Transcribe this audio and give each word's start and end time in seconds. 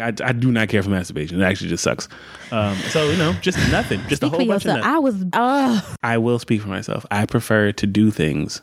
I, 0.00 0.12
I 0.24 0.32
do 0.32 0.50
not 0.50 0.68
care 0.68 0.82
for 0.82 0.90
masturbation. 0.90 1.40
It 1.40 1.44
actually 1.44 1.68
just 1.70 1.84
sucks. 1.84 2.08
Um, 2.50 2.76
so 2.90 3.08
you 3.10 3.16
know, 3.16 3.32
just 3.40 3.58
nothing, 3.70 4.00
just 4.08 4.16
Speak 4.22 4.28
a 4.28 4.30
for 4.30 4.36
whole 4.38 4.46
bunch 4.46 4.64
yourself. 4.64 4.80
of 4.80 4.84
I 4.86 4.98
was. 4.98 5.24
Uh, 5.32 5.80
I 6.02 6.18
will 6.18 6.38
speak 6.38 6.62
for 6.62 6.68
myself. 6.68 7.04
I 7.10 7.26
prefer 7.26 7.72
to 7.72 7.86
do 7.86 8.10
things 8.10 8.62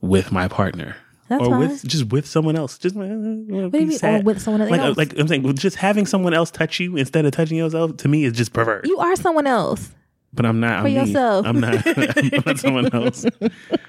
with 0.00 0.30
my 0.32 0.48
partner. 0.48 0.96
That's 1.28 1.42
or 1.42 1.50
fine. 1.50 1.58
with 1.58 1.84
just 1.84 2.06
with 2.12 2.26
someone 2.26 2.54
else. 2.54 2.78
Just 2.78 2.94
uh, 2.94 3.00
what 3.00 3.08
what 3.08 3.72
do 3.72 3.78
you 3.80 3.86
mean? 3.86 3.98
Or 4.04 4.22
with 4.22 4.40
someone 4.40 4.60
else. 4.62 4.70
like, 4.70 4.80
else? 4.80 4.96
like 4.96 5.18
I'm 5.18 5.26
saying, 5.26 5.54
just 5.56 5.76
having 5.76 6.06
someone 6.06 6.34
else 6.34 6.50
touch 6.52 6.78
you 6.78 6.96
instead 6.96 7.24
of 7.24 7.32
touching 7.32 7.56
yourself 7.56 7.96
to 7.98 8.08
me 8.08 8.24
is 8.24 8.32
just 8.32 8.52
perverse. 8.52 8.86
you 8.86 8.98
are 8.98 9.16
someone 9.16 9.46
else. 9.48 9.90
but 10.32 10.46
I'm 10.46 10.60
not. 10.60 10.82
for 10.82 10.86
I'm 10.88 10.94
me. 10.94 10.94
yourself. 10.94 11.44
I'm 11.46 11.58
not. 11.58 11.84
I'm 11.98 12.42
not 12.46 12.58
someone 12.58 12.86
else. 12.94 13.24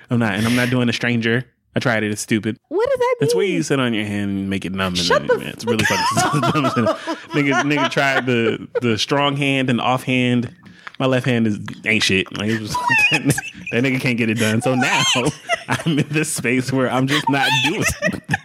I'm 0.09 0.17
not, 0.19 0.33
and 0.33 0.47
I'm 0.47 0.55
not 0.55 0.69
doing 0.71 0.89
a 0.89 0.93
stranger. 0.93 1.45
I 1.77 1.79
tried 1.79 2.01
it. 2.03 2.09
It's 2.09 2.21
stupid. 2.21 2.57
What 2.69 2.89
does 2.89 2.97
that 2.97 3.15
mean? 3.19 3.27
It's 3.27 3.35
where 3.35 3.45
you 3.45 3.61
sit 3.61 3.79
on 3.79 3.93
your 3.93 4.03
hand 4.03 4.31
and 4.31 4.49
make 4.49 4.65
it 4.65 4.71
numb. 4.71 4.93
And 4.93 4.97
Shut 4.97 5.27
the 5.27 5.37
man, 5.37 5.49
it's 5.49 5.63
really 5.63 5.85
fucking 5.85 6.41
dumb. 6.41 6.65
nigga, 7.33 7.61
nigga 7.61 7.91
tried 7.91 8.25
the 8.25 8.67
the 8.81 8.97
strong 8.97 9.37
hand 9.37 9.69
and 9.69 9.79
off 9.79 10.01
hand. 10.01 10.55
My 10.97 11.05
left 11.05 11.27
hand 11.27 11.45
is 11.45 11.59
ain't 11.85 12.01
shit. 12.01 12.35
Like 12.35 12.59
was, 12.59 12.71
that, 13.11 13.21
nigga 13.73 14.01
can't 14.01 14.17
get 14.17 14.31
it 14.31 14.39
done. 14.39 14.63
So 14.63 14.73
now 14.73 15.03
I'm 15.67 15.99
in 15.99 16.07
this 16.09 16.33
space 16.33 16.73
where 16.73 16.89
I'm 16.89 17.05
just 17.05 17.29
not 17.29 17.47
doing 17.63 17.83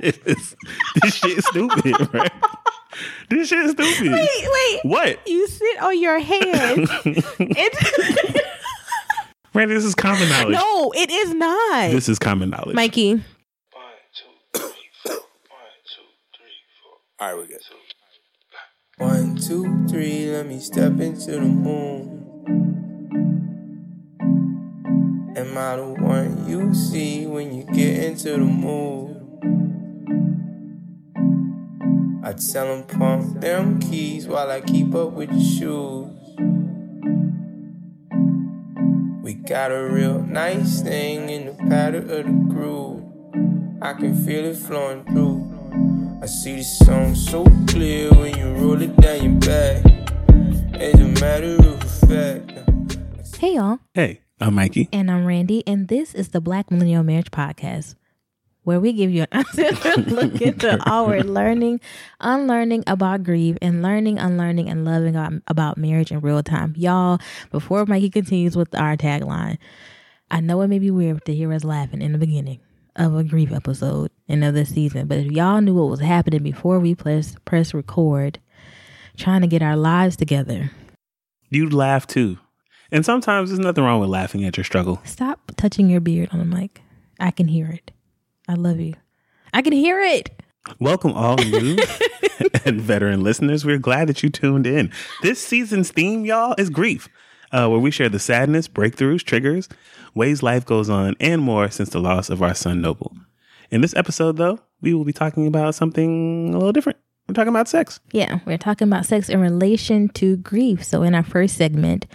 this. 0.01 0.55
This 1.01 1.15
shit 1.15 1.39
is 1.39 1.47
stupid, 1.47 2.13
right? 2.13 2.33
This 3.31 3.49
shit 3.49 3.61
is 3.61 3.71
stupid. 3.71 4.13
Wait, 4.13 4.49
wait. 4.53 4.81
What? 4.83 5.27
You 5.27 5.49
sit 5.49 5.81
on 5.81 5.99
your 5.99 6.19
hand. 6.19 6.87
it, 7.07 8.45
Man, 9.55 9.69
this 9.69 9.85
is 9.85 9.95
common 9.95 10.29
knowledge. 10.29 10.55
no, 10.57 10.93
it 10.97 11.11
is 11.11 11.35
not. 11.35 11.91
This 11.91 12.09
is 12.09 12.19
common 12.19 12.51
knowledge. 12.51 12.75
Mikey, 12.75 13.23
All 17.21 17.35
right, 17.35 17.37
we 17.37 17.47
good. 17.47 17.61
One, 18.99 19.37
two, 19.37 19.87
three, 19.89 20.31
let 20.31 20.47
me 20.47 20.59
step 20.59 20.99
into 20.99 21.33
the 21.33 21.41
moon. 21.41 22.19
Am 25.37 25.57
I 25.57 25.77
the 25.77 25.85
one 26.03 26.49
you 26.49 26.75
see 26.75 27.27
when 27.27 27.55
you 27.55 27.65
get 27.73 28.05
into 28.05 28.31
the 28.33 28.39
mood? 28.39 29.19
I 32.25 32.33
tell 32.33 32.67
them 32.67 32.85
pump 32.99 33.41
them 33.41 33.79
keys 33.81 34.27
while 34.27 34.51
I 34.51 34.61
keep 34.61 34.95
up 34.95 35.13
with 35.13 35.31
your 35.31 35.41
shoes. 35.43 36.22
Got 39.47 39.71
a 39.73 39.85
real 39.85 40.21
nice 40.23 40.83
thing 40.83 41.29
in 41.31 41.47
the 41.47 41.53
pattern 41.69 42.11
of 42.11 42.25
the 42.27 42.55
groove. 42.55 43.03
I 43.83 43.93
can 43.95 44.15
feel 44.25 44.45
it 44.45 44.57
flowing 44.57 45.05
through. 45.05 46.19
I 46.23 46.27
see 46.27 46.57
the 46.57 46.63
song 46.63 47.15
so 47.15 47.45
clear 47.69 48.11
when 48.13 48.37
you 48.39 48.53
roll 48.55 48.81
it 48.81 48.97
down 48.97 49.23
your 49.25 49.41
back. 49.41 49.83
It's 50.81 50.99
a 50.99 51.21
matter 51.21 51.57
of 51.57 51.83
fact. 52.09 52.53
Uh, 52.59 53.39
hey 53.39 53.55
y'all, 53.55 53.79
Hey, 53.95 54.21
I'm 54.41 54.55
Mikey. 54.55 54.89
and 54.93 55.11
I'm 55.11 55.27
Randy, 55.27 55.67
and 55.67 55.89
this 55.89 56.15
is 56.15 56.29
the 56.29 56.41
Black 56.41 56.71
Millennial 56.71 57.03
Marriage 57.03 57.31
Podcast, 57.31 57.97
where 58.65 58.81
we 58.81 58.93
give 58.93 59.11
you 59.11 59.23
an 59.23 59.45
honest 59.57 59.85
look 60.09 60.41
into 60.41 60.79
our 60.89 61.23
learning, 61.23 61.81
unlearning 62.21 62.85
about 62.87 63.23
grief, 63.23 63.57
and 63.61 63.83
learning, 63.83 64.19
unlearning, 64.19 64.69
and 64.69 64.85
loving 64.85 65.17
about, 65.17 65.33
about 65.49 65.79
marriage 65.79 66.13
in 66.13 66.21
real 66.21 66.43
time. 66.43 66.75
Y'all, 66.77 67.19
before 67.51 67.85
Mikey 67.87 68.11
continues 68.11 68.57
with 68.57 68.75
our 68.75 68.97
tagline, 68.97 69.59
I 70.31 70.41
know 70.41 70.61
it 70.63 70.69
may 70.69 70.79
be 70.79 70.91
weird 70.91 71.25
to 71.25 71.35
hear 71.35 71.53
us 71.53 71.65
laughing 71.65 72.03
in 72.03 72.13
the 72.13 72.19
beginning 72.19 72.61
of 72.97 73.15
a 73.15 73.25
grief 73.25 73.53
episode 73.53 74.11
and 74.29 74.45
of 74.45 74.55
this 74.55 74.71
season, 74.71 75.07
but 75.07 75.19
if 75.19 75.33
y'all 75.33 75.61
knew 75.61 75.75
what 75.75 75.89
was 75.89 76.01
happening 76.01 76.43
before 76.43 76.79
we 76.79 76.95
press 76.95 77.35
press 77.45 77.73
record, 77.75 78.39
trying 79.17 79.41
to 79.41 79.47
get 79.47 79.63
our 79.63 79.77
lives 79.77 80.17
together, 80.17 80.71
you'd 81.49 81.73
laugh 81.73 82.07
too. 82.07 82.39
And 82.91 83.07
sometimes 83.07 83.49
there's 83.49 83.59
nothing 83.59 83.83
wrong 83.85 84.01
with 84.01 84.11
laughing 84.11 84.45
at 84.45 84.59
your 84.59 84.65
struggle. 84.65 85.01
Stop 85.05 85.53
touching 85.57 85.89
your 85.89 86.01
beard 86.01 86.29
on 86.33 86.39
the 86.39 86.45
mic. 86.45 86.83
I 87.19 87.31
can 87.31 87.49
hear 87.49 87.69
it. 87.69 87.91
I 88.49 88.55
love 88.55 88.81
you. 88.81 88.95
I 89.55 89.63
can 89.63 89.73
hear 89.73 90.01
it. 90.01 90.43
Welcome, 90.81 91.13
all 91.13 91.37
new 91.39 91.79
and 92.65 92.81
veteran 92.81 93.23
listeners. 93.23 93.65
We're 93.65 93.79
glad 93.79 94.09
that 94.09 94.23
you 94.23 94.31
tuned 94.31 94.67
in. 94.67 94.93
This 95.23 95.45
season's 95.45 95.91
theme, 95.91 96.25
y'all, 96.25 96.55
is 96.59 96.71
grief, 96.71 97.09
uh, 97.53 97.69
where 97.69 97.79
we 97.79 97.91
share 97.91 98.09
the 98.09 98.19
sadness, 98.19 98.69
breakthroughs, 98.69 99.23
triggers, 99.23 99.69
ways 100.15 100.43
life 100.43 100.65
goes 100.65 100.91
on, 100.91 101.15
and 101.21 101.43
more 101.43 101.71
since 101.71 101.91
the 101.91 102.01
loss 102.01 102.31
of 102.31 102.43
our 102.43 102.55
son, 102.55 102.81
Noble. 102.81 103.13
In 103.71 103.81
this 103.81 103.95
episode, 103.97 104.37
though, 104.37 104.59
we 104.81 104.93
will 104.93 105.05
be 105.05 105.13
talking 105.13 105.47
about 105.47 105.75
something 105.75 106.53
a 106.53 106.59
little 106.59 106.73
different. 106.73 106.99
We're 107.29 107.35
talking 107.35 107.49
about 107.49 107.69
sex. 107.69 108.01
Yeah, 108.13 108.41
we're 108.45 108.59
talking 108.59 108.89
about 108.89 109.07
sex 109.07 109.29
in 109.29 109.41
relation 109.41 110.09
to 110.11 110.37
grief. 110.37 110.83
So, 110.85 111.03
in 111.03 111.15
our 111.15 111.23
first 111.23 111.57
segment, 111.57 112.07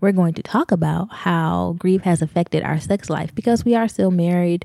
we're 0.00 0.12
going 0.12 0.34
to 0.34 0.42
talk 0.42 0.70
about 0.70 1.12
how 1.12 1.74
grief 1.78 2.02
has 2.02 2.22
affected 2.22 2.62
our 2.62 2.78
sex 2.78 3.10
life 3.10 3.34
because 3.34 3.64
we 3.64 3.74
are 3.74 3.88
still 3.88 4.10
married 4.10 4.64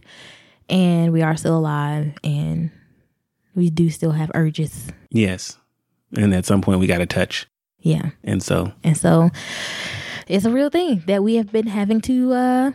and 0.70 1.12
we 1.14 1.22
are 1.22 1.36
still 1.38 1.58
alive 1.58 2.14
and 2.24 2.72
we 3.56 3.70
do 3.70 3.90
still 3.90 4.12
have 4.12 4.32
urges. 4.36 4.88
Yes. 5.10 5.58
And 6.16 6.34
at 6.34 6.46
some 6.46 6.62
point, 6.62 6.80
we 6.80 6.88
got 6.88 7.00
to 7.00 7.06
touch. 7.06 7.48
Yeah. 7.80 8.12
And 8.24 8.42
so, 8.42 8.72
And 8.84 8.98
so 8.98 9.30
it's 10.28 10.46
a 10.46 10.52
real 10.52 10.70
thing 10.70 11.04
that 11.08 11.24
we 11.24 11.36
have 11.36 11.52
been 11.52 11.68
having 11.68 12.02
to 12.02 12.34
uh 12.34 12.72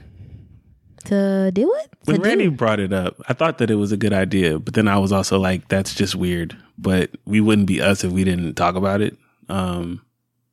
to 1.04 1.50
deal 1.53 1.69
with. 1.69 1.88
when 2.04 2.16
to 2.20 2.22
Randy 2.22 2.44
do. 2.44 2.50
brought 2.53 2.78
it 2.78 2.92
up, 2.92 3.20
I 3.28 3.32
thought 3.32 3.58
that 3.58 3.70
it 3.70 3.75
was 3.75 3.91
a 3.91 3.97
good 3.97 4.12
idea, 4.12 4.59
but 4.59 4.74
then 4.74 4.86
I 4.86 4.98
was 4.98 5.10
also 5.10 5.38
like, 5.38 5.66
that's 5.69 5.94
just 5.94 6.14
weird. 6.14 6.56
But 6.78 7.10
we 7.24 7.41
wouldn't 7.41 7.66
be 7.66 7.80
us 7.80 8.04
if 8.04 8.12
we 8.12 8.22
didn't 8.24 8.54
talk 8.54 8.76
about 8.76 9.00
it. 9.00 9.16
Um, 9.48 10.00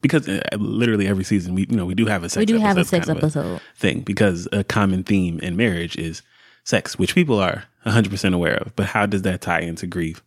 because 0.02 0.28
uh, 0.28 0.42
literally 0.58 1.08
every 1.08 1.24
season, 1.24 1.54
we 1.56 1.68
you 1.70 1.76
know 1.76 1.86
we 1.86 1.94
do 1.94 2.06
have 2.06 2.24
a 2.24 2.30
sex. 2.30 2.40
we 2.40 2.46
do 2.46 2.58
have 2.58 2.78
a 2.78 2.86
sex 2.86 3.10
episode. 3.10 3.62
thing 3.76 4.02
because 4.02 4.48
a 4.52 4.64
common 4.64 5.04
theme 5.04 5.40
in 5.40 5.56
marriage 5.58 5.98
is 5.98 6.22
sex, 6.70 6.98
which 7.00 7.16
people 7.16 7.40
are 7.40 7.64
100 7.84 8.10
percent 8.12 8.36
aware 8.36 8.58
of. 8.58 8.76
But 8.76 8.86
how 8.88 9.06
does 9.06 9.24
that 9.24 9.42
tie 9.42 9.62
into 9.62 9.88
grief? 9.88 10.22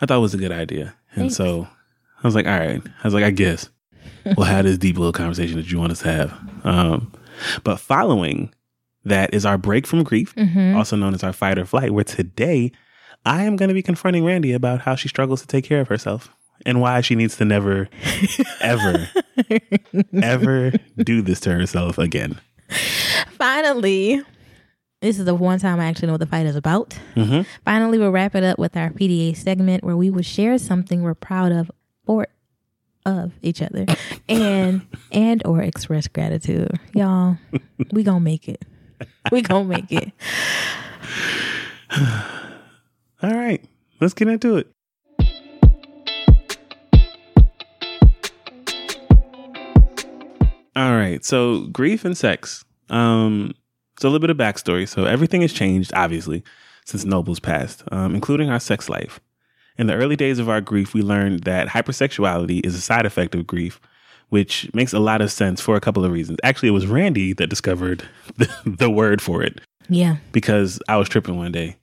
I 0.00 0.06
thought 0.06 0.18
it 0.18 0.20
was 0.20 0.34
a 0.34 0.38
good 0.38 0.52
idea, 0.52 0.94
and 1.12 1.22
Thanks. 1.24 1.36
so 1.36 1.66
I 2.22 2.26
was 2.26 2.34
like, 2.34 2.46
all 2.46 2.58
right. 2.58 2.82
I 2.84 3.06
was 3.06 3.14
like, 3.14 3.24
I 3.24 3.30
guess 3.30 3.68
we'll 4.36 4.46
have 4.46 4.64
this 4.64 4.78
deep 4.78 4.96
little 4.98 5.12
conversation 5.12 5.56
that 5.56 5.70
you 5.70 5.78
want 5.78 5.92
us 5.92 6.00
to 6.00 6.10
have. 6.12 6.38
Um, 6.64 7.12
but 7.64 7.78
following 7.80 8.52
that 9.04 9.32
is 9.32 9.46
our 9.46 9.56
break 9.58 9.86
from 9.86 10.02
grief, 10.02 10.34
Mhm. 10.34 10.76
also 10.76 10.96
known 10.96 11.14
as 11.14 11.22
our 11.24 11.32
fight 11.32 11.58
or 11.58 11.64
flight, 11.64 11.90
where 11.92 12.04
today 12.04 12.70
I 13.24 13.44
am 13.44 13.56
going 13.56 13.68
to 13.68 13.74
be 13.74 13.82
confronting 13.82 14.24
Randy 14.24 14.52
about 14.52 14.80
how 14.82 14.94
she 14.94 15.08
struggles 15.08 15.40
to 15.40 15.46
take 15.46 15.64
care 15.64 15.80
of 15.80 15.88
herself 15.88 16.28
and 16.66 16.80
why 16.82 17.00
she 17.00 17.14
needs 17.14 17.36
to 17.38 17.44
never, 17.46 17.88
ever, 18.60 19.08
ever 20.22 20.72
do 20.98 21.22
this 21.22 21.40
to 21.40 21.52
herself 21.52 21.96
again. 21.98 22.38
Finally, 23.32 24.22
this 25.00 25.18
is 25.18 25.24
the 25.24 25.34
one 25.34 25.58
time 25.58 25.80
I 25.80 25.86
actually 25.86 26.08
know 26.08 26.14
what 26.14 26.20
the 26.20 26.26
fight 26.26 26.46
is 26.46 26.56
about. 26.56 26.98
Mm-hmm. 27.16 27.42
Finally, 27.64 27.98
we'll 27.98 28.10
wrap 28.10 28.34
it 28.34 28.44
up 28.44 28.58
with 28.58 28.76
our 28.76 28.90
PDA 28.90 29.34
segment 29.34 29.82
where 29.82 29.96
we 29.96 30.10
will 30.10 30.22
share 30.22 30.58
something 30.58 31.02
we're 31.02 31.14
proud 31.14 31.52
of 31.52 31.70
or 32.06 32.28
of 33.06 33.32
each 33.40 33.62
other 33.62 33.86
and 34.28 34.86
and 35.10 35.42
or 35.46 35.62
express 35.62 36.06
gratitude. 36.06 36.70
Y'all, 36.94 37.38
we 37.92 38.02
gonna 38.02 38.20
make 38.20 38.46
it. 38.46 38.62
We 39.32 39.40
gonna 39.40 39.64
make 39.64 39.90
it. 39.90 40.12
All 43.22 43.34
right. 43.34 43.64
Let's 44.00 44.14
get 44.14 44.28
into 44.28 44.56
it. 44.56 44.70
All 50.76 50.92
right. 50.92 51.24
So 51.24 51.68
grief 51.68 52.04
and 52.04 52.16
sex. 52.16 52.64
Um 52.90 53.54
so 54.00 54.08
a 54.08 54.10
little 54.10 54.26
bit 54.26 54.30
of 54.30 54.36
backstory. 54.36 54.88
So 54.88 55.04
everything 55.04 55.42
has 55.42 55.52
changed, 55.52 55.92
obviously, 55.94 56.42
since 56.86 57.04
Noble's 57.04 57.40
passed, 57.40 57.82
um, 57.92 58.14
including 58.14 58.48
our 58.50 58.58
sex 58.60 58.88
life. 58.88 59.20
In 59.78 59.86
the 59.86 59.94
early 59.94 60.16
days 60.16 60.38
of 60.38 60.48
our 60.48 60.60
grief, 60.60 60.94
we 60.94 61.02
learned 61.02 61.44
that 61.44 61.68
hypersexuality 61.68 62.64
is 62.64 62.74
a 62.74 62.80
side 62.80 63.06
effect 63.06 63.34
of 63.34 63.46
grief, 63.46 63.80
which 64.30 64.68
makes 64.74 64.92
a 64.92 64.98
lot 64.98 65.20
of 65.20 65.30
sense 65.30 65.60
for 65.60 65.76
a 65.76 65.80
couple 65.80 66.04
of 66.04 66.12
reasons. 66.12 66.38
Actually, 66.42 66.68
it 66.70 66.72
was 66.72 66.86
Randy 66.86 67.32
that 67.34 67.48
discovered 67.48 68.02
the, 68.36 68.48
the 68.64 68.90
word 68.90 69.20
for 69.22 69.42
it 69.42 69.60
Yeah. 69.88 70.16
because 70.32 70.80
I 70.88 70.96
was 70.96 71.08
tripping 71.08 71.36
one 71.36 71.52
day 71.52 71.76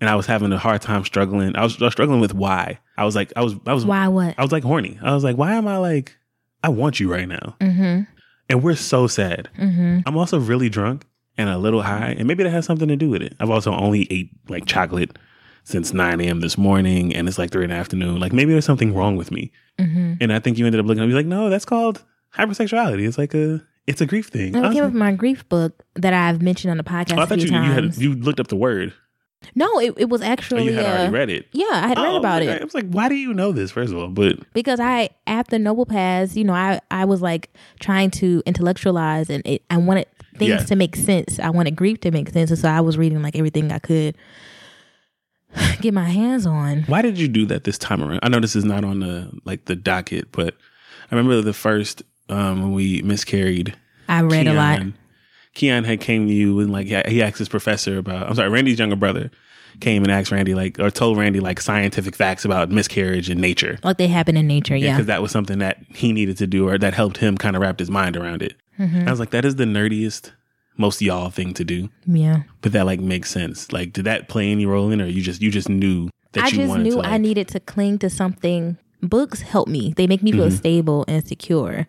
and 0.00 0.08
I 0.10 0.16
was 0.16 0.26
having 0.26 0.52
a 0.52 0.58
hard 0.58 0.82
time 0.82 1.04
struggling. 1.04 1.56
I 1.56 1.62
was, 1.62 1.80
I 1.80 1.86
was 1.86 1.92
struggling 1.92 2.20
with 2.20 2.34
why. 2.34 2.78
I 2.96 3.04
was 3.04 3.14
like, 3.16 3.32
I 3.36 3.42
was, 3.42 3.54
I 3.66 3.72
was, 3.74 3.84
Why 3.86 4.08
what? 4.08 4.34
I 4.38 4.42
was 4.42 4.52
like 4.52 4.64
horny. 4.64 4.98
I 5.02 5.14
was 5.14 5.24
like, 5.24 5.36
why 5.36 5.54
am 5.54 5.66
I 5.68 5.76
like, 5.78 6.16
I 6.62 6.68
want 6.68 7.00
you 7.00 7.10
right 7.12 7.28
now. 7.28 7.56
Mm-hmm. 7.60 8.02
And 8.50 8.62
we're 8.62 8.76
so 8.76 9.06
sad. 9.06 9.48
Mm-hmm. 9.58 10.00
I'm 10.06 10.16
also 10.16 10.38
really 10.38 10.68
drunk 10.68 11.04
and 11.36 11.48
a 11.48 11.58
little 11.58 11.82
high, 11.82 12.14
and 12.18 12.26
maybe 12.28 12.42
that 12.44 12.50
has 12.50 12.64
something 12.66 12.88
to 12.88 12.96
do 12.96 13.08
with 13.10 13.22
it. 13.22 13.34
I've 13.40 13.50
also 13.50 13.72
only 13.72 14.06
ate 14.10 14.30
like 14.48 14.66
chocolate 14.66 15.16
since 15.64 15.92
9 15.94 16.20
a.m. 16.20 16.40
this 16.40 16.58
morning, 16.58 17.14
and 17.14 17.26
it's 17.28 17.38
like 17.38 17.50
three 17.50 17.64
in 17.64 17.70
the 17.70 17.76
afternoon. 17.76 18.20
Like 18.20 18.32
maybe 18.32 18.52
there's 18.52 18.66
something 18.66 18.94
wrong 18.94 19.16
with 19.16 19.30
me. 19.30 19.50
Mm-hmm. 19.78 20.14
And 20.20 20.32
I 20.32 20.38
think 20.38 20.58
you 20.58 20.66
ended 20.66 20.80
up 20.80 20.86
looking 20.86 21.02
at 21.02 21.08
me 21.08 21.14
like, 21.14 21.26
no, 21.26 21.48
that's 21.50 21.64
called 21.64 22.04
hypersexuality. 22.36 23.06
It's 23.08 23.18
like 23.18 23.34
a, 23.34 23.62
it's 23.86 24.00
a 24.00 24.06
grief 24.06 24.28
thing. 24.28 24.54
I 24.56 24.72
came 24.72 24.84
up 24.84 24.92
in 24.92 24.98
my 24.98 25.12
grief 25.12 25.48
book 25.48 25.82
that 25.94 26.12
I've 26.12 26.42
mentioned 26.42 26.70
on 26.70 26.76
the 26.76 26.84
podcast 26.84 27.18
oh, 27.18 27.22
I 27.22 27.26
thought 27.26 27.38
you, 27.40 27.46
you 27.46 27.72
had 27.72 27.96
you 27.96 28.14
looked 28.14 28.40
up 28.40 28.48
the 28.48 28.56
word. 28.56 28.92
no, 29.54 29.78
it, 29.80 29.94
it 29.98 30.08
was 30.08 30.22
Oh, 30.22 30.24
actually. 30.24 30.64
you 30.64 30.72
had 30.74 30.86
uh, 30.86 30.88
already 30.88 31.12
read 31.12 31.30
it. 31.30 31.48
Yeah, 31.52 31.66
I 31.70 31.88
had 31.88 31.98
read 31.98 32.12
Oh, 32.12 32.16
about 32.16 32.42
okay. 32.42 32.52
it. 32.52 32.60
I 32.62 32.64
was 32.64 32.74
like, 32.74 32.88
why 32.90 33.08
do 33.08 33.14
you 33.14 33.34
know 33.34 33.52
this? 33.52 33.70
First 33.70 33.92
of 33.92 33.98
all, 33.98 34.08
but 34.08 34.36
because 34.54 34.80
I 34.80 35.10
after 35.26 35.58
Noble 35.58 35.86
Pass, 35.86 36.34
you 36.36 36.44
know, 36.44 36.54
I 36.54 36.80
I 36.90 37.04
was 37.04 37.20
like 37.22 37.50
trying 37.80 38.10
to 38.12 38.42
intellectualize 38.46 39.28
and 39.30 39.46
it, 39.46 39.62
I 39.70 39.76
wanted 39.76 40.06
things 40.36 40.48
Yeah. 40.50 40.58
to 40.58 40.76
make 40.76 40.96
sense. 40.96 41.38
I 41.38 41.50
wanted 41.50 41.76
grief 41.76 42.00
to 42.00 42.10
make 42.10 42.30
sense, 42.30 42.50
and 42.50 42.58
so 42.58 42.68
I 42.68 42.80
was 42.80 42.96
reading 42.98 43.22
like 43.22 43.36
everything 43.36 43.70
I 43.72 43.78
could 43.78 44.16
get 45.80 45.94
my 45.94 46.04
hands 46.08 46.46
on. 46.46 46.82
Why 46.82 47.02
did 47.02 47.18
you 47.18 47.28
do 47.28 47.46
that 47.46 47.64
this 47.64 47.78
time 47.78 48.02
around? 48.02 48.20
I 48.22 48.28
know 48.28 48.40
this 48.40 48.56
is 48.56 48.64
not 48.64 48.84
on 48.84 49.00
the 49.00 49.30
like 49.44 49.66
the 49.66 49.76
docket, 49.76 50.32
but 50.32 50.54
I 51.10 51.14
remember 51.14 51.40
the 51.42 51.52
first 51.52 52.02
um 52.28 52.62
when 52.62 52.72
we 52.72 53.02
miscarried. 53.02 53.74
I 54.08 54.20
read 54.22 54.46
a 54.46 54.54
lot. 54.54 54.78
Keon- 54.78 54.94
Keon 55.54 55.84
had 55.84 56.00
came 56.00 56.26
to 56.26 56.32
you 56.32 56.58
and 56.60 56.72
like 56.72 56.86
he 57.08 57.22
asked 57.22 57.38
his 57.38 57.48
professor 57.48 57.98
about. 57.98 58.28
I'm 58.28 58.34
sorry, 58.34 58.48
Randy's 58.48 58.78
younger 58.78 58.96
brother 58.96 59.30
came 59.80 60.02
and 60.04 60.10
asked 60.12 60.30
Randy 60.30 60.54
like 60.54 60.78
or 60.80 60.90
told 60.90 61.16
Randy 61.18 61.40
like 61.40 61.60
scientific 61.60 62.14
facts 62.16 62.44
about 62.44 62.70
miscarriage 62.70 63.28
and 63.30 63.40
nature. 63.40 63.78
Like 63.84 63.98
they 63.98 64.08
happen 64.08 64.36
in 64.36 64.46
nature, 64.48 64.74
yeah. 64.76 64.92
because 64.94 65.06
that 65.06 65.22
was 65.22 65.30
something 65.30 65.58
that 65.58 65.78
he 65.90 66.12
needed 66.12 66.36
to 66.38 66.46
do 66.48 66.68
or 66.68 66.76
that 66.78 66.94
helped 66.94 67.18
him 67.18 67.36
kind 67.38 67.54
of 67.56 67.62
wrap 67.62 67.78
his 67.78 67.90
mind 67.90 68.16
around 68.16 68.42
it. 68.42 68.54
Mm-hmm. 68.78 69.06
I 69.06 69.10
was 69.10 69.20
like, 69.20 69.30
that 69.30 69.44
is 69.44 69.56
the 69.56 69.64
nerdiest, 69.64 70.32
most 70.76 71.00
y'all 71.00 71.30
thing 71.30 71.54
to 71.54 71.64
do, 71.64 71.88
Yeah. 72.06 72.42
but 72.60 72.72
that 72.72 72.86
like 72.86 73.00
makes 73.00 73.30
sense. 73.30 73.72
Like, 73.72 73.92
did 73.92 74.04
that 74.06 74.28
play 74.28 74.50
any 74.50 74.66
role 74.66 74.90
in, 74.90 75.00
it, 75.00 75.04
or 75.04 75.08
you 75.08 75.22
just 75.22 75.40
you 75.40 75.50
just 75.50 75.68
knew 75.68 76.10
that 76.32 76.44
I 76.44 76.48
you 76.48 76.56
just 76.56 76.68
wanted 76.68 76.82
knew 76.84 76.90
to? 76.92 76.98
Like, 76.98 77.12
I 77.12 77.18
needed 77.18 77.48
to 77.48 77.60
cling 77.60 77.98
to 78.00 78.10
something. 78.10 78.76
Books 79.02 79.42
help 79.42 79.68
me. 79.68 79.92
They 79.96 80.06
make 80.06 80.22
me 80.22 80.32
feel 80.32 80.46
Mm-hmm. 80.46 80.56
stable 80.56 81.04
and 81.06 81.26
secure. 81.26 81.86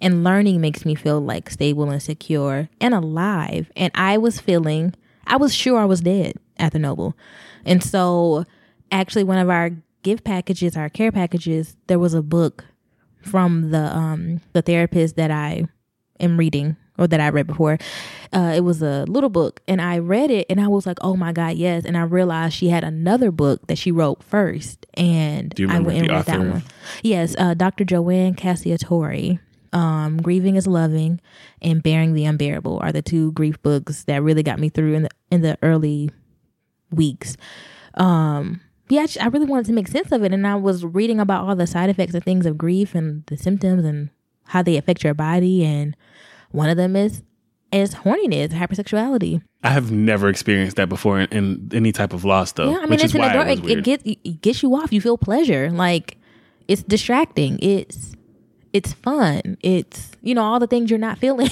And 0.00 0.22
learning 0.24 0.60
makes 0.60 0.84
me 0.84 0.94
feel 0.94 1.20
like 1.20 1.48
stable 1.48 1.88
and 1.90 2.02
secure 2.02 2.68
and 2.82 2.92
alive. 2.92 3.70
And 3.76 3.90
I 3.94 4.18
was 4.18 4.38
feeling, 4.40 4.92
I 5.26 5.36
was 5.36 5.54
sure 5.54 5.78
I 5.78 5.86
was 5.86 6.02
dead 6.02 6.34
at 6.58 6.72
the 6.72 6.78
Noble. 6.78 7.16
And 7.64 7.82
so, 7.82 8.44
actually, 8.92 9.24
one 9.24 9.38
of 9.38 9.48
our 9.48 9.70
gift 10.02 10.22
packages, 10.24 10.76
our 10.76 10.90
care 10.90 11.10
packages, 11.12 11.76
there 11.86 11.98
was 11.98 12.12
a 12.12 12.20
book 12.22 12.64
from 13.22 13.70
the 13.70 13.96
um 13.96 14.40
the 14.52 14.60
therapist 14.62 15.16
that 15.16 15.30
I 15.30 15.64
am 16.20 16.36
reading 16.36 16.76
or 16.98 17.06
that 17.06 17.20
I 17.20 17.28
read 17.28 17.46
before. 17.46 17.78
Uh, 18.32 18.52
it 18.56 18.60
was 18.64 18.80
a 18.82 19.04
little 19.06 19.28
book, 19.28 19.60
and 19.68 19.80
I 19.82 19.98
read 19.98 20.30
it, 20.30 20.46
and 20.48 20.60
I 20.60 20.68
was 20.68 20.86
like, 20.86 20.98
"Oh 21.02 21.14
my 21.16 21.32
god, 21.32 21.56
yes!" 21.56 21.84
And 21.84 21.96
I 21.96 22.02
realized 22.02 22.54
she 22.54 22.68
had 22.68 22.84
another 22.84 23.30
book 23.30 23.66
that 23.66 23.76
she 23.78 23.90
wrote 23.92 24.22
first, 24.22 24.86
and 24.94 25.52
I 25.70 25.78
went 25.86 25.98
and 25.98 26.08
read 26.10 26.24
that 26.26 26.38
one. 26.52 26.62
Yes, 27.02 27.34
uh, 27.38 27.54
Dr. 27.54 27.84
Joanne 27.84 28.34
Cacciatore. 28.34 29.38
Um, 29.72 30.22
Grieving 30.22 30.56
is 30.56 30.66
Loving 30.66 31.20
and 31.60 31.82
Bearing 31.82 32.14
the 32.14 32.24
Unbearable 32.24 32.78
are 32.82 32.92
the 32.92 33.02
two 33.02 33.32
grief 33.32 33.60
books 33.62 34.04
that 34.04 34.22
really 34.22 34.42
got 34.42 34.58
me 34.58 34.70
through 34.70 34.94
in 34.94 35.02
the 35.02 35.10
in 35.30 35.42
the 35.42 35.58
early 35.62 36.08
weeks. 36.90 37.36
Um, 37.94 38.60
yeah, 38.88 39.02
I, 39.02 39.06
just- 39.06 39.20
I 39.22 39.26
really 39.26 39.46
wanted 39.46 39.66
to 39.66 39.72
make 39.72 39.88
sense 39.88 40.12
of 40.12 40.22
it, 40.22 40.32
and 40.32 40.46
I 40.46 40.54
was 40.54 40.84
reading 40.84 41.20
about 41.20 41.46
all 41.46 41.56
the 41.56 41.66
side 41.66 41.90
effects 41.90 42.14
and 42.14 42.24
things 42.24 42.46
of 42.46 42.56
grief 42.56 42.94
and 42.94 43.24
the 43.26 43.36
symptoms 43.36 43.84
and 43.84 44.10
how 44.46 44.62
they 44.62 44.76
affect 44.76 45.04
your 45.04 45.14
body, 45.14 45.64
and 45.64 45.96
one 46.50 46.68
of 46.68 46.76
them 46.76 46.96
is 46.96 47.22
is 47.72 47.94
horniness, 47.94 48.50
hypersexuality. 48.50 49.42
I 49.62 49.70
have 49.70 49.90
never 49.90 50.28
experienced 50.28 50.76
that 50.76 50.88
before 50.88 51.20
in, 51.20 51.28
in 51.32 51.70
any 51.72 51.92
type 51.92 52.12
of 52.12 52.24
loss, 52.24 52.52
though. 52.52 52.70
yeah, 52.70 52.78
I 52.78 52.80
mean, 52.82 52.90
which 52.90 53.04
it's 53.04 53.14
an 53.14 53.22
it 53.22 53.58
it, 53.58 53.78
it 53.78 53.84
gets 53.84 54.02
it 54.06 54.40
gets 54.40 54.62
you 54.62 54.74
off. 54.76 54.92
You 54.92 55.00
feel 55.00 55.18
pleasure, 55.18 55.70
like 55.70 56.18
it's 56.68 56.82
distracting. 56.82 57.58
It's 57.60 58.14
it's 58.72 58.92
fun. 58.92 59.56
It's 59.62 60.12
you 60.22 60.34
know 60.34 60.42
all 60.42 60.60
the 60.60 60.66
things 60.66 60.90
you're 60.90 60.98
not 60.98 61.18
feeling 61.24 61.50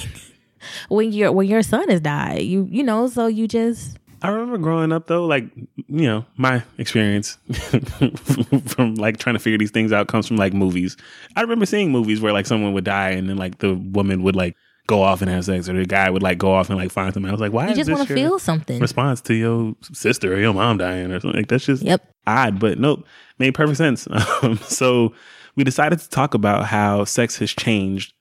when 0.89 1.11
your 1.11 1.31
when 1.31 1.47
your 1.47 1.61
son 1.61 1.89
has 1.89 2.01
died. 2.01 2.41
You 2.43 2.67
you 2.71 2.83
know, 2.83 3.07
so 3.07 3.27
you 3.27 3.47
just 3.47 3.97
I 4.25 4.29
remember 4.29 4.57
growing 4.57 4.91
up 4.91 5.05
though, 5.07 5.25
like 5.25 5.45
you 5.55 6.07
know, 6.07 6.25
my 6.37 6.63
experience 6.79 7.37
from 8.67 8.95
like 8.95 9.17
trying 9.17 9.35
to 9.35 9.39
figure 9.39 9.57
these 9.57 9.71
things 9.71 9.91
out 9.91 10.07
comes 10.07 10.27
from 10.27 10.37
like 10.37 10.53
movies. 10.53 10.97
I 11.35 11.41
remember 11.41 11.65
seeing 11.65 11.91
movies 11.91 12.21
where 12.21 12.33
like 12.33 12.45
someone 12.47 12.73
would 12.73 12.85
die 12.85 13.11
and 13.11 13.29
then 13.29 13.37
like 13.37 13.59
the 13.59 13.75
woman 13.75 14.23
would 14.23 14.35
like 14.35 14.55
go 14.87 15.01
off 15.03 15.21
and 15.21 15.29
have 15.29 15.45
sex, 15.45 15.69
or 15.69 15.73
the 15.73 15.85
guy 15.85 16.09
would 16.09 16.23
like 16.23 16.37
go 16.39 16.53
off 16.53 16.69
and 16.69 16.77
like 16.77 16.91
find 16.91 17.13
something. 17.13 17.29
I 17.29 17.33
was 17.33 17.41
like, 17.41 17.53
why? 17.53 17.65
you 17.65 17.71
is 17.71 17.77
just 17.77 17.89
want 17.91 18.07
to 18.07 18.13
feel 18.13 18.39
something. 18.39 18.79
response 18.79 19.21
to 19.21 19.33
your 19.35 19.75
sister 19.93 20.33
or 20.33 20.39
your 20.39 20.53
mom 20.53 20.77
dying 20.79 21.11
or 21.11 21.19
something? 21.19 21.39
Like 21.41 21.47
that's 21.47 21.65
just 21.65 21.83
Yep. 21.83 22.01
odd, 22.25 22.59
but 22.59 22.79
nope, 22.79 23.05
made 23.37 23.53
perfect 23.53 23.77
sense. 23.77 24.07
Um, 24.41 24.57
so 24.57 25.13
we 25.55 25.63
decided 25.63 25.99
to 25.99 26.09
talk 26.09 26.33
about 26.33 26.65
how 26.65 27.03
sex 27.03 27.37
has 27.37 27.51
changed 27.51 28.13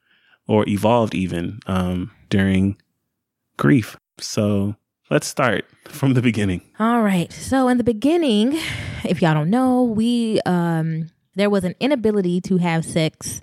or 0.47 0.69
evolved 0.69 1.15
even 1.15 1.61
um, 1.67 2.11
during 2.29 2.77
grief. 3.57 3.97
So 4.19 4.77
let's 5.15 5.29
start 5.29 5.65
from 5.85 6.15
the 6.15 6.21
beginning. 6.21 6.61
All 6.81 7.01
right. 7.01 7.33
So 7.33 7.69
in 7.69 7.79
the 7.79 7.85
beginning, 7.85 8.59
if 9.05 9.23
y'all 9.23 9.33
don't 9.33 9.49
know, 9.49 9.85
we 9.85 10.41
um 10.45 11.09
there 11.37 11.49
was 11.49 11.63
an 11.63 11.77
inability 11.79 12.41
to 12.43 12.57
have 12.57 12.85
sex 12.85 13.41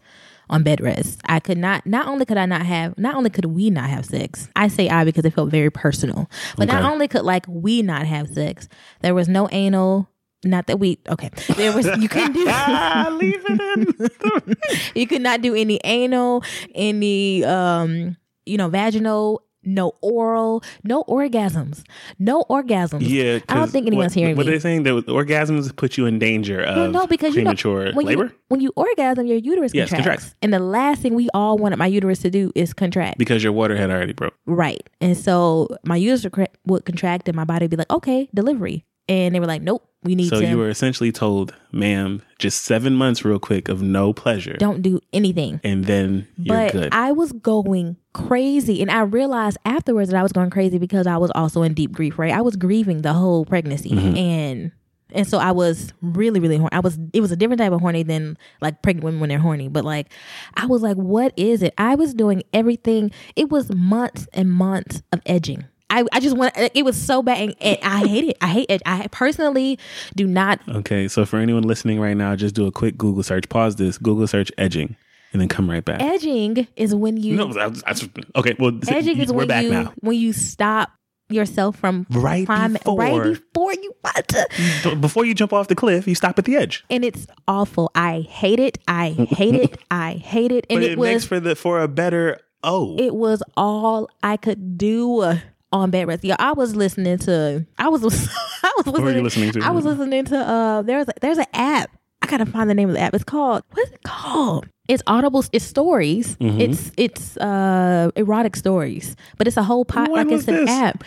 on 0.50 0.64
bed 0.64 0.82
rest. 0.82 1.22
I 1.24 1.40
could 1.40 1.58
not 1.58 1.86
not 1.86 2.08
only 2.08 2.26
could 2.26 2.36
I 2.36 2.46
not 2.46 2.66
have 2.66 2.98
not 2.98 3.16
only 3.16 3.30
could 3.30 3.46
we 3.46 3.70
not 3.70 3.90
have 3.90 4.06
sex. 4.06 4.50
I 4.54 4.68
say 4.68 4.90
I 4.90 5.06
because 5.06 5.24
it 5.24 5.34
felt 5.34 5.50
very 5.50 5.70
personal. 5.70 6.30
But 6.58 6.68
not 6.68 6.84
only 6.84 7.08
could 7.08 7.24
like 7.24 7.46
we 7.48 7.82
not 7.82 8.06
have 8.06 8.28
sex. 8.28 8.68
There 9.00 9.16
was 9.16 9.30
no 9.30 9.48
anal 9.54 10.10
not 10.44 10.68
that 10.68 10.78
we 10.78 11.00
okay. 11.08 11.30
There 11.56 11.72
was 11.74 11.86
you 12.00 12.10
couldn't 12.10 12.34
do 12.34 12.46
ah, 12.50 13.08
leave 13.18 13.44
it 13.48 14.48
in. 14.48 14.56
you 15.00 15.08
could 15.08 15.22
not 15.22 15.42
do 15.42 15.56
any 15.56 15.80
anal, 15.86 16.44
any 16.76 17.46
um, 17.46 18.18
you 18.46 18.58
know, 18.58 18.68
vaginal, 18.68 19.44
no 19.64 19.94
oral, 20.02 20.64
no 20.84 21.04
orgasms. 21.04 21.84
No 22.20 22.44
orgasms. 22.50 23.02
yeah, 23.08 23.40
I 23.48 23.56
don't 23.56 23.70
think 23.70 23.88
anyone's 23.88 24.12
what, 24.16 24.20
hearing 24.20 24.36
What 24.36 24.46
me. 24.46 24.52
are 24.52 24.56
they 24.56 24.60
saying 24.60 24.84
that 24.84 24.92
orgasms 25.08 25.76
put 25.76 25.98
you 25.98 26.06
in 26.06 26.20
danger 26.20 26.62
of 26.62 26.76
No, 26.76 26.90
no, 26.92 27.08
because 27.08 27.36
you 27.36 27.42
know 27.42 27.50
premature 27.52 27.92
when 27.94 28.06
labor 28.06 28.24
you 28.26 28.32
when 28.48 28.60
you 28.62 28.72
orgasm, 28.76 29.28
your 29.28 29.38
uterus 29.38 29.74
Yes, 29.74 29.90
contracts. 29.90 30.06
contracts. 30.26 30.36
and 30.42 30.54
the 30.54 30.60
last 30.60 31.02
thing 31.02 31.14
we 31.16 31.30
all 31.34 31.58
wanted 31.58 31.78
my 31.78 31.88
uterus 31.88 32.20
to 32.20 32.30
do 32.30 32.52
is 32.56 32.74
contract. 32.74 33.18
because 33.18 33.44
your 33.44 33.54
water 33.54 33.76
had 33.78 33.90
already 33.92 34.14
broke. 34.14 34.34
right, 34.46 34.82
and 35.00 35.16
so 35.18 35.68
my 35.86 35.96
uterus 35.96 36.26
would 36.66 36.86
contract, 36.86 37.28
and 37.28 37.36
my 37.36 37.44
body 37.46 37.66
would 37.66 37.72
be 37.72 37.78
like, 37.78 37.90
"Okay, 37.92 38.30
delivery," 38.34 38.86
and 39.08 39.34
they 39.36 39.40
were 39.40 39.46
like, 39.48 39.62
"Nope, 39.62 39.88
we 40.04 40.16
need 40.16 40.30
to. 40.30 40.36
So 40.38 40.42
to 40.42 40.48
you 40.48 40.58
were 40.58 40.70
essentially 40.70 41.12
told, 41.12 41.54
"Ma'am, 41.72 42.22
just 42.40 42.64
seven 42.64 42.96
months, 42.96 43.24
real 43.24 43.40
quick, 43.40 43.70
of 43.70 43.82
no 43.82 44.12
pleasure, 44.14 44.56
don't 44.58 44.82
do 44.82 45.00
anything." 45.14 45.60
and 45.64 45.86
then 45.86 46.28
you're 46.38 46.56
but 46.58 46.72
good." 46.74 46.90
I 46.94 47.12
was 47.12 47.32
going 47.32 47.98
crazy, 48.14 48.82
and 48.82 48.92
I 48.92 49.02
realized 49.02 49.58
afterwards 49.66 50.10
that 50.10 50.18
I 50.20 50.24
was 50.24 50.32
going 50.32 50.50
crazy 50.50 50.78
because 50.78 51.08
I 51.08 51.18
was 51.18 51.32
also 51.36 51.62
in 51.64 51.74
deep 51.74 51.92
grief. 51.92 52.18
Right, 52.20 52.34
I 52.34 52.42
was 52.42 52.56
grieving 52.56 53.02
the 53.02 53.14
whole 53.14 53.46
pregnancy, 53.46 53.92
Mm-hmm. 53.92 54.18
and 54.18 54.72
and 55.14 55.28
so 55.28 55.40
I 55.40 55.52
was 55.52 55.92
really, 56.02 56.40
really 56.40 56.56
horny. 56.58 56.72
I 56.72 56.80
was. 56.80 56.98
It 57.14 57.20
was 57.22 57.32
a 57.32 57.36
different 57.36 57.60
type 57.60 57.74
of 57.74 57.82
horny 57.82 58.04
than 58.04 58.38
like 58.62 58.82
pregnant 58.82 59.04
women 59.04 59.20
when 59.20 59.28
they're 59.30 59.40
horny. 59.40 59.68
But 59.68 59.84
like, 59.84 60.08
I 60.56 60.66
was 60.68 60.82
like, 60.82 60.96
what 60.96 61.34
is 61.36 61.62
it? 61.62 61.74
I 61.78 61.96
was 61.96 62.14
doing 62.14 62.44
everything. 62.54 63.12
It 63.36 63.50
was 63.50 63.74
months 63.76 64.28
and 64.34 64.50
months 64.50 65.02
of 65.12 65.22
edging. 65.26 65.66
I, 65.90 66.06
I 66.14 66.22
just 66.22 66.38
want 66.38 66.54
it 66.56 66.86
was 66.86 66.96
so 66.96 67.22
bad 67.22 67.40
and, 67.40 67.56
and 67.60 67.78
I 67.84 68.08
hate 68.08 68.24
it. 68.24 68.38
I 68.40 68.48
hate 68.48 68.68
it. 68.70 68.82
I 68.86 69.08
personally 69.12 69.78
do 70.16 70.26
not 70.26 70.62
Okay, 70.70 71.10
so 71.10 71.26
for 71.26 71.36
anyone 71.36 71.64
listening 71.64 72.00
right 72.00 72.16
now, 72.16 72.34
just 72.38 72.56
do 72.56 72.66
a 72.66 72.72
quick 72.72 72.98
Google 72.98 73.24
search. 73.24 73.50
Pause 73.50 73.76
this. 73.76 73.98
Google 73.98 74.26
search 74.28 74.50
edging, 74.58 74.96
and 75.32 75.42
then 75.42 75.48
come 75.48 75.70
right 75.70 75.84
back. 75.84 76.02
edging 76.02 76.68
is 76.76 76.94
when 76.96 77.18
you 77.18 77.36
no, 77.36 77.54
that's, 77.54 77.82
that's 77.84 78.08
okay. 78.36 78.56
Well, 78.60 78.80
edging 78.88 79.20
is 79.20 79.32
we're 79.32 79.46
when 79.46 79.64
you 79.64 79.70
now. 79.72 79.94
when 80.02 80.18
you 80.18 80.34
stop 80.34 80.92
yourself 81.30 81.78
from 81.78 82.06
Right 82.10 82.46
before. 82.46 82.98
right 83.00 83.24
before 83.24 83.74
you 83.74 83.94
want 84.04 84.28
to 84.28 84.96
Before 84.98 85.24
you 85.26 85.34
jump 85.34 85.54
off 85.54 85.70
the 85.70 85.76
cliff, 85.76 86.06
you 86.06 86.14
stop 86.16 86.38
at 86.38 86.44
the 86.46 86.58
edge. 86.58 86.84
and 86.90 87.06
it's 87.06 87.26
awful 87.48 87.90
i 87.96 88.20
hate 88.30 88.60
it 88.60 88.78
i 88.88 89.12
hate 89.12 89.56
it 89.56 89.78
i 89.92 90.14
hate 90.14 90.52
it 90.52 90.66
and 90.70 90.78
But 90.82 90.84
it, 90.84 90.92
it, 90.94 90.98
was 90.98 91.08
makes 91.10 91.24
for 91.26 91.40
the 91.40 91.56
for 91.56 91.82
a 91.82 91.88
better 91.88 92.40
Oh, 92.64 92.96
It 93.00 93.16
was 93.16 93.42
all 93.58 94.08
I 94.22 94.38
could 94.38 94.78
do 94.78 95.24
on 95.72 95.90
bed 95.90 96.08
rest. 96.08 96.24
Yeah, 96.24 96.36
I 96.38 96.52
was 96.52 96.76
listening 96.76 97.18
to. 97.20 97.66
I 97.80 97.88
was. 97.90 98.04
I 98.64 98.72
was 98.78 98.86
listening. 98.86 99.24
listening 99.24 99.52
to? 99.54 99.62
I 99.64 99.72
was 99.72 99.84
listening 99.84 100.26
to. 100.26 100.38
Uh, 100.38 100.82
there's 100.84 101.08
a, 101.08 101.14
there's 101.22 101.40
an 101.40 101.48
app. 101.56 101.90
I 102.22 102.28
gotta 102.28 102.46
find 102.46 102.70
the 102.70 102.74
name 102.74 102.90
of 102.90 102.96
the 102.96 103.02
app. 103.02 103.14
It's 103.14 103.24
called. 103.24 103.64
What's 103.72 103.92
it 103.92 104.04
called? 104.04 104.68
It's 104.88 105.02
Audible. 105.08 105.44
It's 105.52 105.66
stories. 105.66 106.36
Mm-hmm. 106.38 106.62
It's 106.62 106.92
it's 106.98 107.38
uh 107.38 108.12
erotic 108.16 108.56
stories, 108.56 109.16
but 109.38 109.48
it's 109.48 109.58
a 109.58 109.64
whole 109.64 109.86
pot. 109.86 110.10
When 110.10 110.28
like 110.28 110.38
it's 110.38 110.48
an 110.48 110.56
this? 110.66 110.70
app. 110.70 111.04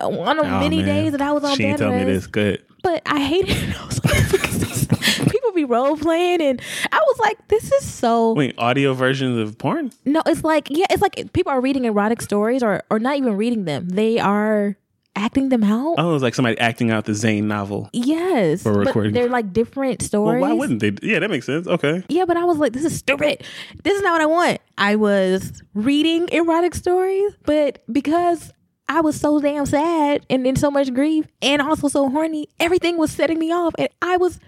One 0.00 0.38
of 0.38 0.46
Oh, 0.46 0.58
many 0.60 0.78
man. 0.78 0.86
days 0.86 1.12
that 1.12 1.20
I 1.20 1.32
was 1.32 1.44
on 1.44 1.56
She 1.56 1.72
tell 1.74 1.92
me 1.92 2.04
this. 2.04 2.26
Good. 2.26 2.64
but 2.82 3.02
I 3.06 3.20
hated 3.20 3.50
it. 3.56 3.76
I 3.80 3.86
was 3.86 4.04
like, 4.04 5.30
People 5.30 5.52
be 5.52 5.64
role 5.64 5.96
playing, 5.96 6.40
and 6.42 6.60
I 6.90 6.98
was 6.98 7.18
like, 7.20 7.48
"This 7.48 7.70
is 7.72 7.84
so." 7.84 8.32
Wait, 8.32 8.54
audio 8.58 8.92
versions 8.94 9.38
of 9.38 9.56
porn? 9.58 9.92
No, 10.04 10.22
it's 10.26 10.42
like 10.44 10.68
yeah, 10.70 10.86
it's 10.90 11.00
like 11.02 11.32
people 11.32 11.52
are 11.52 11.60
reading 11.60 11.84
erotic 11.84 12.20
stories, 12.22 12.62
or 12.62 12.82
or 12.90 12.98
not 12.98 13.16
even 13.16 13.36
reading 13.36 13.64
them. 13.64 13.88
They 13.88 14.18
are 14.18 14.76
acting 15.16 15.48
them 15.50 15.62
out. 15.64 15.96
Oh, 15.98 16.14
it's 16.14 16.22
like 16.22 16.34
somebody 16.34 16.58
acting 16.58 16.90
out 16.90 17.04
the 17.04 17.14
Zane 17.14 17.46
novel. 17.48 17.90
yes, 17.92 18.62
For 18.62 18.72
but 18.72 18.86
recording. 18.86 19.12
they're 19.12 19.28
like 19.28 19.52
different 19.52 20.00
Well, 20.02 20.06
stories. 20.06 20.40
why 20.42 20.52
wouldn't 20.52 20.80
they? 20.80 20.92
Yeah, 21.02 21.18
that 21.18 21.30
makes 21.30 21.46
sense. 21.46 21.66
Okay. 21.66 22.02
Yeah, 22.08 22.24
but 22.24 22.36
I 22.36 22.44
was 22.44 22.58
like, 22.58 22.72
this 22.72 22.84
is 22.84 22.96
stupid. 22.96 23.44
This 23.84 23.94
is 23.96 24.02
not 24.02 24.12
what 24.12 24.20
I 24.22 24.26
want. 24.26 24.60
I 24.78 24.96
was 24.96 25.62
reading 25.74 26.28
erotic 26.32 26.74
stories, 26.74 27.32
but 27.44 27.82
because 27.92 28.52
I 28.88 29.00
was 29.00 29.18
so 29.20 29.40
damn 29.40 29.66
sad 29.66 30.26
and 30.28 30.46
in 30.46 30.56
so 30.56 30.70
much 30.70 30.92
grief 30.92 31.26
and 31.40 31.62
also 31.62 31.88
so 31.88 32.08
horny, 32.10 32.48
everything 32.60 32.96
was 32.98 33.10
setting 33.12 33.38
me 33.38 33.52
off, 33.52 33.74
and 33.78 33.88
I 34.02 34.16
was, 34.16 34.38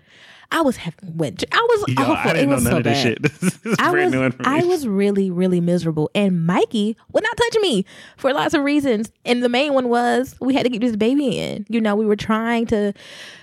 I 0.54 0.60
was 0.60 0.76
having 0.76 1.16
wet. 1.16 1.42
I 1.50 1.66
was 1.68 1.84
Yo, 1.88 2.02
awful. 2.04 2.30
I 2.30 2.34
didn't 2.34 2.38
it 2.44 2.46
know 2.46 2.54
was 2.54 2.64
none 2.64 2.72
so 2.72 2.76
of 2.78 2.84
this 2.84 3.02
bad. 3.02 3.02
shit. 3.02 3.22
This 3.40 3.66
is 3.66 3.76
I 3.80 3.90
brand 3.90 4.14
was, 4.14 4.32
new 4.38 4.44
I 4.44 4.62
was 4.62 4.86
really, 4.86 5.28
really 5.28 5.60
miserable. 5.60 6.12
And 6.14 6.46
Mikey 6.46 6.96
would 7.12 7.24
not 7.24 7.36
touch 7.36 7.60
me 7.60 7.84
for 8.16 8.32
lots 8.32 8.54
of 8.54 8.62
reasons. 8.62 9.10
And 9.24 9.42
the 9.42 9.48
main 9.48 9.74
one 9.74 9.88
was 9.88 10.36
we 10.40 10.54
had 10.54 10.62
to 10.62 10.70
keep 10.70 10.80
this 10.80 10.94
baby 10.94 11.40
in. 11.40 11.66
You 11.68 11.80
know, 11.80 11.96
we 11.96 12.06
were 12.06 12.14
trying 12.14 12.66
to, 12.66 12.94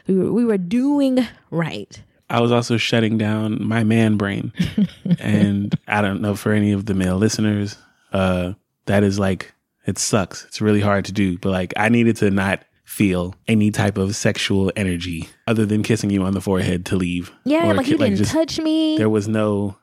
we 0.07 0.15
were, 0.15 0.31
we 0.31 0.45
were 0.45 0.57
doing 0.57 1.27
right. 1.49 2.01
I 2.29 2.39
was 2.39 2.53
also 2.53 2.77
shutting 2.77 3.17
down 3.17 3.61
my 3.61 3.83
man 3.83 4.15
brain. 4.15 4.53
and 5.19 5.77
I 5.89 6.01
don't 6.01 6.21
know 6.21 6.33
for 6.33 6.53
any 6.53 6.71
of 6.71 6.85
the 6.85 6.93
male 6.93 7.17
listeners, 7.17 7.77
uh, 8.13 8.53
that 8.85 9.03
is 9.03 9.19
like, 9.19 9.53
it 9.85 9.97
sucks. 9.97 10.45
It's 10.45 10.61
really 10.61 10.79
hard 10.79 11.03
to 11.05 11.11
do. 11.11 11.37
But 11.39 11.49
like, 11.49 11.73
I 11.75 11.89
needed 11.89 12.15
to 12.17 12.31
not 12.31 12.63
feel 12.83 13.35
any 13.47 13.71
type 13.71 13.97
of 13.97 14.15
sexual 14.15 14.71
energy 14.75 15.29
other 15.47 15.65
than 15.65 15.83
kissing 15.83 16.09
you 16.09 16.23
on 16.23 16.33
the 16.33 16.41
forehead 16.41 16.85
to 16.87 16.95
leave. 16.95 17.31
Yeah, 17.45 17.69
Or 17.69 17.73
like 17.73 17.87
you 17.87 17.97
didn't 17.97 18.17
just- 18.17 18.31
touch 18.31 18.59
me. 18.59 18.97
There 18.97 19.09
was 19.09 19.27
no. 19.27 19.77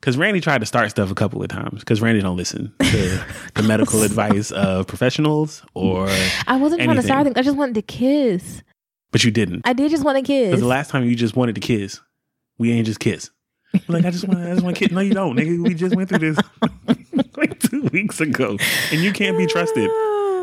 Because 0.00 0.18
Randy 0.18 0.40
tried 0.40 0.58
to 0.58 0.66
start 0.66 0.90
stuff 0.90 1.10
a 1.10 1.14
couple 1.14 1.42
of 1.42 1.48
times. 1.48 1.80
Because 1.80 2.02
Randy 2.02 2.20
don't 2.20 2.36
listen 2.36 2.74
to 2.80 3.20
the 3.54 3.62
medical 3.66 4.02
advice 4.02 4.50
of 4.50 4.86
professionals, 4.86 5.62
or 5.72 6.08
I 6.46 6.56
wasn't 6.56 6.82
trying 6.82 6.96
to 6.96 7.02
start 7.02 7.24
things. 7.24 7.36
I 7.38 7.42
just 7.42 7.56
wanted 7.56 7.74
to 7.76 7.82
kiss. 7.82 8.62
but 9.12 9.24
you 9.24 9.30
didn't. 9.30 9.62
I 9.64 9.72
did 9.72 9.90
just 9.90 10.04
want 10.04 10.18
to 10.18 10.22
kiss. 10.22 10.48
Because 10.48 10.60
the 10.60 10.66
last 10.66 10.90
time 10.90 11.04
you 11.04 11.14
just 11.16 11.36
wanted 11.36 11.54
to 11.54 11.60
kiss, 11.62 12.00
we 12.58 12.70
ain't 12.72 12.84
just 12.86 13.00
kiss. 13.00 13.30
Like 13.88 14.04
I 14.04 14.10
just 14.10 14.28
want, 14.28 14.40
I 14.40 14.50
just 14.50 14.62
want 14.62 14.76
to 14.76 14.84
kiss. 14.84 14.92
No, 14.94 15.00
you 15.00 15.14
don't, 15.14 15.36
nigga. 15.36 15.62
We 15.62 15.72
just 15.74 15.96
went 15.96 16.08
through 16.10 16.18
this 16.18 16.38
like 17.36 17.58
two 17.60 17.82
weeks 17.92 18.20
ago, 18.20 18.58
and 18.92 19.00
you 19.00 19.10
can't 19.12 19.38
be 19.38 19.46
trusted. 19.46 19.90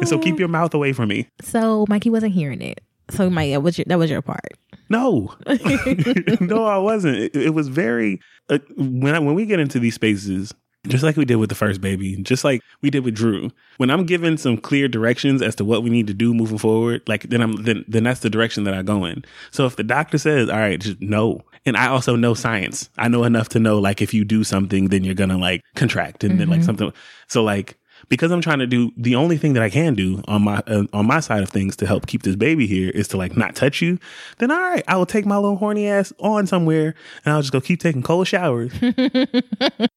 And 0.01 0.10
so 0.10 0.20
keep 0.20 0.38
your 0.38 0.50
mouth 0.50 0.74
away 0.74 0.91
from 0.91 1.08
me. 1.08 1.27
So 1.41 1.86
Mikey 1.88 2.10
wasn't 2.10 2.34
hearing 2.34 2.62
it. 2.62 2.81
So 3.12 3.29
Mike, 3.29 3.51
that 3.51 3.62
was 3.62 3.77
your, 3.77 3.86
that 3.88 4.00
was 4.00 4.10
your 4.10 4.22
part. 4.22 4.53
No, 4.89 5.34
no, 6.41 6.65
I 6.65 6.77
wasn't. 6.77 7.17
It, 7.17 7.36
it 7.36 7.53
was 7.53 7.70
very 7.70 8.20
uh, 8.50 8.60
when 8.77 9.15
I, 9.15 9.20
when 9.20 9.36
we 9.36 9.46
get 9.46 9.60
into 9.60 9.79
these 9.79 9.96
spaces, 9.96 10.53
just 10.88 11.03
like 11.03 11.15
we 11.15 11.25
did 11.25 11.36
with 11.36 11.50
the 11.50 11.55
first 11.55 11.79
baby, 11.79 12.17
just 12.24 12.43
like 12.43 12.62
we 12.81 12.89
did 12.89 13.05
with 13.05 13.15
Drew. 13.15 13.51
When 13.77 13.89
I'm 13.91 14.05
given 14.05 14.38
some 14.38 14.58
clear 14.58 14.88
directions 14.88 15.41
as 15.41 15.55
to 15.55 15.65
what 15.65 15.84
we 15.84 15.89
need 15.89 16.08
to 16.08 16.13
do 16.13 16.34
moving 16.34 16.58
forward, 16.58 17.03
like 17.08 17.24
then 17.29 17.41
I'm 17.41 17.63
then 17.63 17.86
then 17.88 18.03
that's 18.03 18.22
the 18.22 18.29
direction 18.29 18.63
that 18.63 18.74
I 18.74 18.81
go 18.81 19.05
in. 19.05 19.24
So 19.51 19.65
if 19.65 19.75
the 19.75 19.84
doctor 19.84 20.17
says, 20.17 20.50
"All 20.50 20.58
right, 20.58 20.79
just 20.79 21.00
no," 21.01 21.41
and 21.65 21.77
I 21.77 21.88
also 21.88 22.15
know 22.15 22.34
science, 22.34 22.89
I 22.98 23.08
know 23.08 23.24
enough 23.24 23.50
to 23.50 23.60
know 23.60 23.79
like 23.79 24.01
if 24.01 24.13
you 24.13 24.25
do 24.25 24.43
something, 24.43 24.88
then 24.88 25.03
you're 25.03 25.13
gonna 25.15 25.38
like 25.38 25.62
contract 25.75 26.24
and 26.24 26.39
then 26.39 26.50
like 26.50 26.63
something. 26.63 26.91
So 27.27 27.43
like 27.43 27.77
because 28.10 28.31
I'm 28.31 28.41
trying 28.41 28.60
to 28.60 28.67
do 28.67 28.91
the 28.98 29.15
only 29.15 29.38
thing 29.38 29.53
that 29.53 29.63
I 29.63 29.70
can 29.70 29.93
do 29.96 30.22
on 30.27 30.43
my 30.43 30.62
uh, 30.67 30.84
on 30.93 31.05
my 31.08 31.20
side 31.20 31.43
of 31.43 31.50
things 31.50 31.75
to 31.77 31.88
help 31.88 32.08
keep 32.08 32.24
this 32.24 32.36
baby 32.36 32.67
here 32.67 32.89
is 32.89 33.08
to 33.10 33.17
like 33.17 33.36
not 33.38 33.55
touch 33.55 33.81
you. 33.81 34.00
Then 34.39 34.51
all 34.51 34.60
right, 34.60 34.84
I 34.88 34.96
will 34.98 35.05
take 35.05 35.25
my 35.25 35.36
little 35.38 35.58
horny 35.58 35.88
ass 35.88 36.12
on 36.20 36.48
somewhere 36.48 36.93
and 37.25 37.34
I'll 37.34 37.41
just 37.41 37.51
go 37.53 37.62
keep 37.62 37.79
taking 37.79 38.01
cold 38.03 38.27
showers. 38.27 38.72
and 38.81 38.96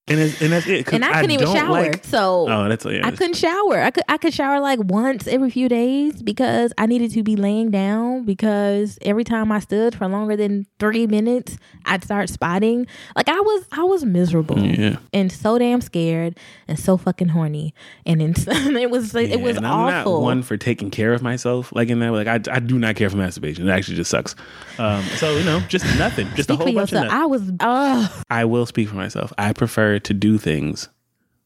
it's, 0.08 0.40
and 0.42 0.52
that's 0.52 0.66
it. 0.66 0.92
And 0.92 1.04
I 1.04 1.14
couldn't 1.20 1.30
even 1.32 1.46
shower. 1.52 1.70
like- 1.70 2.04
so 2.04 2.46
oh, 2.48 2.68
that's 2.68 2.84
yeah. 2.84 3.06
I 3.06 3.10
couldn't 3.10 3.36
shower. 3.36 3.78
I 3.80 3.90
could 3.90 4.04
I 4.08 4.18
could 4.18 4.34
shower 4.34 4.60
like 4.60 4.78
once 4.82 5.26
every 5.26 5.50
few 5.50 5.68
days 5.68 6.22
because 6.22 6.72
I 6.78 6.86
needed 6.86 7.10
to 7.12 7.22
be 7.22 7.36
laying 7.36 7.70
down 7.70 8.24
because 8.24 8.98
every 9.02 9.24
time 9.24 9.50
I 9.52 9.60
stood 9.60 9.94
for 9.94 10.06
longer 10.08 10.36
than 10.36 10.66
three 10.78 11.06
minutes, 11.06 11.56
I'd 11.84 12.04
start 12.04 12.28
spotting. 12.28 12.86
Like 13.16 13.28
I 13.28 13.40
was 13.40 13.64
I 13.72 13.84
was 13.84 14.04
miserable 14.04 14.58
Yeah. 14.58 14.96
and 15.12 15.30
so 15.32 15.58
damn 15.58 15.80
scared 15.80 16.38
and 16.68 16.78
so 16.78 16.96
fucking 16.96 17.28
horny. 17.28 17.74
And 18.06 18.20
it's, 18.20 18.44
it 18.48 18.90
was 18.90 19.14
like, 19.14 19.28
it 19.30 19.38
Yeah, 19.38 19.44
was 19.44 19.56
and 19.56 19.66
I'm 19.66 19.72
awful. 19.94 20.14
not 20.20 20.22
one 20.22 20.42
for 20.42 20.56
taking 20.56 20.90
care 20.90 21.12
of 21.14 21.22
myself 21.22 21.72
like 21.72 21.88
in 21.88 22.00
that 22.00 22.12
way. 22.12 22.24
Like 22.24 22.48
I, 22.48 22.56
I 22.56 22.60
do 22.60 22.78
not 22.78 22.96
care 22.96 23.08
for 23.08 23.16
masturbation. 23.16 23.66
It 23.68 23.72
actually 23.72 23.96
just 23.96 24.10
sucks. 24.10 24.34
Um, 24.78 25.02
so 25.16 25.36
you 25.36 25.44
know, 25.44 25.60
just 25.68 25.84
nothing, 25.98 26.28
just 26.34 26.50
a 26.50 26.56
whole 26.56 26.72
bunch 26.72 26.92
of 26.92 26.96
nothing. 27.04 27.10
I 27.10 27.26
was 27.26 27.50
uh 27.60 28.08
I 28.30 28.44
will 28.44 28.66
speak 28.66 28.88
for 28.88 28.96
myself. 28.96 29.32
I 29.38 29.52
prefer 29.54 29.98
to 30.00 30.14
do 30.14 30.36
things 30.38 30.88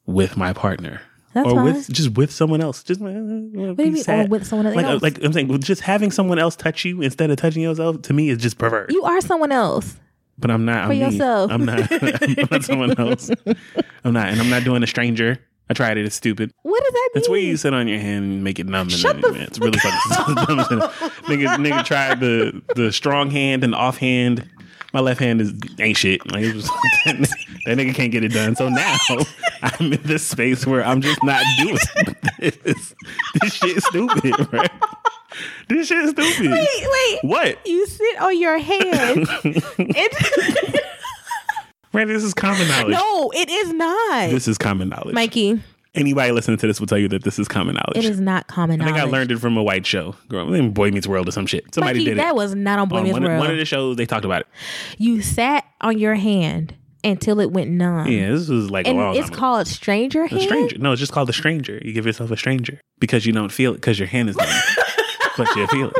with 0.06 0.36
my 0.36 0.52
partner. 0.52 1.00
That's 1.34 1.46
or 1.46 1.56
fine. 1.56 1.64
with 1.64 1.92
just 1.92 2.16
with 2.16 2.32
someone 2.32 2.60
else. 2.62 2.82
Just 2.82 3.00
what 3.00 3.12
do 3.12 3.20
what 3.20 3.76
do 3.76 3.84
you 3.84 3.92
mean 3.92 4.04
or 4.08 4.26
with 4.26 4.46
someone 4.46 4.66
else? 4.66 4.74
Like, 5.02 5.02
like 5.02 5.24
I'm 5.24 5.32
saying, 5.32 5.60
just 5.60 5.82
having 5.82 6.10
someone 6.10 6.38
else 6.38 6.56
touch 6.56 6.84
you 6.84 7.02
instead 7.02 7.30
of 7.30 7.36
touching 7.36 7.62
yourself 7.62 8.02
to 8.02 8.12
me 8.12 8.30
is 8.30 8.38
just 8.38 8.58
perverse. 8.58 8.90
you 8.92 9.04
are 9.04 9.20
someone 9.20 9.52
else. 9.52 9.96
but 10.38 10.50
I'm 10.50 10.64
not. 10.64 10.86
for 10.86 10.92
I'm 10.92 10.98
me. 10.98 11.00
yourself. 11.04 11.52
I'm 11.52 11.64
not. 11.66 11.92
I'm 12.02 12.48
not 12.50 12.64
someone 12.64 12.98
else. 12.98 13.30
I'm 14.04 14.12
not, 14.14 14.28
and 14.28 14.40
I'm 14.40 14.48
not 14.50 14.64
doing 14.64 14.82
a 14.82 14.86
stranger. 14.86 15.38
I 15.70 15.74
tried 15.74 15.98
it. 15.98 16.06
It's 16.06 16.16
stupid. 16.16 16.52
What 16.62 16.82
does 16.82 16.92
that 16.92 16.96
mean? 16.96 17.10
That's 17.14 17.28
where 17.28 17.38
you 17.40 17.56
sit 17.56 17.74
on 17.74 17.88
your 17.88 17.98
hand 17.98 18.24
and 18.24 18.44
make 18.44 18.58
it 18.58 18.66
numb. 18.66 18.88
And 18.88 18.92
Shut 18.92 19.20
the 19.20 19.32
man, 19.32 19.42
it's 19.42 19.58
really 19.58 19.78
fucking 19.78 20.34
dumb. 20.34 20.58
nigga, 21.26 21.56
nigga 21.56 21.84
tried 21.84 22.20
the 22.20 22.62
the 22.74 22.90
strong 22.92 23.30
hand 23.30 23.64
and 23.64 23.74
off 23.74 23.98
hand. 23.98 24.48
My 24.94 25.00
left 25.00 25.20
hand 25.20 25.42
is 25.42 25.52
ain't 25.78 25.98
shit. 25.98 26.24
Like 26.32 26.44
it 26.44 26.54
was, 26.54 26.64
that, 27.04 27.28
nigga 27.66 27.94
can't 27.94 28.10
get 28.10 28.24
it 28.24 28.28
done. 28.32 28.56
So 28.56 28.70
now 28.70 28.96
I'm 29.62 29.92
in 29.92 30.00
this 30.02 30.26
space 30.26 30.66
where 30.66 30.82
I'm 30.82 31.02
just 31.02 31.22
not 31.22 31.44
doing 31.58 31.78
this. 32.38 32.94
This 33.42 33.52
shit 33.54 33.76
is 33.76 33.84
stupid, 33.84 34.50
right? 34.50 34.70
This 35.68 35.88
shit 35.88 35.98
is 35.98 36.10
stupid. 36.12 36.50
Wait, 36.50 36.86
wait. 36.90 37.18
What? 37.22 37.66
You 37.66 37.86
sit 37.86 38.18
on 38.22 38.38
your 38.40 38.56
hand. 38.58 39.28
and- 39.44 39.62
Randy, 41.92 42.12
this 42.12 42.24
is 42.24 42.34
common 42.34 42.68
knowledge. 42.68 42.92
no, 42.94 43.30
it 43.34 43.48
is 43.48 43.72
not. 43.72 44.30
This 44.30 44.46
is 44.48 44.58
common 44.58 44.88
knowledge. 44.90 45.14
Mikey, 45.14 45.60
Anybody 45.94 46.30
listening 46.32 46.58
to 46.58 46.66
this 46.66 46.78
will 46.78 46.86
tell 46.86 46.98
you 46.98 47.08
that 47.08 47.24
this 47.24 47.38
is 47.38 47.48
common 47.48 47.74
knowledge. 47.74 47.96
it 47.96 48.04
is 48.04 48.20
not 48.20 48.46
common 48.46 48.78
knowledge. 48.78 48.92
I 48.92 48.94
think 48.94 48.98
knowledge. 48.98 49.14
I 49.14 49.18
learned 49.18 49.32
it 49.32 49.38
from 49.38 49.56
a 49.56 49.62
white 49.62 49.84
show. 49.86 50.14
Growing 50.28 50.70
Boy 50.72 50.90
Meets 50.90 51.06
World 51.08 51.28
or 51.28 51.32
some 51.32 51.46
shit. 51.46 51.74
Somebody 51.74 52.00
Mikey, 52.00 52.04
did 52.10 52.18
that 52.18 52.28
it. 52.30 52.34
was 52.36 52.54
not 52.54 52.78
on 52.78 52.88
Boy 52.88 53.02
Meets 53.02 53.14
one, 53.14 53.24
of- 53.24 53.28
World. 53.30 53.40
one 53.40 53.50
of 53.50 53.56
the 53.56 53.64
shows, 53.64 53.96
they 53.96 54.06
talked 54.06 54.24
about 54.26 54.42
it. 54.42 54.46
you 54.98 55.22
sat 55.22 55.64
on 55.80 55.98
your 55.98 56.14
hand 56.14 56.74
until 57.02 57.40
it 57.40 57.50
went 57.52 57.70
numb. 57.70 58.06
Yeah, 58.06 58.30
this 58.30 58.48
was 58.48 58.70
like 58.70 58.86
a 58.86 58.90
And 58.90 58.98
long 58.98 59.16
it's 59.16 59.24
time 59.26 59.32
ago. 59.32 59.38
called 59.40 59.66
stranger 59.66 60.22
A 60.24 60.28
hand. 60.28 60.42
stranger. 60.42 60.78
No, 60.78 60.92
it's 60.92 61.00
just 61.00 61.10
called 61.12 61.28
the 61.28 61.32
stranger. 61.32 61.80
You 61.82 61.92
give 61.94 62.06
yourself 62.06 62.30
a 62.30 62.36
stranger 62.36 62.80
because 63.00 63.24
you 63.24 63.32
don't 63.32 63.50
feel 63.50 63.72
it 63.72 63.76
because 63.76 63.98
your 63.98 64.08
hand 64.08 64.28
is 64.28 64.36
numb, 64.36 64.46
but 65.38 65.48
you 65.56 65.66
feel 65.68 65.88
it. 65.88 65.96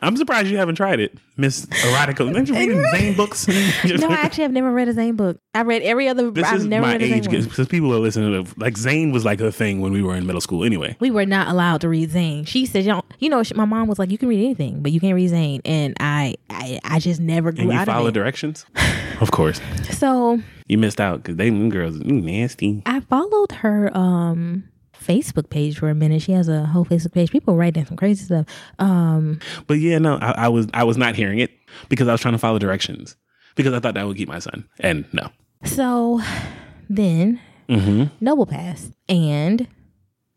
I'm 0.00 0.16
surprised 0.16 0.48
you 0.48 0.58
haven't 0.58 0.76
tried 0.76 1.00
it, 1.00 1.16
Miss 1.36 1.66
Erotica. 1.66 2.32
Aren't 2.34 2.48
you 2.48 2.54
reading 2.54 2.84
Zane 2.92 3.14
books? 3.16 3.48
No, 3.98 4.08
I 4.08 4.14
actually 4.14 4.42
have 4.42 4.52
never 4.52 4.70
read 4.70 4.88
a 4.88 4.92
Zane 4.92 5.16
book. 5.16 5.38
I 5.54 5.62
read 5.62 5.82
every 5.82 6.08
other. 6.08 6.30
this 6.30 6.44
I've 6.46 6.56
is 6.60 6.64
never 6.66 6.86
my 6.86 6.92
read 6.92 7.02
age 7.02 7.28
because 7.28 7.66
people 7.68 7.92
are 7.94 7.98
listening 7.98 8.44
to 8.44 8.60
like 8.60 8.76
Zane 8.76 9.10
was 9.10 9.24
like 9.24 9.40
a 9.40 9.50
thing 9.50 9.80
when 9.80 9.92
we 9.92 10.02
were 10.02 10.14
in 10.14 10.26
middle 10.26 10.40
school. 10.40 10.62
Anyway, 10.64 10.96
We 11.00 11.10
were 11.10 11.26
not 11.26 11.48
allowed 11.48 11.80
to 11.80 11.88
read 11.88 12.10
Zane. 12.10 12.44
She 12.44 12.64
said, 12.66 12.84
"You, 12.84 12.92
don't, 12.92 13.04
you 13.18 13.28
know." 13.28 13.42
She, 13.42 13.54
my 13.54 13.64
mom 13.64 13.88
was 13.88 13.98
like, 13.98 14.10
"You 14.10 14.18
can 14.18 14.28
read 14.28 14.44
anything, 14.44 14.82
but 14.82 14.92
you 14.92 15.00
can't 15.00 15.14
read 15.16 15.28
Zane." 15.28 15.62
And 15.64 15.96
I, 15.98 16.36
I, 16.50 16.78
I 16.84 16.98
just 17.00 17.20
never 17.20 17.50
grew 17.50 17.62
and 17.62 17.72
you 17.72 17.78
out 17.78 17.86
follow 17.86 18.06
of 18.06 18.08
it. 18.08 18.18
directions. 18.18 18.66
Of 19.20 19.30
course, 19.32 19.60
So 19.90 20.38
you 20.68 20.78
missed 20.78 21.00
out 21.00 21.22
because 21.22 21.36
they 21.36 21.50
them 21.50 21.70
girls 21.70 21.96
nasty. 21.96 22.82
I 22.86 23.00
followed 23.00 23.50
her 23.52 23.90
um 23.96 24.68
Facebook 25.00 25.50
page 25.50 25.78
for 25.78 25.88
a 25.88 25.94
minute. 25.94 26.22
She 26.22 26.32
has 26.32 26.48
a 26.48 26.66
whole 26.66 26.84
Facebook 26.84 27.12
page. 27.12 27.30
People 27.30 27.56
write 27.56 27.74
down 27.74 27.86
some 27.86 27.96
crazy 27.96 28.24
stuff. 28.24 28.46
Um, 28.78 29.40
But 29.66 29.74
yeah, 29.74 29.98
no, 29.98 30.16
I, 30.16 30.32
I 30.32 30.48
was 30.48 30.66
I 30.74 30.84
was 30.84 30.96
not 30.96 31.14
hearing 31.14 31.38
it 31.38 31.50
because 31.88 32.08
I 32.08 32.12
was 32.12 32.20
trying 32.20 32.34
to 32.34 32.38
follow 32.38 32.58
directions 32.58 33.16
because 33.54 33.72
I 33.72 33.80
thought 33.80 33.94
that 33.94 34.06
would 34.06 34.16
keep 34.16 34.28
my 34.28 34.38
son. 34.38 34.68
And 34.80 35.04
no, 35.12 35.30
so 35.64 36.20
then 36.88 37.40
mm-hmm. 37.68 38.04
Noble 38.20 38.46
passed, 38.46 38.92
and 39.08 39.66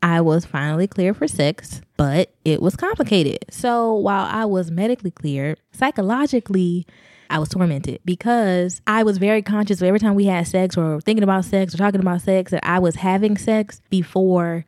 I 0.04 0.22
was 0.22 0.46
finally 0.46 0.88
clear 0.88 1.14
for 1.14 1.28
sex, 1.28 1.82
but 1.98 2.34
it 2.44 2.62
was 2.62 2.76
complicated. 2.76 3.46
So 3.52 3.94
while 3.94 4.26
I 4.30 4.46
was 4.46 4.72
medically 4.72 5.12
cleared, 5.12 5.60
psychologically, 5.72 6.88
I 7.32 7.40
was 7.40 7.50
tormented 7.50 8.02
because 8.04 8.82
I 8.86 9.04
was 9.04 9.18
very 9.18 9.42
conscious 9.42 9.82
of 9.82 9.88
every 9.88 10.00
time 10.00 10.16
we 10.16 10.26
had 10.26 10.48
sex 10.48 10.78
or 10.78 11.00
thinking 11.02 11.24
about 11.24 11.46
sex 11.46 11.74
or 11.74 11.78
talking 11.78 12.02
about 12.02 12.22
sex 12.22 12.52
that 12.52 12.66
I 12.68 12.80
was 12.80 12.96
having 12.96 13.38
sex 13.38 13.82
before 13.90 14.66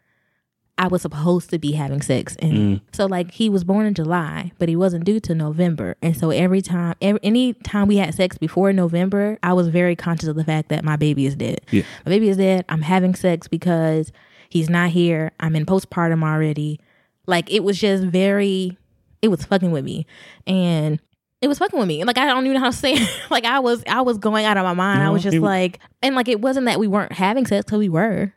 I 0.77 0.87
was 0.87 1.03
supposed 1.03 1.49
to 1.51 1.59
be 1.59 1.73
having 1.73 2.01
sex. 2.01 2.35
And 2.39 2.53
mm. 2.53 2.81
so 2.93 3.05
like 3.05 3.31
he 3.31 3.49
was 3.49 3.63
born 3.63 3.85
in 3.85 3.93
July, 3.93 4.51
but 4.57 4.69
he 4.69 4.75
wasn't 4.75 5.03
due 5.03 5.19
to 5.19 5.35
November. 5.35 5.97
And 6.01 6.17
so 6.17 6.31
every 6.31 6.61
time 6.61 6.95
every 7.01 7.19
any 7.21 7.53
time 7.53 7.87
we 7.87 7.97
had 7.97 8.13
sex 8.15 8.37
before 8.37 8.73
November, 8.73 9.37
I 9.43 9.53
was 9.53 9.67
very 9.67 9.95
conscious 9.95 10.29
of 10.29 10.35
the 10.35 10.43
fact 10.43 10.69
that 10.69 10.83
my 10.83 10.95
baby 10.95 11.25
is 11.25 11.35
dead. 11.35 11.61
Yeah. 11.69 11.83
My 12.05 12.11
baby 12.11 12.29
is 12.29 12.37
dead. 12.37 12.65
I'm 12.69 12.81
having 12.81 13.13
sex 13.13 13.47
because 13.47 14.11
he's 14.49 14.69
not 14.69 14.89
here. 14.89 15.31
I'm 15.39 15.55
in 15.55 15.65
postpartum 15.65 16.23
already. 16.23 16.79
Like 17.27 17.51
it 17.51 17.63
was 17.63 17.79
just 17.79 18.03
very 18.03 18.77
it 19.21 19.27
was 19.27 19.45
fucking 19.45 19.71
with 19.71 19.85
me. 19.85 20.05
And 20.47 20.99
it 21.43 21.47
was 21.49 21.59
fucking 21.59 21.77
with 21.77 21.87
me. 21.89 22.03
Like 22.05 22.17
I 22.17 22.25
don't 22.25 22.45
even 22.45 22.53
know 22.55 22.61
how 22.61 22.71
to 22.71 22.75
say 22.77 22.93
it. 22.93 23.09
like 23.29 23.43
I 23.43 23.59
was 23.59 23.83
I 23.85 24.01
was 24.01 24.17
going 24.17 24.45
out 24.45 24.55
of 24.57 24.63
my 24.63 24.73
mind. 24.73 25.03
I 25.03 25.09
was 25.09 25.21
just 25.21 25.35
it- 25.35 25.41
like 25.41 25.79
and 26.01 26.15
like 26.15 26.29
it 26.29 26.39
wasn't 26.41 26.65
that 26.67 26.79
we 26.79 26.87
weren't 26.87 27.11
having 27.11 27.45
sex 27.45 27.65
because 27.65 27.79
we 27.79 27.89
were. 27.89 28.33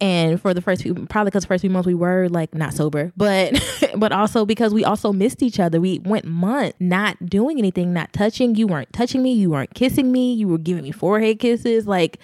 And 0.00 0.40
for 0.40 0.52
the 0.52 0.60
first 0.60 0.82
few 0.82 0.94
probably 0.94 1.30
because 1.30 1.44
the 1.44 1.48
first 1.48 1.62
few 1.62 1.70
months 1.70 1.86
we 1.86 1.94
were 1.94 2.28
like 2.28 2.54
not 2.54 2.74
sober, 2.74 3.12
but 3.16 3.54
but 3.96 4.12
also 4.12 4.44
because 4.44 4.74
we 4.74 4.84
also 4.84 5.12
missed 5.12 5.42
each 5.42 5.58
other. 5.60 5.80
We 5.80 6.00
went 6.00 6.24
months 6.26 6.76
not 6.78 7.24
doing 7.24 7.58
anything, 7.58 7.92
not 7.92 8.12
touching. 8.12 8.54
You 8.56 8.66
weren't 8.66 8.92
touching 8.92 9.22
me, 9.22 9.32
you 9.32 9.48
weren't 9.50 9.72
kissing 9.74 10.12
me, 10.12 10.34
you 10.34 10.48
were 10.48 10.58
giving 10.58 10.82
me 10.82 10.90
forehead 10.90 11.38
kisses, 11.38 11.86
like 11.86 12.18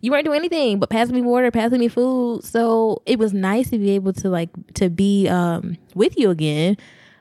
you 0.00 0.10
weren't 0.12 0.24
doing 0.24 0.38
anything 0.38 0.78
but 0.78 0.88
passing 0.88 1.16
me 1.16 1.22
water, 1.22 1.50
passing 1.50 1.80
me 1.80 1.88
food. 1.88 2.44
So 2.44 3.02
it 3.06 3.18
was 3.18 3.32
nice 3.34 3.70
to 3.70 3.78
be 3.78 3.90
able 3.90 4.12
to 4.14 4.30
like 4.30 4.50
to 4.74 4.88
be 4.88 5.28
um 5.28 5.76
with 5.94 6.16
you 6.16 6.30
again. 6.30 6.76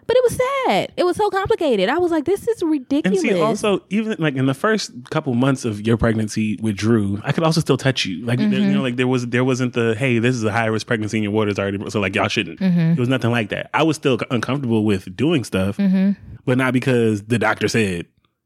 But 0.07 0.17
it 0.17 0.23
was 0.23 0.35
sad. 0.65 0.91
It 0.97 1.03
was 1.03 1.15
so 1.17 1.29
complicated. 1.29 1.89
I 1.89 1.97
was 1.97 2.11
like, 2.11 2.25
this 2.25 2.47
is 2.47 2.61
ridiculous. 2.61 3.23
And 3.23 3.31
see, 3.31 3.41
also, 3.41 3.81
even 3.89 4.15
like 4.19 4.35
in 4.35 4.45
the 4.45 4.53
first 4.53 4.91
couple 5.09 5.33
months 5.33 5.65
of 5.65 5.85
your 5.85 5.97
pregnancy 5.97 6.59
with 6.61 6.75
Drew, 6.77 7.19
I 7.23 7.31
could 7.31 7.43
also 7.43 7.59
still 7.59 7.77
touch 7.77 8.05
you. 8.05 8.23
Like, 8.25 8.37
there- 8.39 8.47
you 8.49 8.55
Mm-hmm. 8.59 8.73
know, 8.73 8.81
like 8.81 8.95
there 8.97 9.07
was 9.07 9.25
there 9.27 9.43
wasn't 9.43 9.73
the 9.73 9.95
hey, 9.97 10.19
this 10.19 10.35
is 10.35 10.43
a 10.43 10.51
high 10.51 10.67
risk 10.67 10.85
pregnancy 10.87 11.17
and 11.17 11.23
your 11.23 11.31
water's 11.33 11.57
already 11.57 11.89
so 11.89 11.99
like 11.99 12.13
y'all 12.15 12.27
shouldn't. 12.27 12.59
Mm-hmm. 12.59 12.79
It 12.93 12.99
was 12.99 13.09
nothing 13.09 13.31
like 13.31 13.49
that. 13.49 13.69
I 13.73 13.83
was 13.83 13.95
still 13.95 14.19
uncomfortable 14.31 14.85
with 14.85 15.15
doing 15.15 15.43
stuff, 15.43 15.77
Mm-hmm. 15.77 16.11
but 16.45 16.57
not 16.57 16.73
because 16.73 17.23
the 17.23 17.39
doctor 17.39 17.67
said. 17.67 18.05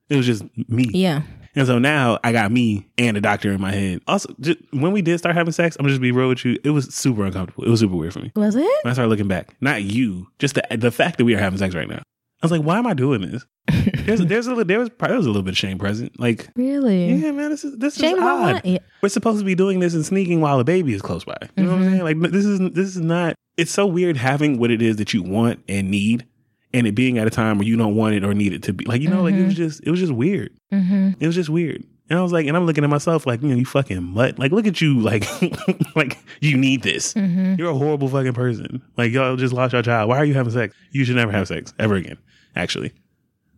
It 0.09 0.15
was 0.15 0.25
just 0.25 0.43
me. 0.67 0.89
yeah. 0.93 1.21
And 1.55 1.67
so 1.67 1.79
now 1.79 2.19
I 2.23 2.31
got 2.31 2.51
me 2.51 2.89
and 2.97 3.17
the 3.17 3.21
doctor 3.21 3.51
in 3.51 3.61
my 3.61 3.71
head. 3.71 4.01
Also, 4.07 4.33
just, 4.39 4.59
when 4.71 4.91
we 4.91 5.01
did 5.01 5.17
start 5.17 5.35
having 5.35 5.51
sex, 5.51 5.75
I'm 5.79 5.87
just 5.87 6.01
be 6.01 6.11
real 6.11 6.29
with 6.29 6.45
you. 6.45 6.57
It 6.63 6.69
was 6.71 6.93
super 6.93 7.25
uncomfortable. 7.25 7.63
It 7.65 7.69
was 7.69 7.79
super 7.79 7.95
weird 7.95 8.13
for 8.13 8.19
me. 8.19 8.31
Was 8.35 8.55
it? 8.55 8.61
When 8.61 8.91
I 8.91 8.93
started 8.93 9.09
looking 9.09 9.27
back, 9.27 9.55
not 9.61 9.83
you, 9.83 10.27
just 10.39 10.55
the 10.55 10.63
the 10.77 10.91
fact 10.91 11.17
that 11.17 11.25
we 11.25 11.33
are 11.35 11.39
having 11.39 11.59
sex 11.59 11.75
right 11.75 11.89
now. 11.89 12.01
I 12.41 12.45
was 12.45 12.51
like, 12.51 12.61
why 12.61 12.77
am 12.77 12.87
I 12.87 12.93
doing 12.93 13.21
this? 13.21 13.45
There's 14.05 14.21
there's 14.21 14.47
a 14.47 14.51
little 14.51 14.65
there 14.65 14.79
was 14.79 14.89
probably 14.89 15.11
there 15.11 15.17
was 15.17 15.25
a 15.25 15.29
little 15.29 15.43
bit 15.43 15.51
of 15.51 15.57
shame 15.57 15.77
present. 15.77 16.17
Like, 16.19 16.49
Really? 16.55 17.13
yeah, 17.13 17.31
man, 17.31 17.51
this 17.51 17.63
is 17.63 17.77
this 17.77 17.95
Shame 17.95 18.15
is 18.15 18.23
odd. 18.23 18.61
Yeah. 18.63 18.79
We're 19.01 19.09
supposed 19.09 19.39
to 19.39 19.45
be 19.45 19.55
doing 19.55 19.79
this 19.79 19.93
and 19.93 20.05
sneaking 20.05 20.41
while 20.41 20.59
a 20.59 20.63
baby 20.63 20.93
is 20.93 21.01
close 21.01 21.23
by. 21.23 21.37
You 21.55 21.63
know 21.63 21.71
what 21.71 21.75
I'm 21.75 21.81
mm-hmm. 21.83 21.91
saying? 22.05 22.21
Like, 22.21 22.31
this 22.31 22.45
is 22.45 22.59
this 22.71 22.95
is 22.95 23.01
not. 23.01 23.35
It's 23.57 23.71
so 23.71 23.85
weird 23.85 24.15
having 24.15 24.57
what 24.57 24.71
it 24.71 24.81
is 24.81 24.95
that 24.95 25.13
you 25.13 25.21
want 25.21 25.61
and 25.67 25.91
need, 25.91 26.25
and 26.73 26.87
it 26.87 26.93
being 26.93 27.17
at 27.17 27.27
a 27.27 27.29
time 27.29 27.57
where 27.57 27.67
you 27.67 27.77
don't 27.77 27.95
want 27.95 28.15
it 28.15 28.23
or 28.23 28.33
need 28.33 28.53
it 28.53 28.63
to 28.63 28.73
be. 28.73 28.85
Like, 28.85 29.01
you 29.01 29.09
know, 29.09 29.23
like 29.23 29.35
it 29.35 29.45
was 29.45 29.55
just 29.55 29.81
it 29.83 29.91
was 29.91 29.99
just 29.99 30.13
weird. 30.13 30.51
Mm-hmm. 30.71 31.11
It 31.19 31.25
was 31.25 31.35
just 31.35 31.49
weird. 31.49 31.83
And 32.09 32.17
I 32.17 32.23
was 32.23 32.31
like, 32.31 32.47
and 32.47 32.57
I'm 32.57 32.65
looking 32.65 32.83
at 32.83 32.89
myself 32.89 33.27
like, 33.27 33.41
you 33.43 33.49
know, 33.49 33.55
you 33.55 33.65
fucking 33.65 34.01
mutt. 34.01 34.39
Like, 34.39 34.51
look 34.51 34.65
at 34.65 34.81
you, 34.81 34.99
like, 34.99 35.27
like 35.95 36.17
you 36.39 36.57
need 36.57 36.81
this. 36.81 37.13
Mm-hmm. 37.13 37.55
You're 37.59 37.69
a 37.69 37.75
horrible 37.75 38.07
fucking 38.07 38.33
person. 38.33 38.81
Like, 38.97 39.11
y'all 39.11 39.35
just 39.35 39.53
lost 39.53 39.73
your 39.73 39.83
child. 39.83 40.09
Why 40.09 40.17
are 40.17 40.25
you 40.25 40.33
having 40.33 40.51
sex? 40.51 40.75
You 40.91 41.05
should 41.05 41.17
never 41.17 41.31
have 41.31 41.47
sex 41.47 41.71
ever 41.77 41.93
again, 41.93 42.17
actually, 42.55 42.93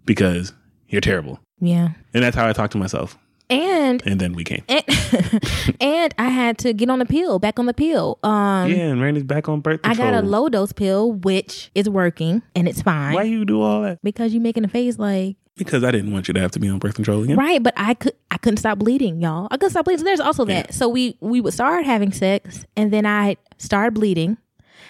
because 0.04 0.52
you're 0.90 1.00
terrible. 1.00 1.40
Yeah. 1.62 1.90
And 2.14 2.24
that's 2.24 2.36
how 2.36 2.48
I 2.48 2.52
talk 2.52 2.72
to 2.72 2.78
myself. 2.78 3.18
And 3.52 4.02
And 4.06 4.20
then 4.20 4.34
we 4.34 4.44
came. 4.44 4.64
and, 4.70 4.84
and 5.82 6.14
I 6.18 6.30
had 6.30 6.58
to 6.60 6.74
get 6.74 6.90
on 6.90 7.00
the 7.00 7.06
pill, 7.06 7.38
back 7.40 7.60
on 7.60 7.66
the 7.66 7.74
pill. 7.74 8.18
Um 8.24 8.70
yeah, 8.70 8.88
and 8.88 9.02
Randy's 9.02 9.24
back 9.24 9.50
on 9.50 9.60
birth 9.62 9.82
control. 9.82 10.08
I 10.08 10.12
got 10.12 10.24
a 10.24 10.26
low 10.26 10.50
dose 10.50 10.72
pill, 10.72 11.12
which 11.12 11.70
is 11.76 11.90
working 11.90 12.42
and 12.56 12.68
it's 12.68 12.82
fine. 12.82 13.14
Why 13.14 13.24
you 13.24 13.46
do 13.46 13.62
all 13.62 13.82
that? 13.84 14.00
Because 14.04 14.34
you 14.34 14.40
making 14.40 14.64
a 14.64 14.68
face 14.70 14.98
like 14.98 15.36
Because 15.58 15.84
I 15.84 15.92
didn't 15.92 16.12
want 16.14 16.28
you 16.28 16.34
to 16.34 16.40
have 16.40 16.52
to 16.52 16.60
be 16.60 16.70
on 16.70 16.80
birth 16.80 16.96
control 16.96 17.24
again. 17.24 17.36
right, 17.38 17.62
but 17.62 17.74
I 17.78 17.94
could 17.94 18.14
I 18.32 18.38
couldn't 18.38 18.58
stop 18.58 18.80
bleeding, 18.80 19.22
y'all. 19.22 19.48
I 19.52 19.58
couldn't 19.58 19.72
stop 19.72 19.86
bleeding. 19.86 20.00
So 20.00 20.06
there's 20.06 20.20
also 20.20 20.46
that. 20.46 20.74
So 20.74 20.88
we 20.88 21.18
we 21.20 21.42
would 21.42 21.54
start 21.54 21.86
having 21.86 22.12
sex, 22.12 22.66
and 22.78 22.92
then 22.92 23.06
I 23.06 23.36
started 23.58 23.94
bleeding. 23.94 24.38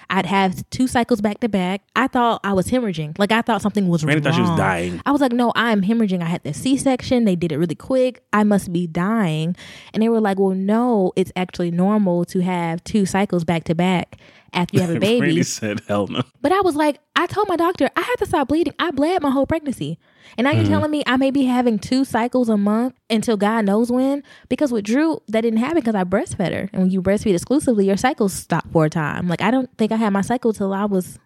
I'd 0.09 0.25
have 0.25 0.69
two 0.69 0.87
cycles 0.87 1.21
back 1.21 1.39
to 1.39 1.49
back. 1.49 1.81
I 1.95 2.07
thought 2.07 2.41
I 2.43 2.53
was 2.53 2.67
hemorrhaging. 2.67 3.17
Like 3.19 3.31
I 3.31 3.41
thought 3.41 3.61
something 3.61 3.87
was 3.87 4.03
Randy 4.03 4.21
wrong. 4.21 4.33
thought 4.33 4.35
she 4.35 4.41
was 4.41 4.57
dying. 4.57 5.01
I 5.05 5.11
was 5.11 5.21
like, 5.21 5.31
no, 5.31 5.51
I'm 5.55 5.81
hemorrhaging. 5.81 6.21
I 6.21 6.25
had 6.25 6.43
the 6.43 6.53
C 6.53 6.77
section. 6.77 7.25
They 7.25 7.35
did 7.35 7.51
it 7.51 7.57
really 7.57 7.75
quick. 7.75 8.23
I 8.33 8.43
must 8.43 8.71
be 8.73 8.87
dying. 8.87 9.55
And 9.93 10.03
they 10.03 10.09
were 10.09 10.21
like, 10.21 10.39
well, 10.39 10.55
no, 10.55 11.13
it's 11.15 11.31
actually 11.35 11.71
normal 11.71 12.25
to 12.25 12.41
have 12.41 12.83
two 12.83 13.05
cycles 13.05 13.43
back 13.43 13.63
to 13.65 13.75
back 13.75 14.17
after 14.53 14.75
you 14.77 14.81
have 14.81 14.95
a 14.95 14.99
baby. 14.99 15.21
Randy 15.27 15.43
said, 15.43 15.81
hell 15.87 16.07
no. 16.07 16.21
But 16.41 16.51
I 16.51 16.61
was 16.61 16.75
like, 16.75 16.99
I 17.15 17.25
told 17.27 17.47
my 17.47 17.55
doctor 17.55 17.89
I 17.95 18.01
had 18.01 18.15
to 18.17 18.25
stop 18.25 18.47
bleeding. 18.49 18.73
I 18.79 18.91
bled 18.91 19.21
my 19.21 19.29
whole 19.31 19.45
pregnancy. 19.45 19.97
And 20.37 20.45
now 20.45 20.51
you're 20.51 20.63
Mm-hmm. 20.63 20.71
telling 20.71 20.91
me 20.91 21.03
I 21.05 21.17
may 21.17 21.31
be 21.31 21.43
having 21.45 21.77
two 21.79 22.05
cycles 22.05 22.47
a 22.49 22.57
month 22.57 22.95
until 23.09 23.37
God 23.37 23.65
knows 23.65 23.91
when? 23.91 24.23
Because 24.49 24.71
with 24.71 24.85
Drew, 24.85 25.19
that 25.27 25.41
didn't 25.41 25.59
happen 25.59 25.75
because 25.77 25.95
I 25.95 26.03
breastfed 26.03 26.53
her. 26.53 26.69
And 26.71 26.81
when 26.83 26.91
you 26.91 27.01
breastfeed 27.01 27.33
exclusively, 27.33 27.85
your 27.87 27.97
cycles 27.97 28.33
stop 28.33 28.65
for 28.71 28.85
a 28.85 28.89
time. 28.89 29.27
Like, 29.27 29.41
I 29.41 29.51
don't 29.51 29.69
think 29.77 29.91
I 29.91 29.95
had 29.97 30.11
my 30.13 30.21
cycle 30.21 30.53
till 30.53 30.73
I 30.73 30.85
was, 30.85 31.19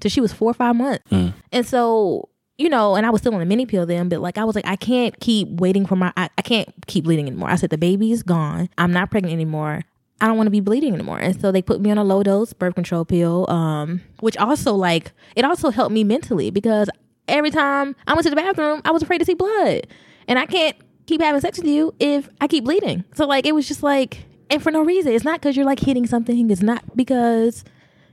till 0.00 0.10
she 0.10 0.20
was 0.20 0.32
four 0.32 0.50
or 0.50 0.54
five 0.54 0.74
months. 0.76 1.04
Mm. 1.10 1.34
And 1.52 1.66
so, 1.66 2.28
you 2.56 2.68
know, 2.68 2.96
and 2.96 3.06
I 3.06 3.10
was 3.10 3.20
still 3.20 3.34
on 3.34 3.40
a 3.40 3.44
mini 3.44 3.66
pill 3.66 3.86
then, 3.86 4.08
but 4.08 4.20
like, 4.20 4.38
I 4.38 4.44
was 4.44 4.56
like, 4.56 4.66
I 4.66 4.74
can't 4.74 5.18
keep 5.20 5.48
waiting 5.60 5.86
for 5.86 5.94
my, 5.94 6.12
I, 6.16 6.28
I 6.36 6.42
can't 6.42 6.68
keep 6.88 7.04
bleeding 7.04 7.28
anymore. 7.28 7.48
I 7.50 7.54
said, 7.54 7.70
the 7.70 7.78
baby's 7.78 8.24
gone. 8.24 8.68
I'm 8.78 8.92
not 8.92 9.10
pregnant 9.12 9.32
anymore. 9.34 9.82
I 10.20 10.26
don't 10.26 10.36
want 10.36 10.46
to 10.48 10.50
be 10.50 10.60
bleeding 10.60 10.94
anymore. 10.94 11.18
And 11.18 11.40
so 11.40 11.52
they 11.52 11.62
put 11.62 11.80
me 11.80 11.90
on 11.90 11.98
a 11.98 12.04
low 12.04 12.22
dose 12.22 12.52
birth 12.52 12.74
control 12.74 13.04
pill, 13.04 13.48
um, 13.50 14.00
which 14.20 14.36
also 14.36 14.74
like 14.74 15.12
it 15.36 15.44
also 15.44 15.70
helped 15.70 15.92
me 15.92 16.02
mentally 16.04 16.50
because 16.50 16.88
every 17.28 17.50
time 17.50 17.94
I 18.06 18.14
went 18.14 18.24
to 18.24 18.30
the 18.30 18.36
bathroom, 18.36 18.80
I 18.84 18.90
was 18.90 19.02
afraid 19.02 19.18
to 19.18 19.24
see 19.24 19.34
blood. 19.34 19.86
And 20.26 20.38
I 20.38 20.46
can't 20.46 20.76
keep 21.06 21.20
having 21.22 21.40
sex 21.40 21.58
with 21.58 21.66
you 21.68 21.94
if 22.00 22.28
I 22.40 22.48
keep 22.48 22.64
bleeding. 22.64 23.04
So 23.14 23.26
like 23.26 23.46
it 23.46 23.54
was 23.54 23.68
just 23.68 23.82
like 23.82 24.24
and 24.50 24.62
for 24.62 24.70
no 24.72 24.82
reason. 24.82 25.12
It's 25.12 25.24
not 25.24 25.40
because 25.40 25.56
you're 25.56 25.66
like 25.66 25.80
hitting 25.80 26.06
something. 26.06 26.50
It's 26.50 26.62
not 26.62 26.96
because 26.96 27.64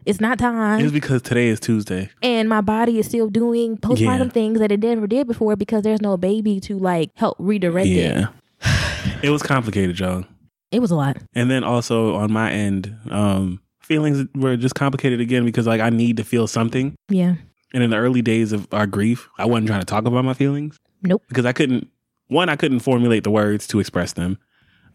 it's 0.06 0.22
not 0.22 0.38
time 0.38 0.82
It's 0.82 0.92
because 0.92 1.24
today 1.24 1.48
is 1.48 1.60
Tuesday. 1.60 2.10
and 2.22 2.48
my 2.48 2.62
body 2.62 3.00
is 3.00 3.08
still 3.08 3.28
doing 3.30 3.78
postpartum 3.78 4.26
Yeah. 4.26 4.30
things 4.30 4.60
that 4.60 4.72
it 4.72 4.80
never 4.82 5.08
did 5.08 5.26
before 5.28 5.56
because 5.56 5.82
there's 5.82 6.02
no 6.02 6.16
baby 6.18 6.60
to 6.60 6.78
like 6.78 7.10
help 7.16 7.36
redirect 7.40 7.88
it. 7.88 7.92
Yeah. 7.92 8.28
it 9.24 9.32
was 9.32 9.42
complicated, 9.42 10.00
y'all. 10.00 10.26
It 10.72 10.80
was 10.80 10.92
a 10.92 10.96
lot. 10.96 11.18
And 11.34 11.50
then 11.50 11.64
also 11.64 12.16
on 12.16 12.32
my 12.32 12.52
end, 12.52 12.96
um, 13.12 13.62
feelings 13.82 14.28
were 14.36 14.58
just 14.58 14.76
complicated 14.76 15.22
again 15.22 15.46
because 15.46 15.68
like 15.68 15.82
I 15.82 15.90
need 15.90 16.18
to 16.18 16.24
feel 16.24 16.48
something. 16.48 16.96
Yeah. 17.10 17.36
And 17.74 17.84
in 17.84 17.90
the 17.90 17.98
early 17.98 18.22
days 18.22 18.52
of 18.52 18.68
our 18.74 18.88
grief, 18.88 19.30
I 19.38 19.46
wasn't 19.46 19.68
trying 19.68 19.82
to 19.82 19.86
talk 19.86 20.06
about 20.06 20.26
my 20.26 20.34
feelings 20.34 20.78
Nope. 21.04 21.24
because 21.28 21.46
I 21.46 21.54
couldn't. 21.54 21.88
One, 22.28 22.50
I 22.50 22.56
couldn't 22.56 22.80
formulate 22.80 23.24
the 23.24 23.30
words 23.32 23.68
to 23.68 23.80
express 23.80 24.14
them, 24.14 24.40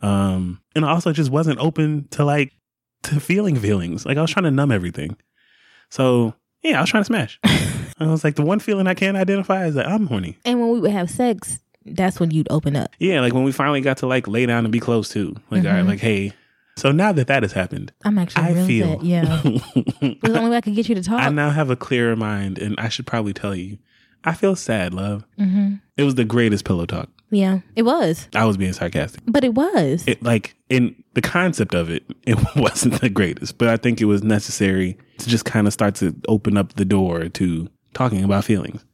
um, 0.02 0.60
and 0.74 0.84
I 0.84 0.90
also 0.90 1.12
just 1.12 1.30
wasn't 1.30 1.60
open 1.60 2.08
to 2.12 2.24
like 2.24 2.52
to 3.04 3.20
feeling 3.20 3.54
feelings. 3.54 4.04
Like 4.04 4.16
I 4.18 4.22
was 4.22 4.30
trying 4.32 4.44
to 4.44 4.50
numb 4.50 4.72
everything. 4.72 5.16
So 5.90 6.34
yeah, 6.62 6.78
I 6.78 6.80
was 6.80 6.90
trying 6.90 7.02
to 7.02 7.06
smash. 7.06 7.38
I 7.44 8.06
was 8.06 8.24
like, 8.24 8.34
the 8.34 8.42
one 8.42 8.58
feeling 8.60 8.86
I 8.86 8.94
can't 8.94 9.16
identify 9.16 9.66
is 9.66 9.74
that 9.74 9.86
I'm 9.86 10.06
horny. 10.06 10.38
And 10.44 10.58
when 10.60 10.70
we 10.70 10.80
would 10.80 10.90
have 10.90 11.10
sex, 11.10 11.60
that's 11.94 12.18
when 12.20 12.30
you'd 12.30 12.48
open 12.50 12.76
up. 12.76 12.94
Yeah, 12.98 13.20
like 13.20 13.32
when 13.34 13.44
we 13.44 13.52
finally 13.52 13.80
got 13.80 13.98
to 13.98 14.06
like 14.06 14.26
lay 14.28 14.46
down 14.46 14.64
and 14.64 14.72
be 14.72 14.80
close 14.80 15.08
to, 15.10 15.34
like, 15.50 15.64
all 15.64 15.72
right, 15.72 15.84
like, 15.86 16.00
hey. 16.00 16.32
So 16.76 16.92
now 16.92 17.12
that 17.12 17.26
that 17.26 17.42
has 17.42 17.52
happened, 17.52 17.92
I'm 18.04 18.16
actually 18.18 18.44
I 18.44 18.52
real 18.52 18.66
feel. 18.66 18.98
sad. 19.00 19.06
Yeah. 19.06 19.42
It 20.02 20.22
was 20.22 20.32
the 20.32 20.38
only 20.38 20.50
way 20.50 20.56
I 20.56 20.60
could 20.62 20.74
get 20.74 20.88
you 20.88 20.94
to 20.94 21.02
talk. 21.02 21.20
I 21.20 21.28
now 21.28 21.50
have 21.50 21.68
a 21.70 21.76
clearer 21.76 22.16
mind, 22.16 22.58
and 22.58 22.74
I 22.78 22.88
should 22.88 23.06
probably 23.06 23.32
tell 23.34 23.54
you, 23.54 23.76
I 24.24 24.32
feel 24.34 24.56
sad, 24.56 24.94
love. 24.94 25.24
hmm 25.38 25.74
It 25.96 26.04
was 26.04 26.14
the 26.14 26.24
greatest 26.24 26.64
pillow 26.64 26.86
talk. 26.86 27.08
Yeah, 27.32 27.60
it 27.76 27.82
was, 27.82 28.28
I 28.34 28.44
was 28.44 28.56
being 28.56 28.72
sarcastic. 28.72 29.20
but 29.26 29.44
it 29.44 29.54
was. 29.54 30.04
It 30.08 30.22
like 30.22 30.54
in 30.68 30.96
the 31.14 31.20
concept 31.22 31.74
of 31.74 31.90
it, 31.90 32.02
it 32.26 32.38
wasn't 32.56 33.00
the 33.00 33.08
greatest, 33.10 33.58
but 33.58 33.68
I 33.68 33.76
think 33.76 34.00
it 34.00 34.06
was 34.06 34.22
necessary 34.22 34.96
to 35.18 35.28
just 35.28 35.44
kind 35.44 35.66
of 35.66 35.72
start 35.72 35.94
to 35.96 36.14
open 36.28 36.56
up 36.56 36.72
the 36.74 36.84
door 36.84 37.28
to 37.28 37.68
talking 37.94 38.24
about 38.24 38.44
feelings. 38.44 38.84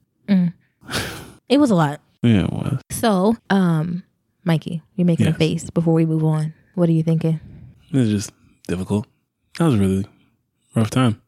it 1.49 1.59
was 1.59 1.71
a 1.71 1.75
lot. 1.75 2.01
Yeah, 2.27 2.45
it 2.45 2.53
was. 2.53 2.81
So, 2.91 3.37
um, 3.51 4.03
Mikey, 4.45 4.83
you're 4.97 5.07
making 5.07 5.27
Yes. 5.27 5.35
a 5.35 5.39
face 5.39 5.71
before 5.71 5.95
we 5.95 6.07
move 6.07 6.25
on. 6.25 6.55
What 6.75 6.89
are 6.89 6.93
you 6.93 7.03
thinking? 7.03 7.41
It's 7.91 8.11
just 8.11 8.33
difficult. 8.69 9.07
That 9.59 9.67
was 9.67 9.75
a 9.75 9.79
really 9.79 10.07
rough 10.75 10.91
time. 10.91 11.21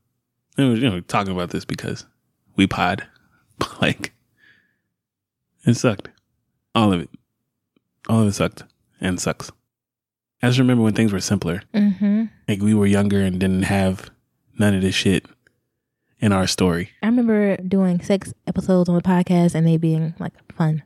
It 0.56 0.64
was, 0.64 0.80
you 0.80 0.90
know, 0.90 1.00
talking 1.00 1.32
about 1.32 1.50
this 1.50 1.64
because 1.64 2.04
we 2.56 2.66
pod, 2.66 3.06
but 3.58 3.80
like, 3.80 4.12
it 5.66 5.74
sucked. 5.74 6.08
All 6.74 6.92
of 6.92 7.00
it. 7.00 7.10
All 8.08 8.22
of 8.22 8.28
it 8.28 8.32
sucked 8.32 8.64
and 9.00 9.20
sucks. 9.20 9.50
I 10.42 10.48
just 10.48 10.58
remember 10.58 10.82
when 10.84 10.94
things 10.94 11.12
were 11.12 11.20
simpler. 11.20 11.62
Mm-hmm. 11.74 12.24
Like 12.48 12.60
we 12.60 12.74
were 12.74 12.86
younger 12.86 13.20
and 13.20 13.38
didn't 13.40 13.64
have 13.64 14.10
none 14.58 14.74
of 14.74 14.82
this 14.82 14.94
shit 14.94 15.26
in 16.20 16.32
our 16.32 16.46
story. 16.46 16.90
I 17.02 17.06
remember 17.06 17.56
doing 17.58 18.00
sex 18.02 18.32
episodes 18.46 18.88
on 18.88 18.94
the 18.94 19.02
podcast 19.02 19.54
and 19.54 19.66
they 19.66 19.76
being 19.76 20.14
like 20.18 20.32
fun. 20.52 20.82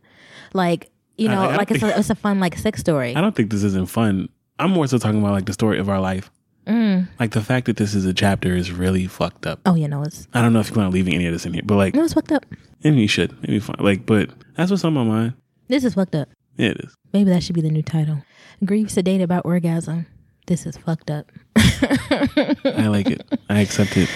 Like 0.55 0.91
you 1.17 1.29
know, 1.29 1.41
like- 1.43 1.51
I 1.51 1.57
like 1.57 1.71
it's 1.71 1.83
a, 1.83 1.99
it's 1.99 2.11
a 2.11 2.15
fun 2.15 2.41
like 2.41 2.57
sex 2.59 2.81
story. 2.81 3.15
I 3.15 3.21
don't 3.21 3.35
think 3.35 3.51
this 3.51 3.63
isn't 3.63 3.89
fun. 3.89 4.29
I'm 4.59 4.71
more 4.71 4.87
so 4.87 4.99
talking 4.99 5.21
about 5.21 5.33
like 5.33 5.47
the 5.47 5.53
story 5.53 5.79
of 5.79 5.89
our 5.89 6.01
life. 6.01 6.31
Mm. 6.67 7.09
Like 7.19 7.33
the 7.33 7.41
fact 7.43 7.67
that 7.67 7.77
this 7.77 7.93
is 7.95 8.05
a 8.07 8.15
chapter 8.15 8.55
is 8.55 8.71
really 8.71 9.07
fucked 9.09 9.47
up. 9.47 9.61
Oh 9.67 9.75
yeah, 9.75 9.89
no, 9.89 10.03
it's 10.03 10.29
I 10.33 10.41
don't 10.43 10.53
know 10.53 10.61
if 10.61 10.71
you 10.71 10.81
on 10.81 10.91
leaving 10.93 11.15
any 11.15 11.27
of 11.27 11.33
this 11.33 11.45
in 11.45 11.53
here, 11.53 11.63
but 11.65 11.77
like, 11.77 11.95
no, 11.95 12.05
it's 12.05 12.15
fucked 12.15 12.31
up. 12.33 12.47
maybe 12.85 13.01
you 13.01 13.09
should. 13.09 13.33
Maybe 13.43 13.59
fine. 13.59 13.77
Like, 13.81 14.07
but 14.07 14.31
that's 14.57 14.71
what's 14.71 14.85
on 14.85 14.93
my 14.95 15.03
mind. 15.05 15.35
This 15.69 15.83
is 15.85 15.95
fucked 15.95 16.15
up. 16.15 16.29
Yeah, 16.57 16.69
it 16.71 16.81
is. 16.85 16.95
Maybe 17.13 17.31
that 17.31 17.43
should 17.43 17.55
be 17.55 17.63
the 17.63 17.71
new 17.71 17.83
title. 17.83 18.23
Grief 18.65 18.89
sedated 18.89 19.23
about 19.25 19.45
orgasm. 19.45 20.07
This 20.47 20.65
is 20.67 20.77
fucked 20.77 21.11
up. 21.11 21.31
I 21.57 22.87
like 22.89 23.11
it. 23.11 23.23
I 23.49 23.61
accept 23.61 23.97
it. 23.97 24.09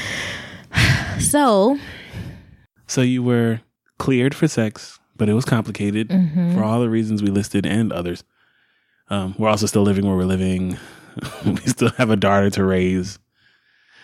So 1.18 1.78
So 2.86 3.00
you 3.00 3.22
were 3.22 3.60
cleared 3.98 4.34
for 4.34 4.46
sex, 4.48 4.98
but 5.16 5.28
it 5.28 5.34
was 5.34 5.44
complicated 5.44 6.08
Mm-hmm. 6.08 6.54
for 6.54 6.62
all 6.64 6.80
the 6.80 6.88
reasons 6.90 7.22
we 7.22 7.30
listed 7.30 7.66
and 7.66 7.92
others. 7.92 8.24
Um, 9.08 9.34
we're 9.38 9.48
also 9.48 9.66
still 9.66 9.82
living 9.82 10.06
where 10.06 10.16
we're 10.16 10.24
living. 10.24 10.76
we 11.44 11.56
still 11.58 11.90
have 11.90 12.10
a 12.10 12.16
daughter 12.16 12.50
to 12.50 12.64
raise. 12.64 13.18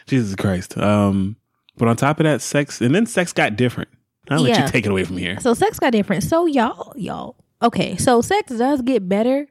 Jesus 0.06 0.34
Christ. 0.36 0.76
Um, 0.78 1.36
but 1.76 1.88
on 1.88 1.96
top 1.96 2.20
of 2.20 2.24
that, 2.24 2.40
sex, 2.42 2.80
and 2.80 2.94
then 2.94 3.06
sex 3.06 3.32
got 3.32 3.56
different. 3.56 3.88
I'll 4.30 4.40
let 4.40 4.58
you 4.58 4.68
take 4.68 4.86
it 4.86 4.90
away 4.90 5.04
from 5.04 5.16
here. 5.16 5.38
so 5.40 5.52
sex 5.54 5.78
got 5.78 5.92
different. 5.92 6.22
So 6.22 6.46
y'all, 6.46 6.92
y'all. 6.96 7.36
Okay, 7.60 7.96
so 7.96 8.20
sex 8.22 8.52
does 8.56 8.82
get 8.82 9.08
better 9.08 9.46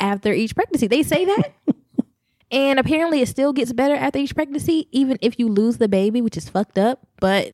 after 0.00 0.32
each 0.32 0.54
pregnancy. 0.54 0.86
They 0.86 1.02
say 1.02 1.24
that. 1.24 1.52
and 2.50 2.78
apparently 2.78 3.20
it 3.20 3.28
still 3.28 3.52
gets 3.52 3.72
better 3.72 3.94
after 3.94 4.18
each 4.18 4.34
pregnancy, 4.34 4.88
even 4.92 5.18
if 5.20 5.38
you 5.38 5.48
lose 5.48 5.78
the 5.78 5.88
baby, 5.88 6.20
which 6.22 6.36
is 6.36 6.48
fucked 6.48 6.78
up. 6.78 7.00
But 7.20 7.52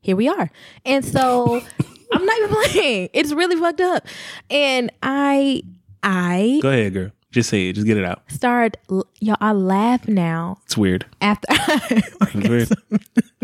here 0.00 0.16
we 0.16 0.28
are. 0.28 0.50
And 0.84 1.04
so 1.04 1.62
I'm 2.12 2.24
not 2.24 2.38
even 2.38 2.48
playing. 2.72 3.08
It's 3.12 3.32
really 3.32 3.56
fucked 3.56 3.80
up. 3.80 4.06
And 4.50 4.90
I 5.02 5.62
I 6.02 6.60
Go 6.62 6.70
ahead, 6.70 6.92
girl. 6.94 7.10
Just 7.32 7.50
say 7.50 7.68
it. 7.68 7.74
Just 7.74 7.86
get 7.86 7.98
it 7.98 8.04
out. 8.04 8.22
start 8.28 8.78
y'all 9.20 9.36
I 9.40 9.52
laugh 9.52 10.08
now 10.08 10.56
It's 10.64 10.76
weird. 10.76 11.04
after 11.20 11.46
It's 11.50 12.34
weird. 12.48 12.68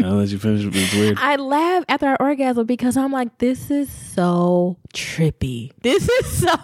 I'll 0.03 0.15
let 0.15 0.29
you 0.29 0.39
finish. 0.39 0.65
but 0.65 0.75
It's 0.77 0.95
weird. 0.95 1.19
I 1.21 1.37
laugh 1.37 1.85
after 1.89 2.07
our 2.07 2.17
orgasm 2.21 2.65
because 2.67 2.97
I'm 2.97 3.13
like, 3.13 3.37
this 3.39 3.71
is 3.71 3.91
so 3.93 4.79
trippy. 4.95 5.73
This 5.83 6.09
is 6.09 6.39
so 6.41 6.55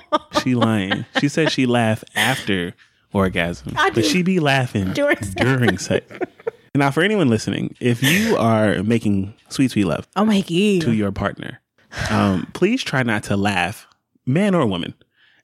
She 0.42 0.54
lying. 0.54 1.04
She 1.20 1.28
said 1.28 1.50
she 1.52 1.66
laughed 1.66 2.04
after 2.14 2.72
orgasm, 3.12 3.74
I 3.76 3.90
but 3.90 3.96
do. 3.96 4.02
she 4.02 4.22
be 4.22 4.40
laughing 4.40 4.92
During 4.92 5.18
sex. 5.22 5.34
during 5.34 5.76
sex. 5.78 6.06
Now, 6.74 6.90
for 6.92 7.02
anyone 7.02 7.28
listening, 7.28 7.74
if 7.80 8.02
you 8.02 8.36
are 8.36 8.82
making 8.84 9.34
sweet, 9.48 9.72
sweet 9.72 9.86
love 9.86 10.06
Oh 10.14 10.24
my 10.24 10.40
god. 10.40 10.82
to 10.82 10.92
your 10.92 11.10
partner, 11.10 11.60
um, 12.10 12.48
please 12.52 12.82
try 12.84 13.02
not 13.02 13.24
to 13.24 13.36
laugh, 13.36 13.88
man 14.24 14.54
or 14.54 14.64
woman, 14.66 14.94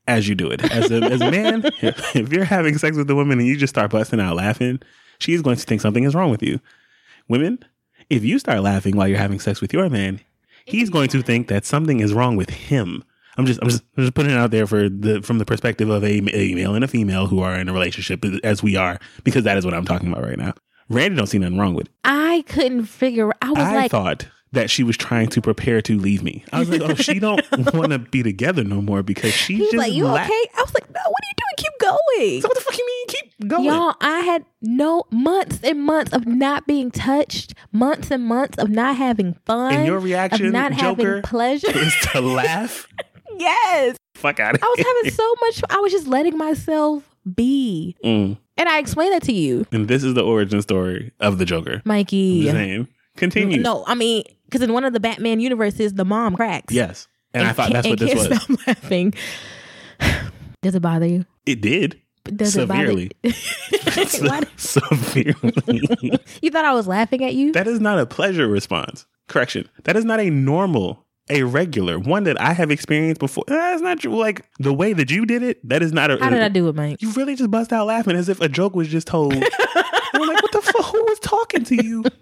as 0.07 0.29
you 0.29 0.37
do 0.37 0.49
it. 0.49 0.63
As 0.71 0.91
a, 0.93 1.03
as 1.03 1.21
a 1.21 1.31
man, 1.31 1.63
if 1.83 2.33
you're 2.33 2.45
having 2.45 2.79
sex 2.79 2.97
with 2.97 3.11
a 3.11 3.15
woman 3.17 3.41
and 3.41 3.49
you 3.49 3.57
just 3.57 3.75
start 3.75 3.91
busting 3.91 4.21
out 4.21 4.37
laughing, 4.37 4.81
she's 5.19 5.43
going 5.43 5.57
to 5.57 5.63
think 5.65 5.81
something 5.81 6.05
is 6.05 6.15
wrong 6.15 6.31
with 6.31 6.45
you. 6.45 6.61
Women, 7.29 7.59
if 8.09 8.23
you 8.25 8.39
start 8.39 8.61
laughing 8.61 8.97
while 8.97 9.09
you're 9.09 9.19
having 9.19 9.41
sex 9.41 9.61
with 9.61 9.73
your 9.73 9.91
man, 9.91 10.21
he's 10.65 10.91
going 10.91 11.09
to 11.09 11.23
think 11.23 11.49
that 11.49 11.65
something 11.65 11.99
is 11.99 12.15
wrong 12.15 12.37
with 12.37 12.51
him. 12.51 13.03
I'm 13.37 13.47
just, 13.47 13.59
I'm 13.61 13.69
just, 13.69 13.83
I'm 13.97 14.05
just 14.05 14.15
putting 14.15 14.31
it 14.31 14.39
out 14.39 14.53
there 14.53 14.67
for 14.69 14.89
the 14.89 15.21
from 15.23 15.39
the 15.39 15.45
perspective 15.45 15.91
of 15.91 16.03
a, 16.05 16.19
a 16.35 16.55
male 16.55 16.75
and 16.75 16.85
a 16.85 16.89
female 16.89 17.27
who 17.27 17.41
are 17.41 17.57
in 17.57 17.69
a 17.69 17.73
relationship 17.73 18.25
as 18.45 18.63
we 18.63 18.77
are, 18.77 18.99
because 19.25 19.43
that 19.45 19.59
is 19.59 19.65
what 19.65 19.75
I'm 19.75 19.85
talking 19.85 20.11
about 20.11 20.23
right 20.23 20.39
now. 20.39 20.55
Randy 20.89 21.17
don't 21.17 21.27
see 21.27 21.39
nothing 21.39 21.59
wrong 21.59 21.75
with 21.75 21.87
it. 21.87 21.93
I 22.05 22.45
couldn't 22.49 22.85
figure 22.87 23.31
out. 23.31 23.37
I 23.43 23.49
was 23.51 23.59
like, 23.59 23.67
I 23.67 23.77
like 23.77 23.91
thought 23.91 24.27
that 24.53 24.71
she 24.71 24.83
was 24.85 24.97
trying 24.97 25.29
to 25.29 25.43
prepare 25.43 25.83
to 25.83 25.99
leave 25.99 26.23
me. 26.23 26.45
I 26.53 26.61
was 26.61 26.71
like, 26.71 26.81
oh, 26.81 26.95
she 26.95 27.19
don't 27.19 27.43
want 27.75 27.91
to 27.93 27.99
be 27.99 28.23
together 28.23 28.65
no 28.65 28.81
more 28.81 29.03
because 29.03 29.33
she's 29.33 29.59
he 29.59 29.65
just 29.65 29.75
like, 29.77 29.93
You 29.93 30.05
la- 30.05 30.15
okay? 30.15 30.31
I 30.57 30.63
was 30.63 30.73
like, 30.75 30.89
No, 30.89 31.01
what 31.01 31.07
are 31.07 31.29
you 31.29 31.35
doing? 31.37 31.57
Keep 31.57 31.79
going. 31.81 32.43
So 32.43 32.49
what 32.49 32.57
the 32.57 32.63
fuck 32.65 32.79
you 32.79 32.87
mean? 32.87 33.07
Keep 33.09 33.49
going. 33.49 33.65
Y'all, 33.65 33.95
I 34.01 34.21
had 34.21 34.45
no 34.63 35.05
months 35.11 35.61
and 35.63 35.81
months 35.83 36.13
of 36.13 36.27
not 36.27 36.67
being 36.67 36.91
touched, 36.91 37.55
months 37.73 38.11
and 38.11 38.25
months 38.25 38.57
of 38.59 38.71
not 38.71 38.97
having 38.97 39.35
fun. 39.45 39.75
And 39.75 39.87
your 39.87 39.99
reaction, 39.99 40.47
of 40.47 40.53
not 40.53 40.73
Joker, 40.73 41.07
having 41.07 41.23
pleasure. 41.25 41.77
is 41.77 41.95
to 42.13 42.21
laugh. 42.21 42.87
yes. 43.39 43.97
fuck 44.15 44.39
out 44.41 44.55
of 44.55 44.63
I 44.63 44.67
was 44.77 44.87
having 44.87 45.13
so 45.13 45.35
much 45.41 45.63
I 45.69 45.81
was 45.81 45.93
just 45.93 46.07
letting 46.07 46.39
myself 46.39 47.03
be. 47.35 47.97
Mm. 48.05 48.39
And 48.59 48.69
I 48.69 48.79
explained 48.79 49.13
that 49.15 49.23
to 49.25 49.33
you, 49.33 49.67
And 49.73 49.87
this 49.89 50.03
is 50.03 50.15
the 50.15 50.23
origin 50.25 50.63
story 50.63 51.13
of 51.21 51.39
the 51.39 51.45
Joker. 51.45 51.83
Mikey. 51.85 52.49
saying. 52.51 52.89
Continue. 53.17 53.61
No, 53.61 53.85
I 53.87 53.95
mean, 53.95 54.25
because 54.47 54.63
in 54.63 54.73
one 54.73 54.85
of 54.85 54.93
the 54.93 55.01
Batman 55.01 55.41
universes, 55.41 55.95
the 55.95 56.05
mom 56.05 56.37
cracks. 56.37 56.73
Yes. 56.73 57.09
And, 57.35 57.47
I 57.47 57.53
thought 57.53 57.73
that's 57.73 57.87
what 57.89 57.99
this 57.99 58.15
was. 58.15 58.43
Stop 58.43 58.67
laughing. 58.67 59.15
Does 60.63 60.75
it 60.75 60.81
bother 60.81 61.07
you? 61.07 61.27
It 61.45 61.61
did. 61.61 62.01
Does 62.25 62.55
Severely. 62.55 63.11
it 63.23 63.37
bother? 63.85 64.29
Why- 64.29 64.43
Severely. 64.57 66.19
you 66.43 66.51
thought 66.51 66.65
I 66.65 66.73
was 66.75 66.87
laughing 66.89 67.25
at 67.25 67.35
you? 67.35 67.53
that 67.53 67.67
is 67.69 67.79
not 67.81 67.99
a 67.99 68.07
pleasure 68.07 68.49
response. 68.49 69.07
Correction. 69.29 69.69
That 69.85 69.97
is 69.97 70.05
not 70.05 70.21
a 70.21 70.31
normal, 70.31 71.06
a 71.29 71.43
regular 71.43 71.99
one 71.99 72.25
that 72.25 72.41
I 72.41 72.53
have 72.53 72.71
experienced 72.71 73.19
before. 73.19 73.45
That's 73.47 73.83
not 73.83 74.01
true. 74.01 74.17
Like 74.17 74.45
the 74.59 74.73
way 74.73 74.93
that 74.93 75.11
you 75.11 75.27
did 75.27 75.43
it, 75.43 75.67
that 75.69 75.83
is 75.83 75.93
not 75.93 76.11
a. 76.11 76.19
How 76.19 76.31
did 76.31 76.43
I 76.43 76.49
do 76.49 76.69
it, 76.69 76.75
Mike? 76.75 77.03
You 77.03 77.13
really 77.13 77.35
just 77.35 77.51
bust 77.51 77.73
out 77.73 77.87
laughing 77.87 78.17
as 78.17 78.29
if 78.29 78.41
a 78.41 78.49
joke 78.49 78.75
was 78.75 78.89
just 78.89 79.07
told. 79.07 79.35
I'm 79.35 79.41
like, 79.41 80.43
what 80.43 80.53
the 80.53 80.63
fuck? 80.63 80.85
Who 80.87 81.03
was 81.05 81.19
talking 81.21 81.65
to 81.65 81.85
you? 81.85 82.05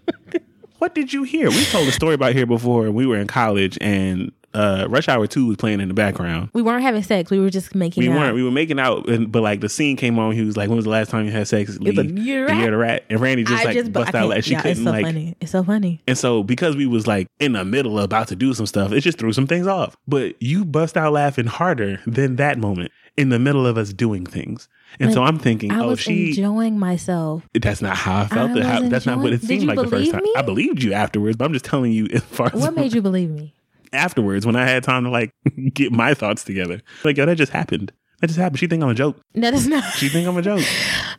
What 0.78 0.94
did 0.94 1.14
you 1.14 1.22
hear? 1.22 1.48
We 1.48 1.64
told 1.66 1.88
a 1.88 1.92
story 1.92 2.12
about 2.14 2.34
here 2.34 2.44
before. 2.44 2.90
We 2.90 3.06
were 3.06 3.16
in 3.16 3.26
college 3.26 3.78
and 3.80 4.32
uh, 4.54 4.86
Rush 4.88 5.08
Hour 5.08 5.26
2 5.26 5.46
was 5.46 5.56
playing 5.56 5.80
in 5.80 5.88
the 5.88 5.94
background. 5.94 6.50
We 6.52 6.62
weren't 6.62 6.82
having 6.82 7.02
sex. 7.02 7.30
We 7.30 7.38
were 7.40 7.50
just 7.50 7.74
making 7.74 8.02
We 8.02 8.08
out. 8.10 8.16
weren't. 8.18 8.34
We 8.34 8.42
were 8.42 8.50
making 8.50 8.78
out, 8.78 9.08
and, 9.08 9.30
but 9.30 9.42
like 9.42 9.60
the 9.60 9.68
scene 9.68 9.96
came 9.96 10.18
on. 10.18 10.32
He 10.32 10.42
was 10.42 10.56
like, 10.56 10.68
"When 10.68 10.76
was 10.76 10.84
the 10.84 10.90
last 10.90 11.10
time 11.10 11.26
you 11.26 11.32
had 11.32 11.48
sex?" 11.48 11.78
Lee, 11.78 11.96
a 11.96 12.02
year 12.04 12.46
the 12.46 12.52
rat. 12.54 12.70
the 12.70 12.76
rat. 12.76 13.04
And 13.10 13.20
Randy 13.20 13.44
just 13.44 13.62
I 13.62 13.64
like 13.66 13.74
just 13.76 13.92
bust 13.92 14.14
out. 14.14 14.28
Like 14.28 14.44
she 14.44 14.52
yeah, 14.52 14.58
it's 14.58 14.62
couldn't 14.62 14.84
so 14.84 14.90
like. 14.90 15.04
funny. 15.04 15.36
It's 15.40 15.52
so 15.52 15.62
funny. 15.64 16.00
And 16.06 16.16
so 16.16 16.42
because 16.42 16.76
we 16.76 16.86
was 16.86 17.06
like 17.06 17.28
in 17.40 17.52
the 17.52 17.64
middle 17.64 17.98
of 17.98 18.04
about 18.04 18.28
to 18.28 18.36
do 18.36 18.54
some 18.54 18.66
stuff, 18.66 18.92
it 18.92 19.00
just 19.00 19.18
threw 19.18 19.32
some 19.32 19.46
things 19.46 19.66
off. 19.66 19.96
But 20.08 20.40
you 20.40 20.64
bust 20.64 20.96
out 20.96 21.12
laughing 21.12 21.46
harder 21.46 22.00
than 22.06 22.36
that 22.36 22.58
moment 22.58 22.92
in 23.16 23.28
the 23.28 23.38
middle 23.38 23.66
of 23.66 23.78
us 23.78 23.92
doing 23.92 24.26
things. 24.26 24.68
And 25.00 25.12
so 25.12 25.24
I'm 25.24 25.38
thinking, 25.38 25.72
I 25.72 25.80
oh, 25.80 25.88
was 25.88 26.00
she. 26.00 26.28
enjoying 26.28 26.78
myself. 26.78 27.42
that's 27.52 27.82
not 27.82 27.96
how 27.96 28.22
I 28.22 28.26
felt. 28.28 28.56
I 28.56 28.62
How- 28.62 28.88
that's 28.88 29.06
not 29.06 29.18
what 29.18 29.32
it 29.32 29.42
seemed 29.42 29.64
like 29.64 29.76
the 29.76 29.88
first 29.88 30.12
time. 30.12 30.22
me? 30.22 30.32
I 30.36 30.42
believed 30.42 30.82
you 30.84 30.92
afterwards, 30.92 31.36
but 31.36 31.44
I'm 31.46 31.52
just 31.52 31.64
telling 31.64 31.90
you 31.90 32.06
as 32.12 32.22
far 32.22 32.46
as 32.52 32.60
What 32.60 32.76
made 32.76 32.92
you 32.92 33.02
believe 33.02 33.30
me? 33.30 33.54
Afterwards 33.94 34.44
when 34.46 34.57
I 34.57 34.66
had 34.66 34.83
time 34.85 35.04
to 35.04 35.11
like 35.11 35.30
get 35.74 35.92
my 35.92 36.14
thoughts 36.14 36.44
together. 36.44 36.80
Like, 37.04 37.16
yo, 37.16 37.26
that 37.26 37.37
just 37.37 37.52
happened. 37.52 37.92
That 38.20 38.26
just 38.28 38.38
happened. 38.38 38.59
She 38.59 38.66
think 38.66 38.83
I'm 38.83 38.88
a 38.88 38.94
joke. 38.94 39.20
No, 39.35 39.50
that's 39.50 39.66
not. 39.66 39.85
She 39.94 40.09
think 40.09 40.26
I'm 40.28 40.37
a 40.37 40.42
joke. 40.42 40.62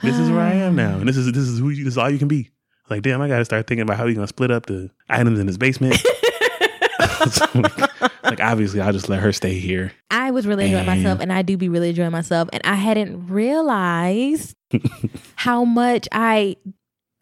This 0.02 0.18
is 0.18 0.30
where 0.30 0.42
I 0.42 0.54
am 0.54 0.76
now, 0.76 0.98
and 0.98 1.08
this 1.08 1.18
is 1.18 1.28
this 1.32 1.44
is 1.48 1.60
who 1.60 1.70
you. 1.70 1.84
This 1.84 1.94
is 1.94 1.98
all 1.98 2.10
you 2.10 2.18
can 2.20 2.28
be. 2.28 2.50
Like, 2.90 3.02
damn, 3.02 3.22
I 3.22 3.28
got 3.28 3.40
to 3.40 3.46
start 3.46 3.66
thinking 3.68 3.82
about 3.84 3.98
how 3.98 4.06
we 4.06 4.14
gonna 4.14 4.28
split 4.28 4.52
up 4.52 4.66
the 4.68 4.90
items 5.10 5.40
in 5.40 5.48
his 5.48 5.58
basement. 5.58 5.96
So, 7.32 7.46
like, 7.56 8.02
like, 8.24 8.40
obviously, 8.40 8.82
I'll 8.82 8.92
just 8.94 9.10
let 9.10 9.20
her 9.20 9.32
stay 9.32 9.58
here. 9.58 9.92
I 10.12 10.30
was 10.32 10.46
really 10.46 10.66
enjoying 10.66 10.88
And- 10.88 11.00
myself, 11.00 11.20
and 11.22 11.34
I 11.34 11.42
do 11.42 11.58
be 11.58 11.70
really 11.70 11.90
enjoying 11.90 12.12
myself, 12.12 12.50
and 12.54 12.62
I 12.64 12.76
hadn't 12.76 13.28
realized 13.28 14.56
how 15.36 15.66
much 15.66 16.08
I. 16.12 16.58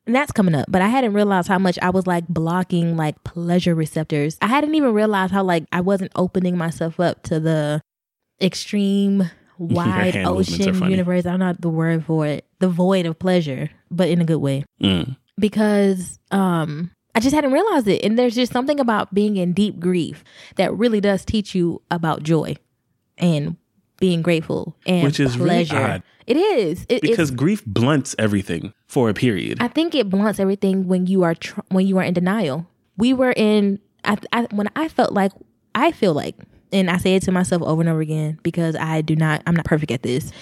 And 0.06 0.16
that's 0.16 0.32
coming 0.34 0.54
up, 0.54 0.66
but 0.70 0.82
I 0.82 0.88
hadn't 0.90 1.14
realized 1.14 1.48
how 1.48 1.60
much 1.60 1.80
I 1.82 1.90
was 1.90 2.06
like 2.06 2.28
blocking 2.28 2.98
like 2.98 3.24
pleasure 3.24 3.74
receptors. 3.74 4.38
I 4.42 4.48
hadn't 4.48 4.76
even 4.76 4.94
realized 4.94 5.32
how 5.32 5.44
like 5.44 5.66
I 5.72 5.80
wasn't 5.82 6.12
opening 6.16 6.58
myself 6.58 7.00
up 7.00 7.24
to 7.24 7.40
the 7.40 7.82
extreme 8.42 9.30
wide 9.58 10.14
hand 10.14 10.28
movements 10.28 10.60
are 10.60 10.70
ocean 10.72 10.92
universe. 10.92 11.26
I 11.26 11.32
don't 11.32 11.40
know 11.40 11.54
the 11.58 11.70
word 11.70 12.06
for 12.06 12.28
it. 12.28 12.46
The 12.60 12.68
void 12.68 13.06
of 13.06 13.18
pleasure, 13.18 13.70
but 13.90 14.10
in 14.10 14.20
a 14.20 14.26
good 14.26 14.38
way. 14.38 14.66
Mm. 14.82 15.16
because 15.38 16.20
um 16.32 16.92
I 17.16 17.20
just 17.20 17.36
hadn't 17.36 17.52
realized 17.54 17.88
it. 17.88 18.04
And 18.04 18.18
there's 18.18 18.36
just 18.36 18.52
something 18.52 18.80
about 18.80 19.14
being 19.14 19.38
in 19.38 19.54
deep 19.54 19.80
grief 19.80 20.24
that 20.56 20.74
really 20.74 21.00
does 21.00 21.24
teach 21.24 21.54
you 21.54 21.82
about 21.92 22.24
joy 22.24 22.56
and 23.18 23.56
being 24.04 24.22
grateful 24.22 24.76
and 24.86 25.06
Which 25.06 25.18
is 25.18 25.38
really 25.38 25.66
pleasure. 25.66 25.78
odd. 25.78 26.04
It 26.28 26.36
is. 26.36 26.86
It, 26.90 27.02
Because 27.02 27.32
grief 27.32 27.64
blunts 27.66 28.16
everything 28.20 28.74
for 28.88 29.08
a 29.10 29.14
period. 29.14 29.60
I 29.62 29.70
think 29.70 29.96
it 29.96 30.10
blunts 30.10 30.42
everything 30.42 30.88
when 30.90 31.08
you 31.08 31.24
are 31.24 31.36
tr- 31.36 31.62
when 31.70 31.88
you 31.88 31.98
are 32.00 32.04
in 32.04 32.14
denial. 32.14 32.68
We 32.98 33.14
were 33.14 33.32
in 33.38 33.80
I, 34.04 34.18
I 34.34 34.42
when 34.52 34.68
I 34.76 34.90
felt 34.90 35.14
like 35.14 35.32
I 35.74 35.92
feel 35.94 36.14
like 36.14 36.36
and 36.74 36.90
I 36.90 36.98
say 36.98 37.16
it 37.16 37.24
to 37.24 37.32
myself 37.32 37.62
over 37.62 37.82
and 37.82 37.90
over 37.90 38.02
again 38.02 38.40
because 38.44 38.76
I 38.76 39.00
do 39.02 39.16
not 39.16 39.42
I'm 39.48 39.56
not 39.56 39.64
perfect 39.66 39.92
at 39.92 40.04
this. 40.04 40.34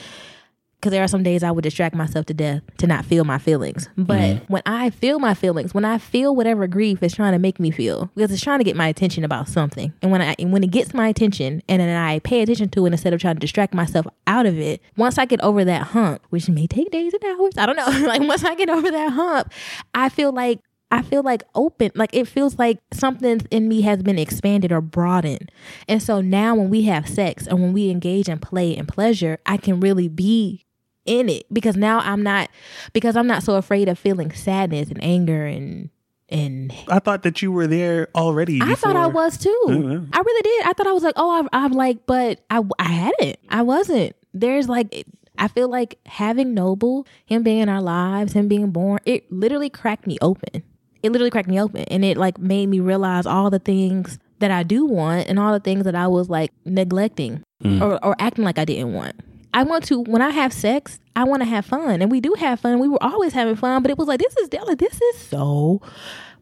Because 0.81 0.93
there 0.93 1.03
are 1.03 1.07
some 1.07 1.21
days 1.21 1.43
I 1.43 1.51
would 1.51 1.61
distract 1.61 1.93
myself 1.93 2.25
to 2.25 2.33
death 2.33 2.63
to 2.79 2.87
not 2.87 3.05
feel 3.05 3.23
my 3.23 3.37
feelings. 3.37 3.87
But 3.95 4.17
Mm-hmm. 4.19 4.45
when 4.51 4.63
I 4.65 4.89
feel 4.89 5.19
my 5.19 5.35
feelings, 5.35 5.75
when 5.75 5.85
I 5.85 5.99
feel 5.99 6.35
whatever 6.35 6.65
grief 6.65 7.03
is 7.03 7.13
trying 7.13 7.33
to 7.33 7.39
make 7.39 7.59
me 7.59 7.69
feel, 7.69 8.09
because 8.15 8.31
it's 8.31 8.41
trying 8.41 8.57
to 8.57 8.63
get 8.65 8.75
my 8.75 8.87
attention 8.87 9.23
about 9.23 9.47
something, 9.47 9.93
and 10.01 10.11
when 10.11 10.21
I 10.23 10.35
and 10.39 10.51
when 10.51 10.63
it 10.63 10.71
gets 10.71 10.91
my 10.95 11.07
attention, 11.07 11.61
and 11.69 11.79
then 11.79 11.95
I 11.95 12.17
pay 12.19 12.41
attention 12.41 12.69
to 12.69 12.85
it 12.87 12.91
instead 12.93 13.13
of 13.13 13.21
trying 13.21 13.35
to 13.35 13.39
distract 13.39 13.75
myself 13.75 14.07
out 14.25 14.47
of 14.47 14.57
it, 14.57 14.81
once 14.97 15.19
I 15.19 15.25
get 15.25 15.39
over 15.41 15.63
that 15.65 15.83
hump, 15.87 16.23
which 16.31 16.49
may 16.49 16.65
take 16.65 16.89
days 16.89 17.13
and 17.13 17.23
hours, 17.39 17.53
I 17.57 17.67
don't 17.67 17.75
know. 17.75 18.07
like 18.07 18.21
once 18.21 18.43
I 18.43 18.55
get 18.55 18.69
over 18.69 18.89
that 18.89 19.11
hump, 19.11 19.53
I 19.93 20.09
feel 20.09 20.31
like 20.31 20.59
I 20.89 21.03
feel 21.03 21.21
like 21.23 21.43
open, 21.55 21.91
like 21.95 22.09
it 22.13 22.27
feels 22.27 22.57
like 22.59 22.79
something 22.91 23.41
in 23.51 23.69
me 23.69 23.81
has 23.81 24.01
been 24.03 24.17
expanded 24.19 24.71
or 24.71 24.81
broadened. 24.81 25.51
And 25.87 26.01
so 26.03 26.19
now 26.21 26.55
when 26.55 26.69
we 26.69 26.81
have 26.83 27.07
sex 27.07 27.47
and 27.47 27.61
when 27.61 27.71
we 27.71 27.89
engage 27.89 28.27
in 28.27 28.39
play 28.39 28.75
and 28.75 28.87
pleasure, 28.87 29.37
I 29.45 29.55
can 29.57 29.79
really 29.79 30.07
be 30.09 30.65
in 31.05 31.29
it 31.29 31.45
because 31.51 31.75
now 31.75 31.99
I'm 31.99 32.21
not 32.23 32.49
because 32.93 33.15
I'm 33.15 33.27
not 33.27 33.43
so 33.43 33.55
afraid 33.55 33.89
of 33.89 33.97
feeling 33.97 34.31
sadness 34.31 34.89
and 34.89 35.03
anger 35.03 35.45
and 35.45 35.89
and 36.29 36.71
I 36.87 36.99
thought 36.99 37.23
that 37.23 37.41
you 37.41 37.51
were 37.51 37.67
there 37.67 38.07
already. 38.15 38.59
I 38.61 38.75
thought 38.75 38.95
I 38.95 39.07
was 39.07 39.37
too. 39.37 39.63
Mhm. 39.67 40.09
I 40.13 40.19
really 40.19 40.41
did. 40.43 40.65
I 40.65 40.73
thought 40.73 40.87
I 40.87 40.93
was 40.93 41.03
like, 41.03 41.15
oh, 41.17 41.43
I, 41.43 41.47
I'm 41.65 41.73
like, 41.73 42.05
but 42.05 42.39
I, 42.49 42.61
I 42.79 42.83
hadn't. 42.83 43.37
I 43.49 43.63
wasn't. 43.63 44.15
There's 44.33 44.69
like, 44.69 45.05
I 45.37 45.49
feel 45.49 45.67
like 45.67 45.99
having 46.05 46.53
Noble, 46.53 47.05
him 47.25 47.43
being 47.43 47.57
in 47.59 47.67
our 47.67 47.81
lives, 47.81 48.31
him 48.31 48.47
being 48.47 48.71
born, 48.71 48.99
it 49.05 49.29
literally 49.29 49.69
cracked 49.69 50.07
me 50.07 50.17
open. 50.21 50.63
It 51.03 51.11
literally 51.11 51.31
cracked 51.31 51.49
me 51.49 51.59
open, 51.59 51.83
and 51.89 52.05
it 52.05 52.15
like 52.15 52.37
made 52.37 52.67
me 52.67 52.79
realize 52.79 53.25
all 53.25 53.49
the 53.49 53.59
things 53.59 54.17
that 54.39 54.51
I 54.51 54.63
do 54.63 54.85
want 54.85 55.27
and 55.27 55.37
all 55.37 55.51
the 55.51 55.59
things 55.59 55.83
that 55.83 55.95
I 55.95 56.07
was 56.07 56.29
like 56.29 56.53
neglecting 56.63 57.43
or, 57.81 58.03
or 58.05 58.15
acting 58.19 58.45
like 58.45 58.57
I 58.57 58.63
didn't 58.65 58.93
want. 58.93 59.15
I 59.53 59.63
want 59.63 59.83
to 59.85 59.99
when 60.01 60.21
I 60.21 60.29
have 60.29 60.53
sex, 60.53 60.99
I 61.15 61.23
want 61.23 61.41
to 61.41 61.45
have 61.47 61.65
fun, 61.65 62.01
and 62.01 62.09
we 62.11 62.21
do 62.21 62.33
have 62.39 62.59
fun. 62.59 62.79
We 62.79 62.87
were 62.87 63.01
always 63.03 63.33
having 63.33 63.55
fun, 63.55 63.81
but 63.81 63.91
it 63.91 63.97
was 63.97 64.07
like 64.07 64.19
this 64.19 64.35
is 64.37 64.49
Della. 64.49 64.75
this 64.75 64.99
is 65.01 65.17
so 65.17 65.81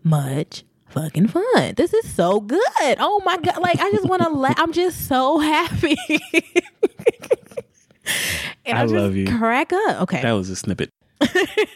much 0.04 0.64
fucking 0.90 1.28
fun. 1.28 1.74
This 1.76 1.94
is 1.94 2.14
so 2.14 2.40
good. 2.40 2.60
Oh 3.00 3.22
my 3.26 3.38
god! 3.38 3.60
Like 3.60 3.80
I 3.80 3.92
just 3.92 4.08
want 4.08 4.22
to. 4.22 4.30
La- 4.34 4.54
I'm 4.58 4.72
just 4.74 5.08
so 5.08 5.40
happy. 5.40 5.98
and 8.66 8.78
I 8.78 8.84
just 8.84 8.94
love 8.94 9.16
you. 9.16 9.26
Crack 9.38 9.74
up. 9.74 10.02
Okay. 10.04 10.22
That 10.22 10.34
was 10.34 10.50
a 10.50 10.56
snippet. 10.56 10.90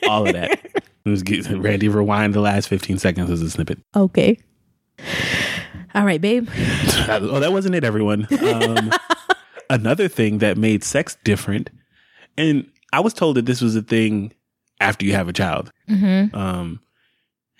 All 0.07 0.27
of 0.27 0.33
that. 0.33 0.59
It 1.05 1.09
was 1.09 1.23
good. 1.23 1.45
Randy 1.61 1.89
rewind 1.89 2.33
the 2.33 2.39
last 2.39 2.69
15 2.69 2.97
seconds 2.97 3.29
as 3.29 3.41
a 3.41 3.49
snippet. 3.49 3.79
okay. 3.95 4.37
All 5.95 6.05
right, 6.05 6.21
babe. 6.21 6.47
oh, 7.07 7.39
that 7.39 7.51
wasn't 7.51 7.75
it, 7.75 7.83
everyone. 7.83 8.25
Um, 8.41 8.89
another 9.73 10.07
thing 10.07 10.37
that 10.37 10.57
made 10.57 10.83
sex 10.83 11.17
different, 11.23 11.69
and 12.37 12.69
I 12.93 12.99
was 12.99 13.13
told 13.13 13.37
that 13.37 13.45
this 13.45 13.61
was 13.61 13.75
a 13.75 13.81
thing 13.81 14.33
after 14.79 15.05
you 15.05 15.13
have 15.13 15.27
a 15.27 15.33
child. 15.33 15.71
Mm-hmm. 15.89 16.35
Um, 16.35 16.79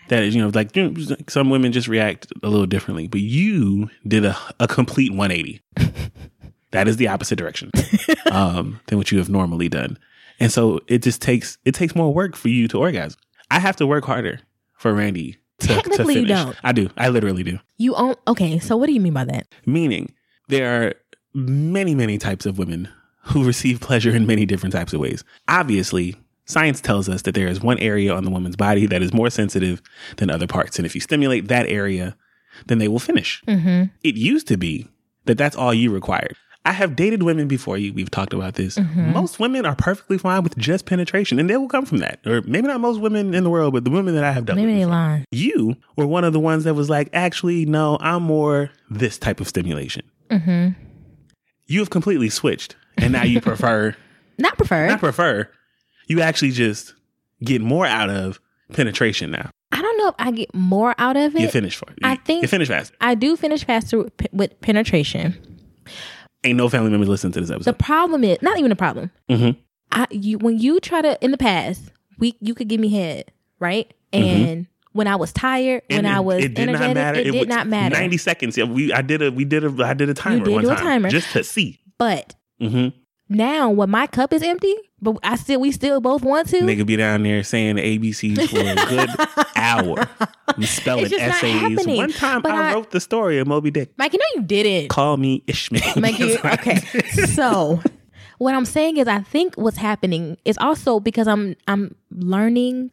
that 0.09 0.23
is, 0.23 0.35
you 0.35 0.41
know, 0.41 0.51
like 0.53 0.75
you 0.75 0.89
know, 0.89 1.15
some 1.27 1.49
women 1.49 1.71
just 1.71 1.87
react 1.87 2.31
a 2.43 2.49
little 2.49 2.67
differently, 2.67 3.07
but 3.07 3.21
you 3.21 3.89
did 4.07 4.25
a, 4.25 4.37
a 4.59 4.67
complete 4.67 5.11
180. 5.11 5.61
that 6.71 6.87
is 6.87 6.97
the 6.97 7.07
opposite 7.07 7.37
direction 7.37 7.71
um, 8.31 8.79
than 8.87 8.97
what 8.97 9.11
you 9.11 9.17
have 9.17 9.29
normally 9.29 9.69
done, 9.69 9.97
and 10.39 10.51
so 10.51 10.79
it 10.87 11.01
just 11.01 11.21
takes 11.21 11.57
it 11.65 11.73
takes 11.73 11.95
more 11.95 12.13
work 12.13 12.35
for 12.35 12.49
you 12.49 12.67
to 12.67 12.79
orgasm. 12.79 13.19
I 13.49 13.59
have 13.59 13.75
to 13.77 13.87
work 13.87 14.05
harder 14.05 14.39
for 14.77 14.93
Randy 14.93 15.37
to, 15.59 15.67
to 15.67 15.73
Technically, 15.75 16.19
you 16.19 16.25
don't. 16.25 16.55
I 16.63 16.73
do. 16.73 16.89
I 16.97 17.09
literally 17.09 17.43
do. 17.43 17.59
You 17.77 17.95
own. 17.95 18.15
Okay. 18.27 18.59
So 18.59 18.77
what 18.77 18.87
do 18.87 18.93
you 18.93 18.99
mean 18.99 19.13
by 19.13 19.25
that? 19.25 19.47
Meaning, 19.65 20.13
there 20.49 20.83
are 20.83 20.93
many, 21.33 21.95
many 21.95 22.17
types 22.17 22.45
of 22.45 22.57
women 22.57 22.89
who 23.25 23.43
receive 23.45 23.79
pleasure 23.79 24.11
in 24.15 24.27
many 24.27 24.45
different 24.45 24.73
types 24.73 24.93
of 24.93 24.99
ways. 24.99 25.23
Obviously, 25.47 26.15
science 26.45 26.81
tells 26.81 27.07
us 27.07 27.21
that 27.23 27.35
there 27.35 27.47
is 27.47 27.61
one 27.61 27.79
area 27.79 28.13
on 28.13 28.25
the 28.25 28.31
woman's 28.31 28.55
body 28.55 28.85
that 28.85 29.01
is 29.01 29.13
more 29.13 29.29
sensitive 29.29 29.81
than 30.17 30.29
other 30.29 30.47
parts. 30.47 30.77
And 30.77 30.85
if 30.85 30.93
you 30.93 31.01
stimulate 31.01 31.47
that 31.47 31.67
area, 31.67 32.15
then 32.67 32.79
they 32.79 32.87
will 32.87 32.99
finish. 32.99 33.41
Mm-hmm. 33.47 33.85
It 34.03 34.15
used 34.15 34.47
to 34.49 34.57
be 34.57 34.87
that 35.25 35.37
that's 35.37 35.55
all 35.55 35.73
you 35.73 35.91
required. 35.91 36.35
I 36.65 36.71
have 36.71 36.95
dated 36.95 37.23
women 37.23 37.49
before 37.49 37.77
you. 37.77 37.91
We've 37.93 38.09
talked 38.09 38.33
about 38.33 38.55
this. 38.55 38.77
Mm-hmm. 38.77 39.11
Most 39.11 39.37
women 39.37 39.65
are 39.65 39.75
perfectly 39.75 40.17
fine 40.17 40.43
with 40.43 40.57
just 40.57 40.85
penetration, 40.85 41.37
and 41.37 41.49
they 41.49 41.57
will 41.57 41.67
come 41.67 41.85
from 41.85 41.97
that. 41.97 42.19
Or 42.25 42.41
maybe 42.43 42.67
not 42.67 42.79
most 42.79 43.01
women 43.01 43.33
in 43.33 43.43
the 43.43 43.49
world, 43.49 43.73
but 43.73 43.83
the 43.83 43.89
women 43.91 44.15
that 44.15 44.23
I 44.23 44.31
have 44.31 44.45
done. 44.45 44.55
Maybe 44.55 44.75
they 44.75 44.85
lying. 44.85 45.25
you 45.29 45.75
were 45.97 46.07
one 46.07 46.23
of 46.23 46.31
the 46.31 46.39
ones 46.39 46.63
that 46.63 46.73
was 46.73 46.89
like, 46.89 47.09
actually, 47.11 47.65
no, 47.65 47.97
I'm 47.99 48.23
more 48.23 48.69
this 48.89 49.17
type 49.17 49.41
of 49.41 49.49
stimulation. 49.49 50.03
Mm-hmm. 50.29 50.69
You 51.67 51.79
have 51.79 51.89
completely 51.89 52.29
switched, 52.29 52.75
and 52.97 53.13
now 53.13 53.23
you 53.23 53.39
prefer, 53.41 53.95
Not 54.37 54.57
prefer 54.57 54.87
not 54.87 54.99
prefer, 54.99 55.49
you 56.07 56.21
actually 56.21 56.51
just 56.51 56.93
get 57.43 57.61
more 57.61 57.85
out 57.85 58.09
of 58.09 58.39
penetration 58.73 59.31
now. 59.31 59.49
I 59.71 59.81
don't 59.81 59.97
know 59.97 60.09
if 60.09 60.15
I 60.19 60.31
get 60.31 60.53
more 60.53 60.93
out 60.97 61.17
of 61.17 61.35
it. 61.35 61.41
You 61.41 61.47
finish 61.49 61.75
for. 61.75 61.87
I 62.03 62.15
think- 62.17 62.41
you 62.43 62.47
finish 62.47 62.67
faster. 62.67 62.95
I 63.01 63.15
do 63.15 63.35
finish 63.35 63.63
faster 63.65 63.99
with, 64.03 64.13
with 64.31 64.61
penetration. 64.61 65.35
Ain't 66.43 66.57
no 66.57 66.67
family 66.69 66.89
members 66.91 67.07
listening 67.09 67.33
to 67.33 67.41
this 67.41 67.49
episode. 67.49 67.71
The 67.71 67.77
problem 67.83 68.23
is 68.23 68.37
not 68.41 68.59
even 68.59 68.71
a 68.71 68.75
problem. 68.75 69.09
Mhm. 69.29 69.55
I 69.91 70.07
you 70.11 70.37
when 70.39 70.59
you 70.59 70.79
try 70.79 71.01
to 71.01 71.17
in 71.23 71.31
the 71.31 71.37
past 71.37 71.91
we 72.19 72.35
you 72.41 72.53
could 72.53 72.67
give 72.67 72.79
me 72.81 72.89
head 72.89 73.31
right 73.59 73.91
and 74.11 74.67
when 74.93 75.07
I 75.07 75.15
was 75.15 75.31
tired 75.33 75.81
when 75.89 76.03
Mm-hmm. 76.05 76.15
I 76.15 76.19
was 76.21 76.43
it 76.43 76.53
did 76.53 76.69
energetic 76.69 76.87
not 76.87 76.93
matter. 76.95 77.19
it, 77.19 77.23
did 77.25 77.33
was 77.39 77.47
not 77.47 77.67
matter. 77.67 77.95
Ninety 77.95 78.17
seconds. 78.17 78.57
Yeah, 78.57 78.63
we. 78.65 78.93
I 78.93 79.01
did 79.01 79.21
a. 79.21 79.31
We 79.31 79.45
did 79.45 79.63
a. 79.65 79.85
I 79.85 79.93
did 79.93 80.09
a 80.09 80.13
timer 80.13 80.37
You 80.37 80.43
did 80.45 80.53
one 80.53 80.63
do 80.63 80.71
a 80.71 80.75
timer. 80.75 81.09
just 81.09 81.31
to 81.33 81.43
see. 81.43 81.79
but 81.97 82.35
hmm 82.59 82.87
now 83.29 83.69
when 83.69 83.89
my 83.89 84.05
cup 84.05 84.31
is 84.33 84.43
empty, 84.43 84.75
but 85.01 85.17
I 85.23 85.37
still 85.37 85.59
we 85.61 85.71
still 85.71 85.99
both 86.01 86.21
want 86.23 86.49
to. 86.49 86.57
Nigga 86.61 86.85
be 86.85 86.95
down 86.97 87.23
there 87.23 87.41
saying 87.43 87.77
the 87.77 87.97
ABCs 87.97 88.47
for 88.49 88.59
a 88.59 88.75
good 88.89 89.09
hour. 89.55 90.07
I'm 90.47 90.63
spelling 90.63 91.05
It's 91.05 91.11
just 91.15 91.41
not 91.41 91.43
essays. 91.43 91.97
One 91.97 92.11
time 92.11 92.41
But 92.43 92.51
I, 92.51 92.69
I- 92.69 92.73
wrote 92.73 92.91
the 92.91 92.99
story 92.99 93.39
of 93.39 93.47
Moby 93.47 93.71
Dick. 93.71 93.91
Mike, 93.97 94.13
you 94.13 94.19
know 94.19 94.41
you 94.41 94.47
didn't. 94.47 94.89
Call 94.89 95.17
me 95.17 95.41
Ishmael. 95.47 95.93
Mike, 95.97 96.19
you, 96.19 96.37
That's 96.37 96.43
what 96.43 96.67
I 96.67 96.73
okay. 96.73 97.01
so 97.25 97.81
what 98.37 98.53
I'm 98.53 98.65
saying 98.65 98.97
is 98.97 99.07
I 99.07 99.21
think 99.21 99.55
what's 99.55 99.77
happening 99.77 100.37
is 100.45 100.57
also 100.59 100.99
because 100.99 101.27
I'm 101.27 101.55
I'm 101.67 101.95
learning 102.11 102.91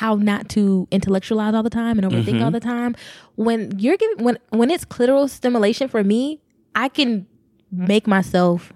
how 0.00 0.16
not 0.16 0.48
to 0.48 0.88
intellectualize 0.90 1.54
all 1.54 1.62
the 1.62 1.70
time 1.70 1.98
and 2.00 2.04
overthink 2.10 2.34
Mm-hmm. 2.34 2.42
all 2.44 2.50
the 2.50 2.58
time. 2.58 2.96
When 3.36 3.78
you're 3.78 3.96
giving 3.96 4.24
when 4.24 4.38
when 4.50 4.68
it's 4.70 4.84
clitoral 4.84 5.30
stimulation 5.30 5.86
for 5.88 6.02
me, 6.02 6.40
I 6.74 6.88
can 6.88 7.26
make 7.70 8.06
myself 8.08 8.72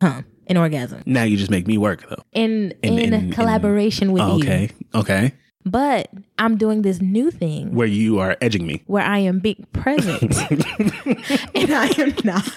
come 0.00 0.24
an 0.46 0.56
orgasm 0.56 1.02
Now 1.06 1.24
you 1.24 1.36
just 1.36 1.50
make 1.50 1.66
me 1.66 1.76
work 1.78 2.08
though. 2.08 2.22
in 2.32 2.72
In- 2.82 2.98
in, 2.98 2.98
in- 2.98 3.14
in- 3.14 3.32
collaboration 3.32 4.12
with 4.12 4.22
Oh, 4.22 4.36
you. 4.38 4.42
okay. 4.44 4.70
Okay. 4.94 5.32
But 5.64 6.10
I'm 6.38 6.56
doing 6.56 6.82
this 6.82 7.00
new 7.00 7.30
thing 7.30 7.74
Where 7.74 7.86
you 7.86 8.18
are 8.18 8.36
edging 8.40 8.66
me. 8.66 8.82
where 8.86 9.04
I 9.04 9.18
am 9.18 9.38
being 9.38 9.64
present 9.72 10.22
and 11.54 11.72
I 11.72 11.86
am 11.98 12.14
not. 12.24 12.48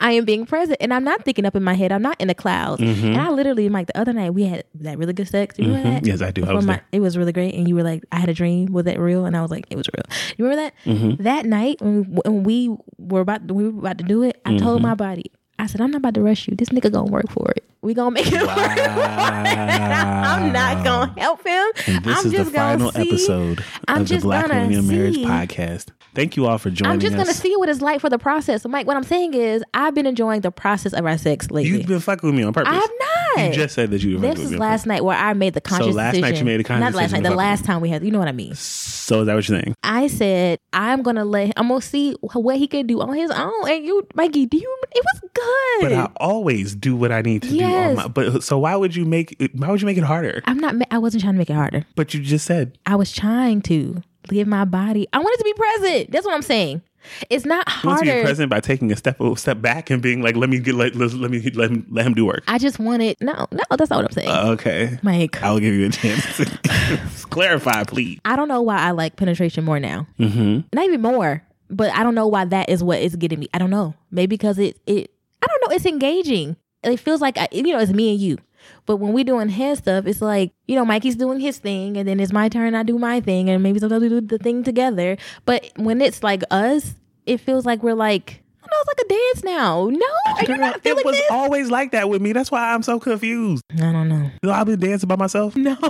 I 0.00 0.12
am 0.12 0.24
being 0.24 0.46
present 0.46 0.76
and 0.80 0.94
I'm 0.94 1.02
not 1.02 1.24
thinking 1.24 1.44
up 1.44 1.56
in 1.56 1.64
my 1.64 1.74
head. 1.74 1.90
I'm 1.90 2.02
not 2.02 2.20
in 2.20 2.28
the 2.28 2.34
clouds. 2.34 2.80
And 2.80 3.16
I 3.16 3.30
literally, 3.30 3.68
like 3.68 3.88
the 3.88 3.98
other 3.98 4.12
night, 4.12 4.30
we 4.30 4.44
had 4.44 4.62
that 4.76 4.96
really 4.96 5.12
good 5.12 5.26
sex. 5.26 5.58
You 5.58 5.66
remember 5.66 5.90
that? 5.90 5.96
Mm-hmm. 6.02 6.06
Yes, 6.06 6.22
I 6.22 6.30
do. 6.30 6.44
I 6.46 6.52
was 6.52 6.64
my-. 6.64 6.80
It 6.92 7.00
was 7.00 7.18
really 7.18 7.32
great. 7.32 7.54
And 7.54 7.66
you 7.68 7.74
were 7.74 7.82
like, 7.82 8.04
I 8.12 8.20
had 8.20 8.28
a 8.28 8.34
dream. 8.34 8.72
Was 8.72 8.84
that 8.84 9.00
real? 9.00 9.26
And 9.26 9.36
I 9.36 9.42
was 9.42 9.50
like, 9.50 9.66
it 9.68 9.76
was 9.76 9.88
real. 9.96 10.04
You 10.36 10.44
remember 10.44 10.62
that? 10.70 10.74
Mm-hmm. 10.88 11.22
That 11.24 11.46
night 11.46 11.80
when 11.80 12.04
we, 12.12 12.20
when 12.24 12.42
we 12.44 12.76
were 12.98 13.20
about 13.22 13.50
we 13.50 13.68
were 13.68 13.80
about 13.80 13.98
to 13.98 14.04
do 14.04 14.22
it, 14.22 14.40
I 14.44 14.56
told 14.56 14.76
Mm-hmm. 14.78 14.82
my 14.88 14.94
body, 14.94 15.32
I 15.58 15.66
said, 15.66 15.80
I'm 15.80 15.90
not 15.90 15.98
about 15.98 16.14
to 16.14 16.20
rush 16.22 16.48
you. 16.48 16.54
This 16.56 16.68
nigga 16.68 16.92
gonna 16.92 17.10
work 17.10 17.30
for 17.30 17.50
it. 17.56 17.64
We 17.82 17.94
gonna 17.94 18.10
make 18.10 18.26
it 18.26 18.42
work. 18.42 18.48
I'm 18.56 20.52
not 20.52 20.84
gonna 20.84 21.14
help 21.18 21.46
him. 21.46 21.66
And 21.86 22.04
this 22.04 22.18
I'm 22.18 22.26
is 22.26 22.32
the 22.32 22.38
just 22.38 22.52
gonna 22.52 22.78
final 22.78 22.92
see- 22.92 23.08
episode 23.08 23.64
I'm 23.88 24.02
of 24.02 24.08
the 24.08 24.18
Black 24.18 24.48
gonna 24.48 24.68
Millennial 24.68 24.82
Marriage. 24.82 25.16
Podcast. 25.18 25.88
Thank 26.14 26.36
you 26.36 26.46
all 26.46 26.56
for 26.58 26.70
joining 26.70 26.92
I'm 26.92 27.00
just 27.00 27.14
us. 27.14 27.20
gonna 27.22 27.34
see 27.34 27.54
what 27.56 27.68
it's 27.68 27.80
like 27.82 28.00
for 28.00 28.08
the 28.08 28.18
process. 28.18 28.62
So, 28.62 28.68
Mike, 28.70 28.86
what 28.86 28.96
I'm 28.96 29.02
saying 29.04 29.34
is, 29.34 29.62
I've 29.74 29.94
been 29.94 30.06
enjoying 30.06 30.40
the 30.40 30.50
process 30.50 30.92
of 30.94 31.04
our 31.04 31.18
sex 31.18 31.50
lately. 31.50 31.70
You've 31.78 31.86
been 31.86 32.00
fucking 32.00 32.26
with 32.26 32.36
me 32.36 32.42
on 32.42 32.52
purpose. 32.54 32.72
I 32.72 32.74
have 32.76 32.90
not. 32.98 33.08
You 33.36 33.52
just 33.52 33.74
said 33.74 33.90
that 33.90 34.02
you 34.02 34.18
this 34.18 34.38
is 34.40 34.54
last 34.54 34.86
night 34.86 35.04
where 35.04 35.16
I 35.16 35.32
made 35.34 35.54
the 35.54 35.60
conscious 35.60 35.86
So 35.88 35.92
last 35.92 36.12
decision. 36.14 36.30
night 36.30 36.38
you 36.38 36.44
made 36.44 36.60
a 36.60 36.64
conscious 36.64 36.80
Not 36.80 36.94
last 36.94 37.12
night. 37.12 37.22
The 37.22 37.34
last 37.34 37.64
time 37.64 37.80
we 37.80 37.88
had. 37.88 38.04
You 38.04 38.10
know 38.10 38.18
what 38.18 38.28
I 38.28 38.32
mean. 38.32 38.54
So 38.54 39.20
is 39.20 39.26
that 39.26 39.34
what 39.34 39.48
you're 39.48 39.60
saying? 39.60 39.74
I 39.82 40.06
said 40.08 40.58
I'm 40.72 41.02
gonna 41.02 41.24
let. 41.24 41.52
I'm 41.56 41.68
gonna 41.68 41.80
see 41.80 42.12
what 42.32 42.56
he 42.56 42.66
can 42.66 42.86
do 42.86 43.00
on 43.00 43.14
his 43.14 43.30
own. 43.30 43.68
And 43.70 43.84
you, 43.84 44.06
Mikey, 44.14 44.46
do 44.46 44.56
you? 44.58 44.78
It 44.94 45.04
was 45.04 45.30
good. 45.32 45.80
But 45.80 45.92
I 45.92 46.10
always 46.16 46.74
do 46.74 46.96
what 46.96 47.12
I 47.12 47.22
need 47.22 47.42
to 47.42 47.48
do. 47.48 47.56
Yes. 47.56 47.90
On 47.90 48.04
my, 48.04 48.08
but 48.08 48.42
so 48.42 48.58
why 48.58 48.74
would 48.76 48.94
you 48.96 49.04
make 49.04 49.36
why 49.54 49.70
would 49.70 49.80
you 49.80 49.86
make 49.86 49.98
it 49.98 50.04
harder? 50.04 50.42
I'm 50.44 50.58
not. 50.58 50.74
I 50.90 50.98
wasn't 50.98 51.22
trying 51.22 51.34
to 51.34 51.38
make 51.38 51.50
it 51.50 51.54
harder. 51.54 51.84
But 51.94 52.14
you 52.14 52.20
just 52.22 52.46
said 52.46 52.78
I 52.86 52.96
was 52.96 53.12
trying 53.12 53.62
to 53.62 54.02
give 54.26 54.46
my 54.46 54.64
body. 54.64 55.08
I 55.12 55.18
wanted 55.18 55.38
to 55.38 55.44
be 55.44 55.52
present. 55.54 56.12
That's 56.12 56.26
what 56.26 56.34
I'm 56.34 56.42
saying. 56.42 56.82
It's 57.30 57.44
not 57.44 57.66
you 57.82 57.88
want 57.88 58.04
to 58.04 58.14
be 58.14 58.22
present 58.22 58.50
by 58.50 58.60
taking 58.60 58.90
a 58.92 58.96
step 58.96 59.20
a 59.20 59.36
step 59.36 59.60
back 59.60 59.90
and 59.90 60.02
being 60.02 60.22
like, 60.22 60.36
let 60.36 60.50
me 60.50 60.58
get 60.58 60.74
let, 60.74 60.94
let, 60.94 61.12
let 61.12 61.30
me 61.30 61.40
let 61.50 61.70
him 61.70 61.86
let 61.90 62.06
him 62.06 62.14
do 62.14 62.26
work. 62.26 62.42
I 62.48 62.58
just 62.58 62.78
wanted. 62.78 63.16
No, 63.20 63.46
no, 63.52 63.62
that's 63.70 63.90
not 63.90 63.96
what 63.96 64.06
I'm 64.06 64.12
saying. 64.12 64.28
Uh, 64.28 64.50
okay, 64.52 64.98
Mike, 65.02 65.42
I'll 65.42 65.60
give 65.60 65.74
you 65.74 65.86
a 65.86 65.90
chance. 65.90 66.36
to 66.36 66.44
Clarify, 67.30 67.84
please. 67.84 68.20
I 68.24 68.36
don't 68.36 68.48
know 68.48 68.62
why 68.62 68.78
I 68.78 68.90
like 68.90 69.16
penetration 69.16 69.64
more 69.64 69.80
now. 69.80 70.06
Mm-hmm. 70.18 70.60
Not 70.72 70.84
even 70.84 71.02
more, 71.02 71.42
but 71.70 71.90
I 71.92 72.02
don't 72.02 72.14
know 72.14 72.26
why 72.26 72.44
that 72.46 72.68
is 72.68 72.82
what 72.82 73.00
is 73.00 73.16
getting 73.16 73.38
me. 73.38 73.48
I 73.54 73.58
don't 73.58 73.70
know. 73.70 73.94
Maybe 74.10 74.28
because 74.28 74.58
it 74.58 74.78
it 74.86 75.10
I 75.42 75.46
don't 75.46 75.70
know. 75.70 75.74
It's 75.74 75.86
engaging. 75.86 76.56
It 76.82 76.98
feels 76.98 77.20
like 77.20 77.38
I, 77.38 77.48
you 77.52 77.62
know 77.72 77.78
it's 77.78 77.92
me 77.92 78.12
and 78.12 78.20
you. 78.20 78.38
But 78.86 78.96
when 78.96 79.12
we 79.12 79.24
doing 79.24 79.48
head 79.48 79.78
stuff, 79.78 80.06
it's 80.06 80.20
like 80.22 80.52
you 80.66 80.74
know 80.76 80.84
Mikey's 80.84 81.16
doing 81.16 81.40
his 81.40 81.58
thing, 81.58 81.96
and 81.96 82.06
then 82.08 82.20
it's 82.20 82.32
my 82.32 82.48
turn. 82.48 82.74
I 82.74 82.82
do 82.82 82.98
my 82.98 83.20
thing, 83.20 83.48
and 83.50 83.62
maybe 83.62 83.78
sometimes 83.78 84.02
we 84.02 84.08
do 84.08 84.20
the 84.20 84.38
thing 84.38 84.62
together. 84.64 85.16
But 85.44 85.70
when 85.76 86.00
it's 86.00 86.22
like 86.22 86.42
us, 86.50 86.94
it 87.26 87.38
feels 87.38 87.66
like 87.66 87.82
we're 87.82 87.94
like 87.94 88.42
I 88.62 88.66
don't 88.68 88.78
feels 88.78 88.86
like 88.88 89.04
a 89.04 89.08
dance 89.08 89.44
now. 89.44 89.88
No, 89.90 90.06
are 90.34 90.40
you 90.40 90.46
Girl, 90.48 90.56
not 90.58 90.80
it 90.84 91.04
was 91.04 91.16
this? 91.16 91.24
always 91.30 91.70
like 91.70 91.92
that 91.92 92.08
with 92.08 92.20
me. 92.20 92.32
That's 92.32 92.50
why 92.50 92.72
I'm 92.74 92.82
so 92.82 92.98
confused. 92.98 93.62
I 93.74 93.92
don't 93.92 94.08
know. 94.08 94.30
Know, 94.42 94.50
I've 94.52 94.66
been 94.66 94.80
dancing 94.80 95.06
by 95.08 95.16
myself. 95.16 95.54
No. 95.56 95.74
time, 95.76 95.88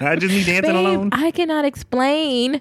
I 0.00 0.16
just 0.16 0.32
be 0.34 0.44
dancing 0.44 0.62
Babe, 0.62 0.74
alone. 0.76 1.10
I 1.12 1.30
cannot 1.32 1.64
explain 1.64 2.60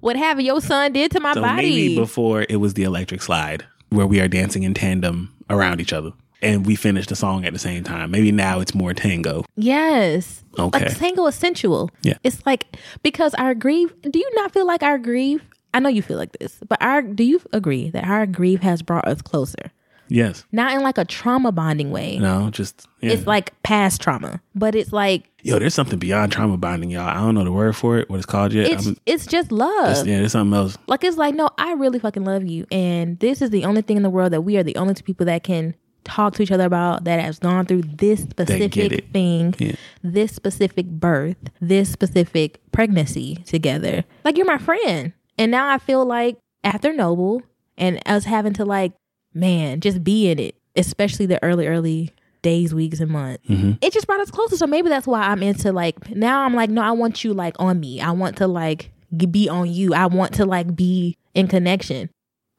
what 0.00 0.16
having 0.16 0.44
your 0.44 0.60
son 0.60 0.92
did 0.92 1.12
to 1.12 1.20
my 1.20 1.34
So 1.34 1.40
body. 1.42 1.62
maybe 1.62 1.96
before 1.96 2.44
it 2.48 2.56
was 2.56 2.74
the 2.74 2.82
electric 2.82 3.22
slide, 3.22 3.64
where 3.90 4.06
we 4.08 4.20
are 4.20 4.26
dancing 4.28 4.64
in 4.64 4.74
tandem 4.74 5.32
around 5.48 5.80
each 5.80 5.92
other, 5.92 6.12
and 6.42 6.66
we 6.66 6.74
finish 6.76 7.06
the 7.06 7.16
song 7.16 7.44
at 7.46 7.52
the 7.52 7.58
same 7.58 7.84
time. 7.84 8.10
Maybe 8.10 8.32
now 8.32 8.60
it's 8.60 8.74
more 8.74 8.92
tango. 8.92 9.44
yes. 9.56 10.44
Okay. 10.58 10.84
Like 10.84 10.98
tango 10.98 11.26
is 11.28 11.34
sensual. 11.34 11.90
Yeah. 12.02 12.18
It's 12.24 12.44
like 12.44 12.76
because 13.02 13.32
our 13.34 13.54
grief. 13.54 13.90
Do 14.02 14.18
you 14.18 14.30
not 14.34 14.52
feel 14.52 14.66
like 14.66 14.82
our 14.82 14.98
grief? 14.98 15.40
I 15.72 15.80
know 15.80 15.88
you 15.88 16.02
feel 16.02 16.18
like 16.18 16.32
this, 16.38 16.58
but 16.68 16.76
our 16.82 17.00
do 17.00 17.24
you 17.24 17.40
agree 17.54 17.88
that 17.90 18.04
our 18.04 18.26
grief 18.26 18.60
has 18.60 18.82
brought 18.82 19.08
us 19.08 19.22
closer? 19.22 19.72
Yes. 20.08 20.44
Not 20.52 20.74
in 20.74 20.82
like 20.82 20.98
a 20.98 21.06
trauma 21.06 21.52
bonding 21.52 21.90
way. 21.90 22.18
No. 22.18 22.50
Just 22.50 22.86
yeah. 23.00 23.12
It's 23.12 23.26
like 23.26 23.54
past 23.62 24.02
trauma, 24.02 24.42
but 24.54 24.74
it's 24.74 24.92
like 24.92 25.24
yo. 25.40 25.58
There's 25.58 25.72
something 25.72 25.98
beyond 25.98 26.32
trauma 26.32 26.58
bonding, 26.58 26.90
y'all. 26.90 27.08
I 27.08 27.14
don't 27.14 27.34
know 27.34 27.44
the 27.44 27.52
word 27.52 27.74
for 27.74 27.96
it. 27.96 28.10
What 28.10 28.16
it's 28.18 28.26
called 28.26 28.52
yet? 28.52 28.66
it's 28.70 28.90
it's 29.06 29.24
just 29.26 29.50
love. 29.50 29.90
it's- 29.92 30.04
yeah. 30.04 30.18
There's 30.18 30.32
something 30.32 30.54
else. 30.54 30.76
Like 30.86 31.02
it's 31.02 31.16
like, 31.16 31.34
no, 31.34 31.48
I 31.56 31.72
really 31.72 31.98
fucking 31.98 32.24
love 32.26 32.44
you. 32.44 32.66
And 32.70 33.18
this 33.20 33.40
is 33.40 33.48
the 33.48 33.64
only 33.64 33.80
thing 33.80 33.96
in 33.96 34.02
the 34.02 34.10
world 34.10 34.34
that 34.34 34.42
we 34.42 34.58
are 34.58 34.62
the 34.62 34.76
only 34.76 34.92
two 34.92 35.02
people 35.04 35.24
that 35.24 35.44
can 35.44 35.74
talk 36.04 36.34
to 36.34 36.42
each 36.42 36.50
other 36.50 36.64
about 36.64 37.04
that 37.04 37.20
has 37.20 37.38
gone 37.38 37.66
through 37.66 37.82
this 37.82 38.20
specific 38.22 39.06
thing, 39.12 39.54
Yeah. 39.58 39.74
this 40.02 40.32
specific 40.34 40.86
birth, 40.86 41.36
this 41.60 41.90
specific 41.90 42.60
pregnancy 42.72 43.36
together. 43.46 44.04
Like 44.24 44.36
you're 44.36 44.46
my 44.46 44.58
friend. 44.58 45.12
And 45.38 45.50
now 45.50 45.68
I 45.72 45.78
feel 45.78 46.04
like 46.04 46.36
after 46.64 46.92
Noble 46.92 47.42
and 47.78 48.00
us 48.06 48.24
having 48.24 48.52
to 48.54 48.64
like, 48.64 48.92
man, 49.34 49.80
just 49.80 50.04
be 50.04 50.30
in 50.30 50.38
it, 50.38 50.54
especially 50.76 51.26
the 51.26 51.42
early, 51.42 51.66
early 51.66 52.10
days, 52.42 52.74
weeks, 52.74 52.98
and 53.00 53.10
months. 53.10 53.46
Mhm. 53.48 53.78
It 53.80 53.92
just 53.92 54.06
brought 54.06 54.20
us 54.20 54.30
closer. 54.30 54.56
So 54.56 54.66
maybe 54.66 54.88
that's 54.88 55.06
why 55.06 55.20
I'm 55.22 55.42
into 55.42 55.72
like 55.72 56.10
now 56.14 56.42
I'm 56.44 56.54
like, 56.54 56.70
no, 56.70 56.82
I 56.82 56.90
want 56.90 57.22
you 57.24 57.32
like 57.32 57.54
on 57.58 57.78
me. 57.80 58.00
I 58.00 58.10
want 58.10 58.36
to 58.38 58.46
like 58.48 58.90
be 59.30 59.48
on 59.48 59.70
you. 59.72 59.94
I 59.94 60.06
want 60.06 60.34
to 60.34 60.44
like 60.44 60.74
be 60.74 61.16
in 61.34 61.46
connection. 61.46 62.10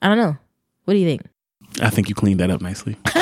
I 0.02 0.08
don't 0.08 0.18
know. 0.18 0.38
What 0.86 0.94
do 0.94 1.00
you 1.00 1.08
think? 1.08 1.24
I 1.82 1.90
think 1.90 2.10
you 2.10 2.16
cleaned 2.16 2.40
that 2.40 2.50
up 2.50 2.62
nicely. 2.62 2.98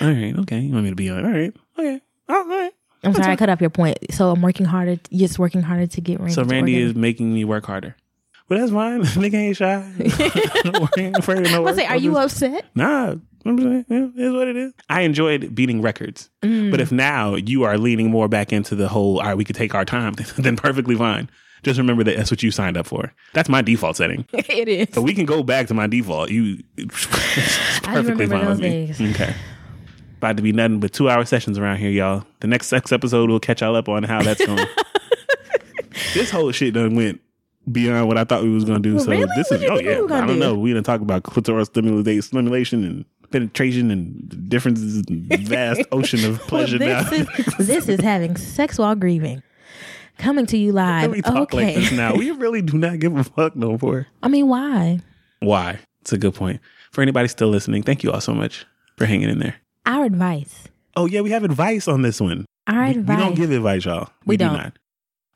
All 0.00 0.08
right. 0.08 0.34
Okay. 0.40 0.60
You 0.60 0.72
want 0.72 0.84
me 0.84 0.90
to 0.90 0.96
be 0.96 1.10
on? 1.10 1.24
All 1.24 1.30
right. 1.30 1.54
Okay. 1.78 2.00
All 2.28 2.44
right. 2.44 2.72
I'm 3.02 3.14
sorry, 3.14 3.32
I 3.32 3.36
cut 3.36 3.48
off 3.48 3.60
your 3.60 3.70
point. 3.70 3.98
So 4.10 4.30
I'm 4.30 4.42
working 4.42 4.66
harder, 4.66 4.96
just 5.10 5.38
working 5.38 5.62
harder 5.62 5.86
to 5.86 6.00
get 6.00 6.18
Randy. 6.18 6.34
So 6.34 6.44
Randy 6.44 6.76
is 6.76 6.94
making 6.94 7.32
me 7.32 7.44
work 7.44 7.64
harder. 7.64 7.96
But 8.48 8.58
that's 8.58 8.72
fine. 8.72 9.02
Nigga 9.02 9.34
ain't 9.34 9.56
shy. 9.56 9.92
ain't 10.98 11.16
afraid 11.16 11.46
of 11.46 11.52
no 11.52 11.66
I 11.66 11.74
say, 11.74 11.86
are 11.86 11.94
I'm 11.94 12.02
you 12.02 12.18
upset? 12.18 12.66
Nah. 12.74 13.14
I'm 13.46 13.58
saying, 13.58 13.86
yeah, 13.88 14.08
it 14.14 14.18
is 14.18 14.32
what 14.34 14.48
it 14.48 14.56
is. 14.56 14.72
I 14.90 15.02
enjoyed 15.02 15.54
beating 15.54 15.80
records. 15.80 16.28
Mm. 16.42 16.70
But 16.70 16.80
if 16.80 16.92
now 16.92 17.36
you 17.36 17.62
are 17.62 17.78
leaning 17.78 18.10
more 18.10 18.28
back 18.28 18.52
into 18.52 18.74
the 18.74 18.88
whole, 18.88 19.18
all 19.18 19.26
right, 19.26 19.36
we 19.36 19.44
could 19.44 19.56
take 19.56 19.74
our 19.74 19.84
time, 19.84 20.14
then 20.36 20.56
perfectly 20.56 20.94
fine. 20.94 21.30
Just 21.62 21.78
remember 21.78 22.02
that 22.04 22.16
that's 22.16 22.30
what 22.30 22.42
you 22.42 22.50
signed 22.50 22.76
up 22.76 22.86
for. 22.86 23.12
That's 23.34 23.48
my 23.48 23.60
default 23.62 23.96
setting. 23.96 24.26
it 24.32 24.68
is. 24.68 24.88
So 24.92 25.02
we 25.02 25.12
can 25.14 25.26
go 25.26 25.42
back 25.42 25.66
to 25.68 25.74
my 25.74 25.86
default. 25.86 26.30
You 26.30 26.62
perfectly 26.88 28.26
remember 28.26 28.38
fine 28.38 28.48
with 28.48 28.60
me. 28.60 28.86
days. 28.86 29.00
Okay. 29.00 29.34
About 30.18 30.36
to 30.36 30.42
be 30.42 30.52
nothing 30.52 30.80
but 30.80 30.92
two 30.92 31.08
hour 31.08 31.24
sessions 31.24 31.58
around 31.58 31.78
here, 31.78 31.90
y'all. 31.90 32.24
The 32.40 32.46
next 32.46 32.66
sex 32.68 32.92
episode 32.92 33.30
will 33.30 33.40
catch 33.40 33.60
y'all 33.62 33.76
up 33.76 33.88
on 33.88 34.02
how 34.02 34.22
that's 34.22 34.44
going. 34.44 34.66
this 36.14 36.30
whole 36.30 36.50
shit 36.52 36.74
done 36.74 36.94
went 36.94 37.20
beyond 37.70 38.08
what 38.08 38.18
I 38.18 38.24
thought 38.24 38.42
we 38.42 38.50
was 38.50 38.64
gonna 38.64 38.80
do. 38.80 38.98
So 38.98 39.10
Really? 39.10 39.26
this 39.36 39.50
What 39.50 39.62
is 39.62 39.70
oh 39.70 39.78
yeah. 39.78 39.92
I 40.14 40.26
don't 40.26 40.28
do? 40.28 40.36
know. 40.36 40.54
We 40.54 40.72
done 40.72 40.82
talk 40.82 41.00
about 41.00 41.22
clitoral 41.22 41.64
stimulation, 41.66 42.22
stimulation 42.22 42.84
and 42.84 43.04
penetration 43.30 43.90
and 43.90 44.28
the 44.28 44.36
differences 44.36 45.04
in 45.08 45.28
the 45.28 45.36
vast 45.36 45.82
ocean 45.92 46.24
of 46.24 46.38
Well, 46.38 46.48
pleasure 46.48 46.78
now. 46.78 47.02
this 47.08 47.28
is 47.38 47.66
this 47.66 47.88
is 47.88 48.00
having 48.00 48.36
sex 48.36 48.76
while 48.78 48.94
grieving. 48.96 49.42
Coming 50.20 50.44
to 50.46 50.56
you 50.58 50.72
live. 50.72 51.10
me 51.10 51.22
talk 51.22 51.54
like 51.54 51.68
okay. 51.68 51.74
this 51.80 51.92
now. 51.92 52.14
We 52.14 52.30
really 52.32 52.60
do 52.60 52.76
not 52.76 52.98
give 52.98 53.16
a 53.16 53.24
fuck 53.24 53.56
no 53.56 53.78
more. 53.80 54.06
I 54.22 54.28
mean, 54.28 54.48
why? 54.48 55.00
Why? 55.40 55.78
It's 56.02 56.12
a 56.12 56.18
good 56.18 56.34
point. 56.34 56.60
For 56.92 57.00
anybody 57.00 57.26
still 57.28 57.48
listening, 57.48 57.82
thank 57.82 58.02
you 58.02 58.12
all 58.12 58.20
so 58.20 58.34
much 58.34 58.66
for 58.98 59.06
hanging 59.06 59.30
in 59.30 59.38
there. 59.38 59.56
Our 59.86 60.04
advice. 60.04 60.64
Oh 60.94 61.06
yeah, 61.06 61.22
we 61.22 61.30
have 61.30 61.42
advice 61.42 61.88
on 61.88 62.02
this 62.02 62.20
one. 62.20 62.44
Our 62.66 62.84
We- 62.84 62.90
advice. 62.90 63.16
We 63.16 63.22
don't 63.24 63.34
give 63.34 63.50
advice, 63.50 63.84
y'all. 63.86 64.10
We 64.26 64.36
do 64.36 64.44
don't. 64.44 64.56
not. 64.58 64.78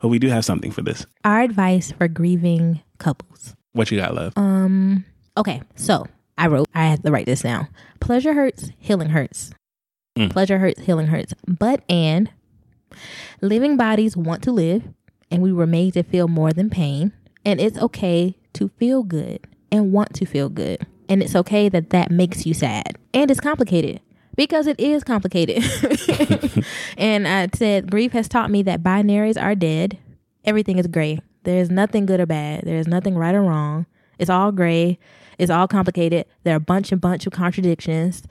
But 0.01 0.09
we 0.09 0.19
do 0.19 0.29
have 0.29 0.45
something 0.45 0.71
for 0.71 0.83
this. 0.83 1.07
our 1.25 1.41
advice 1.41 1.93
for 1.93 2.07
grieving 2.07 2.83
couples. 2.99 3.55
What 3.73 3.91
you 3.91 3.99
got, 3.99 4.15
love? 4.15 4.35
Um. 4.37 5.07
Okay. 5.39 5.63
So 5.77 6.07
I 6.37 6.49
wrote. 6.49 6.69
I 6.75 6.85
had 6.85 7.03
to 7.05 7.11
write 7.11 7.25
this 7.27 7.41
down. 7.41 7.69
Pleasure 8.01 8.35
hurts. 8.35 8.71
Healing 8.79 9.09
hurts. 9.09 9.51
Mm. 10.19 10.31
Pleasure 10.31 10.59
hurts. 10.59 10.83
Healing 10.83 11.07
hurts. 11.07 11.33
But 11.49 11.83
and 11.89 12.31
living 13.41 13.77
bodies 13.77 14.17
want 14.17 14.43
to 14.45 14.53
live, 14.53 14.83
and 15.31 15.43
we 15.43 15.53
were 15.53 15.67
made 15.67 15.95
to 15.95 16.03
feel 16.03 16.29
more 16.29 16.53
than 16.53 16.71
pain. 16.71 17.13
And 17.45 17.61
it's 17.61 17.79
okay 17.79 18.37
to 18.55 18.69
feel 18.79 19.03
good 19.03 19.47
and 19.71 19.93
want 19.93 20.15
to 20.15 20.27
feel 20.27 20.49
good. 20.49 20.87
And 21.09 21.23
it's 21.23 21.37
okay 21.37 21.69
that 21.69 21.91
that 21.91 22.11
makes 22.11 22.47
you 22.47 22.55
sad. 22.55 22.97
And 23.13 23.31
it's 23.31 23.41
complicated 23.41 24.01
because 24.37 24.67
it 24.67 24.81
is 24.81 25.05
complicated. 25.05 25.63
and 26.97 27.29
I 27.29 27.49
said, 27.55 27.91
grief 27.91 28.13
has 28.13 28.29
taught 28.29 28.51
me 28.51 28.63
that 28.63 28.83
binaries 28.83 29.41
are 29.41 29.55
dead. 29.55 29.99
Everything 30.45 30.79
is 30.79 30.87
gray. 30.87 31.21
There's 31.43 31.71
nothing 31.71 32.07
good 32.07 32.21
or 32.21 32.27
bad. 32.27 32.63
There's 32.65 32.87
nothing 32.87 33.17
right 33.17 33.35
or 33.35 33.43
wrong. 33.43 33.87
It's 34.19 34.31
all 34.31 34.53
gray. 34.53 34.99
It's 35.39 35.51
all 35.51 35.69
complicated. 35.69 36.27
There 36.43 36.55
are 36.55 36.59
a 36.59 36.61
bunch 36.61 36.93
and 36.93 37.01
bunch 37.01 37.27
of 37.27 37.33
contradictions. 37.33 38.23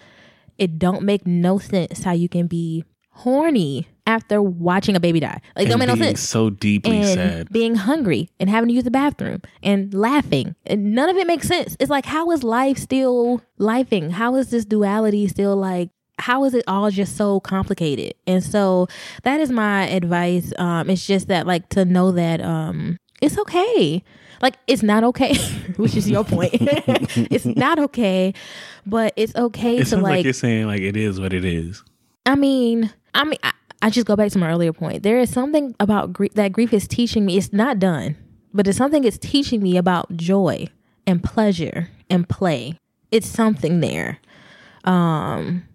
It 0.57 0.79
don't 0.79 1.03
make 1.03 1.27
no 1.27 1.59
sense 1.59 2.03
how 2.03 2.13
you 2.13 2.29
can 2.29 2.47
be 2.47 2.85
horny 3.11 3.87
after 4.05 4.41
watching 4.41 4.95
a 4.95 4.99
baby 4.99 5.19
die. 5.19 5.39
Like, 5.55 5.69
don't 5.69 5.79
make 5.79 5.87
no 5.87 5.95
sense 5.95 6.21
so 6.21 6.49
deeply 6.49 6.97
and 6.97 7.07
sad. 7.07 7.49
being 7.51 7.75
hungry 7.75 8.29
and 8.39 8.49
having 8.49 8.67
to 8.69 8.73
use 8.73 8.83
the 8.83 8.91
bathroom 8.91 9.41
and 9.61 9.93
laughing. 9.93 10.55
And 10.65 10.93
none 10.93 11.09
of 11.09 11.17
it 11.17 11.27
makes 11.27 11.47
sense. 11.47 11.77
It's 11.79 11.89
like, 11.89 12.05
how 12.05 12.31
is 12.31 12.43
life 12.43 12.77
still 12.77 13.41
lifing? 13.59 14.11
How 14.11 14.35
is 14.35 14.49
this 14.49 14.65
duality 14.65 15.27
still 15.27 15.55
like, 15.55 15.89
how 16.19 16.43
is 16.43 16.53
it 16.53 16.63
all 16.67 16.89
just 16.91 17.17
so 17.17 17.39
complicated? 17.39 18.13
And 18.27 18.43
so 18.43 18.87
that 19.23 19.39
is 19.39 19.51
my 19.51 19.87
advice. 19.87 20.53
Um, 20.57 20.89
it's 20.89 21.05
just 21.05 21.27
that 21.27 21.47
like 21.47 21.69
to 21.69 21.85
know 21.85 22.11
that 22.11 22.41
um 22.41 22.97
it's 23.21 23.37
okay. 23.37 24.03
Like 24.41 24.55
it's 24.67 24.83
not 24.83 25.03
okay, 25.05 25.35
which 25.77 25.95
is 25.95 26.09
your 26.09 26.23
point. 26.23 26.51
it's 26.59 27.45
not 27.45 27.79
okay, 27.79 28.33
but 28.85 29.13
it's 29.15 29.35
okay 29.35 29.77
It 29.77 29.87
to 29.87 29.95
like, 29.95 30.03
like 30.03 30.23
you're 30.25 30.33
saying 30.33 30.67
like 30.67 30.81
it 30.81 30.97
is 30.97 31.19
what 31.19 31.33
it 31.33 31.45
is. 31.45 31.83
I 32.25 32.35
mean, 32.35 32.91
I 33.13 33.23
mean, 33.25 33.39
I, 33.43 33.51
I 33.83 33.89
just 33.89 34.07
go 34.07 34.15
back 34.15 34.31
to 34.31 34.39
my 34.39 34.49
earlier 34.49 34.71
point. 34.71 35.03
There 35.03 35.19
is 35.19 35.29
something 35.29 35.75
about 35.77 36.13
grief 36.13 36.33
that 36.35 36.53
grief 36.53 36.71
is 36.71 36.87
teaching 36.87 37.25
me. 37.25 37.37
It's 37.37 37.51
not 37.51 37.79
done, 37.79 38.15
but 38.53 38.65
it's 38.65 38.77
something 38.77 39.03
it's 39.03 39.17
teaching 39.17 39.61
me 39.61 39.75
about 39.75 40.15
joy 40.15 40.67
and 41.05 41.21
pleasure 41.21 41.89
and 42.09 42.27
play. 42.27 42.79
It's 43.11 43.27
something 43.27 43.81
there, 43.81 44.19
um, 44.85 45.67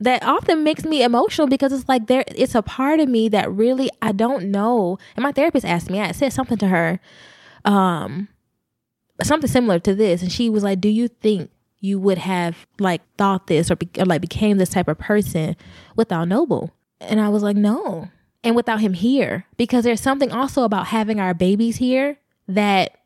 that 0.00 0.24
often 0.24 0.64
makes 0.64 0.84
me 0.84 1.02
emotional 1.02 1.46
because 1.46 1.70
it's 1.70 1.86
like 1.86 2.06
there. 2.06 2.24
It's 2.28 2.54
a 2.54 2.62
part 2.62 2.98
of 2.98 3.10
me 3.10 3.28
that 3.28 3.52
really 3.52 3.90
I 4.00 4.12
don't 4.12 4.50
know. 4.50 4.98
And 5.14 5.22
my 5.22 5.32
therapist 5.32 5.66
asked 5.66 5.90
me. 5.90 6.00
I 6.00 6.12
said 6.12 6.32
something 6.32 6.56
to 6.58 6.68
her, 6.68 6.98
um, 7.66 8.28
something 9.22 9.50
similar 9.50 9.78
to 9.80 9.94
this, 9.94 10.22
and 10.22 10.32
she 10.32 10.48
was 10.48 10.62
like, 10.64 10.80
"Do 10.80 10.88
you 10.88 11.08
think?" 11.08 11.50
you 11.80 11.98
would 11.98 12.16
have 12.16 12.66
like 12.80 13.02
thought 13.18 13.46
this 13.46 13.70
or, 13.70 13.76
be, 13.76 13.86
or 13.98 14.06
like 14.06 14.22
became 14.22 14.56
this 14.56 14.70
type 14.70 14.88
of 14.88 14.96
person 14.96 15.54
without 15.94 16.26
Noble. 16.26 16.72
And 17.08 17.20
I 17.20 17.28
was 17.28 17.42
like, 17.42 17.56
no. 17.56 18.08
And 18.42 18.54
without 18.56 18.80
him 18.80 18.92
here, 18.92 19.46
because 19.56 19.84
there's 19.84 20.00
something 20.00 20.30
also 20.32 20.64
about 20.64 20.88
having 20.88 21.18
our 21.20 21.32
babies 21.34 21.76
here 21.76 22.18
that 22.48 22.98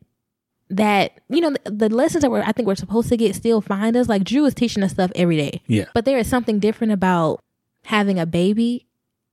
that 0.70 1.12
you 1.30 1.40
know 1.40 1.54
the, 1.64 1.70
the 1.70 1.88
lessons 1.88 2.22
that 2.22 2.30
we're 2.30 2.42
I 2.42 2.52
think 2.52 2.66
we're 2.68 2.74
supposed 2.74 3.08
to 3.08 3.16
get 3.16 3.34
still 3.34 3.61
find 3.61 3.96
us. 3.96 4.08
Like 4.08 4.24
Drew 4.24 4.44
is 4.44 4.54
teaching 4.54 4.82
us 4.82 4.92
stuff 4.92 5.11
every 5.14 5.37
day, 5.37 5.62
Yeah. 5.66 5.84
but 5.94 6.04
there 6.04 6.18
is 6.18 6.26
something 6.28 6.58
different 6.58 6.92
about 6.92 7.40
having 7.84 8.18
a 8.18 8.26
baby 8.26 8.87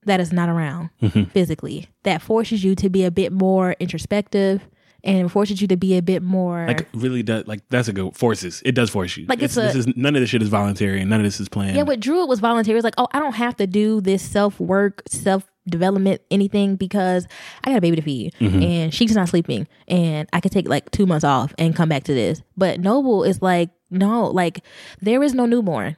that 0.05 0.19
is 0.19 0.31
not 0.31 0.47
around 0.49 0.91
Mhm. 1.01 1.29
physically 1.31 1.87
that 2.03 2.21
forces 2.21 2.63
you 2.63 2.75
to 2.75 2.89
be 2.89 3.03
a 3.03 3.11
bit 3.11 3.31
more 3.33 3.75
introspective 3.79 4.61
and 5.05 5.31
forces 5.31 5.61
you 5.61 5.67
to 5.67 5.77
be 5.77 5.95
a 5.97 6.01
bit 6.01 6.23
more 6.23 6.65
Like 6.67 6.87
really 6.93 7.23
does 7.23 7.47
like 7.47 7.61
that's 7.69 7.87
a 7.87 7.93
good 7.93 8.15
forces. 8.15 8.61
It 8.65 8.73
does 8.73 8.89
force 8.89 9.15
you. 9.15 9.25
Like, 9.27 9.41
it's 9.41 9.55
a- 9.55 9.61
this 9.61 9.75
is 9.75 9.95
none 9.95 10.15
of 10.15 10.21
this 10.21 10.29
shit 10.29 10.41
is 10.41 10.49
voluntary 10.49 10.99
and 10.99 11.09
none 11.09 11.19
of 11.19 11.23
this 11.23 11.39
is 11.39 11.47
planned. 11.47 11.77
Yeah, 11.77 11.83
what 11.83 11.99
Drew, 11.99 12.23
it 12.23 12.27
was 12.27 12.39
voluntary. 12.39 12.77
It's 12.77 12.83
like, 12.83 12.95
oh, 12.97 13.07
I 13.11 13.19
don't 13.19 13.35
have 13.35 13.55
to 13.57 13.67
do 13.67 14.01
this 14.01 14.21
self 14.21 14.59
work, 14.59 15.03
self 15.07 15.49
development, 15.67 16.21
anything 16.29 16.75
because 16.75 17.27
I 17.63 17.71
got 17.71 17.77
a 17.77 17.81
baby 17.81 17.95
to 17.95 18.01
feed 18.01 18.33
mm-hmm. 18.39 18.61
and 18.61 18.93
she's 18.93 19.15
not 19.15 19.29
sleeping 19.29 19.67
and 19.87 20.27
I 20.33 20.39
could 20.39 20.51
take 20.51 20.67
like 20.67 20.91
two 20.91 21.05
months 21.05 21.23
off 21.23 21.53
and 21.57 21.75
come 21.75 21.89
back 21.89 22.03
to 22.05 22.13
this. 22.13 22.41
But 22.57 22.79
Noble 22.79 23.23
is 23.23 23.41
like, 23.41 23.69
no, 23.89 24.27
like 24.27 24.63
there 25.01 25.23
is 25.23 25.33
no 25.33 25.45
newborn, 25.45 25.97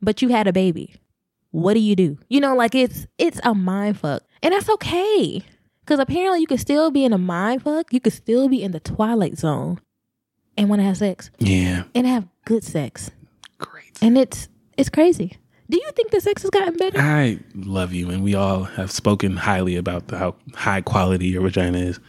but 0.00 0.22
you 0.22 0.28
had 0.28 0.46
a 0.46 0.52
baby. 0.52 0.94
What 1.50 1.74
do 1.74 1.80
you 1.80 1.94
do? 1.94 2.18
You 2.28 2.40
know, 2.40 2.56
like 2.56 2.74
it's 2.74 3.06
it's 3.16 3.40
a 3.44 3.54
mind 3.54 3.98
fuck, 4.00 4.24
and 4.42 4.52
that's 4.52 4.68
okay. 4.68 5.44
Because 5.84 6.00
apparently 6.00 6.40
you 6.40 6.46
could 6.46 6.60
still 6.60 6.90
be 6.90 7.04
in 7.04 7.12
a 7.12 7.18
mind 7.18 7.62
fuck. 7.62 7.92
You 7.92 8.00
could 8.00 8.12
still 8.14 8.48
be 8.48 8.62
in 8.62 8.72
the 8.72 8.80
twilight 8.80 9.36
zone 9.38 9.80
and 10.56 10.68
want 10.70 10.80
to 10.80 10.84
have 10.84 10.96
sex 10.96 11.30
Yeah. 11.38 11.84
and 11.94 12.06
have 12.06 12.26
good 12.46 12.64
sex. 12.64 13.10
Great. 13.58 13.98
And 14.02 14.16
it's 14.16 14.48
it's 14.76 14.88
crazy. 14.88 15.36
Do 15.70 15.78
you 15.78 15.90
think 15.96 16.10
the 16.10 16.20
sex 16.20 16.42
has 16.42 16.50
gotten 16.50 16.76
better? 16.76 16.98
I 17.00 17.38
love 17.54 17.92
you, 17.94 18.10
and 18.10 18.22
we 18.22 18.34
all 18.34 18.64
have 18.64 18.90
spoken 18.90 19.36
highly 19.36 19.76
about 19.76 20.08
the, 20.08 20.18
how 20.18 20.34
high 20.54 20.82
quality 20.82 21.28
your 21.28 21.40
vagina 21.42 21.78
is. 21.78 22.00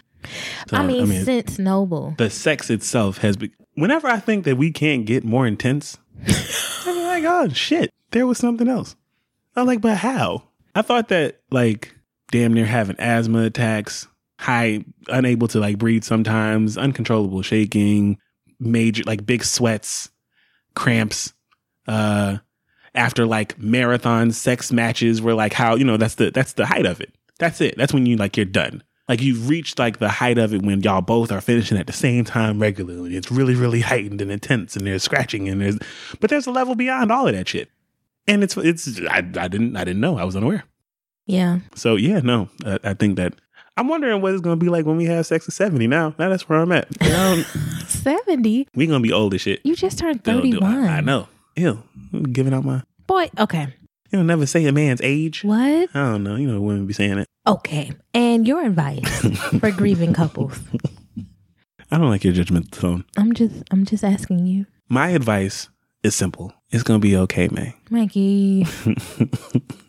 So, 0.67 0.75
I, 0.77 0.85
mean, 0.85 1.07
since 1.23 1.57
Noble. 1.57 2.15
the 2.17 2.29
sex 2.29 2.69
itself 2.69 3.19
has 3.19 3.37
been. 3.37 3.51
Whenever 3.75 4.07
I 4.07 4.19
think 4.19 4.43
that 4.45 4.57
we 4.57 4.71
can't 4.71 5.05
get 5.05 5.23
more 5.23 5.47
intense, 5.47 5.97
I'm 6.85 6.97
like, 7.07 7.23
oh 7.25 7.47
shit, 7.49 7.91
there 8.11 8.27
was 8.27 8.37
something 8.37 8.67
else. 8.67 8.95
I'm 9.55 9.65
like, 9.67 9.79
but 9.81 9.97
how? 9.97 10.43
I 10.73 10.81
thought 10.81 11.07
that 11.09 11.39
like 11.51 11.94
damn 12.31 12.53
near 12.53 12.65
having 12.65 12.95
asthma 12.99 13.43
attacks, 13.43 14.07
high, 14.39 14.83
unable 15.07 15.47
to 15.49 15.59
like 15.59 15.77
breathe 15.77 16.03
sometimes, 16.03 16.77
uncontrollable 16.77 17.41
shaking, 17.41 18.17
major 18.59 19.03
like 19.05 19.25
big 19.25 19.43
sweats, 19.43 20.09
cramps, 20.75 21.33
uh, 21.87 22.37
after 22.93 23.25
like 23.25 23.59
marathon 23.59 24.31
sex 24.31 24.71
matches 24.71 25.21
were 25.21 25.33
like 25.33 25.53
how, 25.53 25.75
you 25.75 25.83
know, 25.83 25.97
that's 25.97 26.15
the 26.15 26.31
that's 26.31 26.53
the 26.53 26.65
height 26.65 26.85
of 26.85 27.01
it. 27.01 27.13
That's 27.37 27.59
it. 27.61 27.75
That's 27.77 27.93
when 27.93 28.05
you 28.05 28.15
like 28.15 28.37
you're 28.37 28.45
done. 28.45 28.83
Like 29.07 29.21
you've 29.21 29.49
reached 29.49 29.77
like 29.77 29.99
the 29.99 30.09
height 30.09 30.37
of 30.37 30.53
it 30.53 30.63
when 30.63 30.81
y'all 30.81 31.01
both 31.01 31.31
are 31.31 31.41
finishing 31.41 31.77
at 31.77 31.85
the 31.85 31.93
same 31.93 32.23
time 32.23 32.59
regularly. 32.59 33.15
It's 33.15 33.29
really, 33.29 33.53
really 33.53 33.81
heightened 33.81 34.21
and 34.21 34.31
intense 34.31 34.75
and 34.75 34.87
there's 34.87 35.03
scratching 35.03 35.47
and 35.47 35.61
there's 35.61 35.77
but 36.19 36.29
there's 36.29 36.47
a 36.47 36.51
level 36.51 36.75
beyond 36.75 37.11
all 37.11 37.27
of 37.27 37.35
that 37.35 37.47
shit. 37.47 37.69
And 38.27 38.43
it's 38.43 38.57
it's 38.57 38.99
I, 39.09 39.17
I 39.17 39.47
didn't 39.47 39.75
I 39.75 39.83
didn't 39.83 40.01
know. 40.01 40.17
I 40.17 40.23
was 40.23 40.35
unaware. 40.35 40.63
Yeah. 41.25 41.59
So 41.75 41.95
yeah, 41.95 42.19
no, 42.19 42.49
I, 42.65 42.79
I 42.83 42.93
think 42.93 43.17
that 43.17 43.33
I'm 43.77 43.87
wondering 43.87 44.21
what 44.21 44.31
it's 44.33 44.41
gonna 44.41 44.55
be 44.55 44.69
like 44.69 44.85
when 44.85 44.97
we 44.97 45.05
have 45.05 45.25
sex 45.25 45.47
at 45.47 45.53
70 45.53 45.87
now. 45.87 46.15
Now 46.17 46.29
that's 46.29 46.47
where 46.47 46.59
I'm 46.59 46.71
at. 46.71 46.87
70? 47.87 48.67
We're 48.75 48.87
gonna 48.87 48.99
be 49.01 49.11
old 49.11 49.33
as 49.33 49.41
shit. 49.41 49.61
You 49.63 49.75
just 49.75 49.99
turned 49.99 50.23
Do- 50.23 50.33
do- 50.41 50.59
31. 50.59 50.73
I, 50.85 50.97
I 50.97 51.01
know. 51.01 51.27
Ew. 51.55 51.81
I'm 52.13 52.23
giving 52.23 52.53
out 52.53 52.63
my 52.65 52.83
Boy, 53.07 53.29
okay. 53.39 53.67
you 54.11 54.17
don't 54.19 54.27
never 54.27 54.45
say 54.45 54.65
a 54.65 54.71
man's 54.71 55.01
age. 55.01 55.43
What? 55.43 55.89
I 55.93 56.11
don't 56.11 56.23
know. 56.23 56.35
You 56.35 56.47
know 56.51 56.59
women 56.61 56.85
be 56.87 56.93
saying 56.93 57.17
it. 57.19 57.27
Okay. 57.47 57.91
And 58.13 58.47
your 58.47 58.63
advice 58.65 59.07
for 59.59 59.71
grieving 59.75 60.13
couples. 60.13 60.59
I 61.91 61.97
don't 61.97 62.09
like 62.09 62.23
your 62.23 62.33
judgment 62.33 62.71
tone. 62.71 63.05
I'm 63.17 63.33
just 63.33 63.55
I'm 63.71 63.85
just 63.85 64.03
asking 64.03 64.47
you. 64.47 64.65
My 64.89 65.09
advice 65.09 65.69
is 66.03 66.15
simple. 66.15 66.53
It's 66.71 66.83
gonna 66.83 66.99
be 66.99 67.15
okay, 67.17 67.47
man. 67.49 67.73
Mikey. 67.89 68.65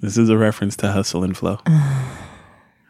This 0.00 0.16
is 0.16 0.28
a 0.28 0.36
reference 0.38 0.76
to 0.76 0.92
Hustle 0.92 1.24
and 1.24 1.36
Flow. 1.36 1.58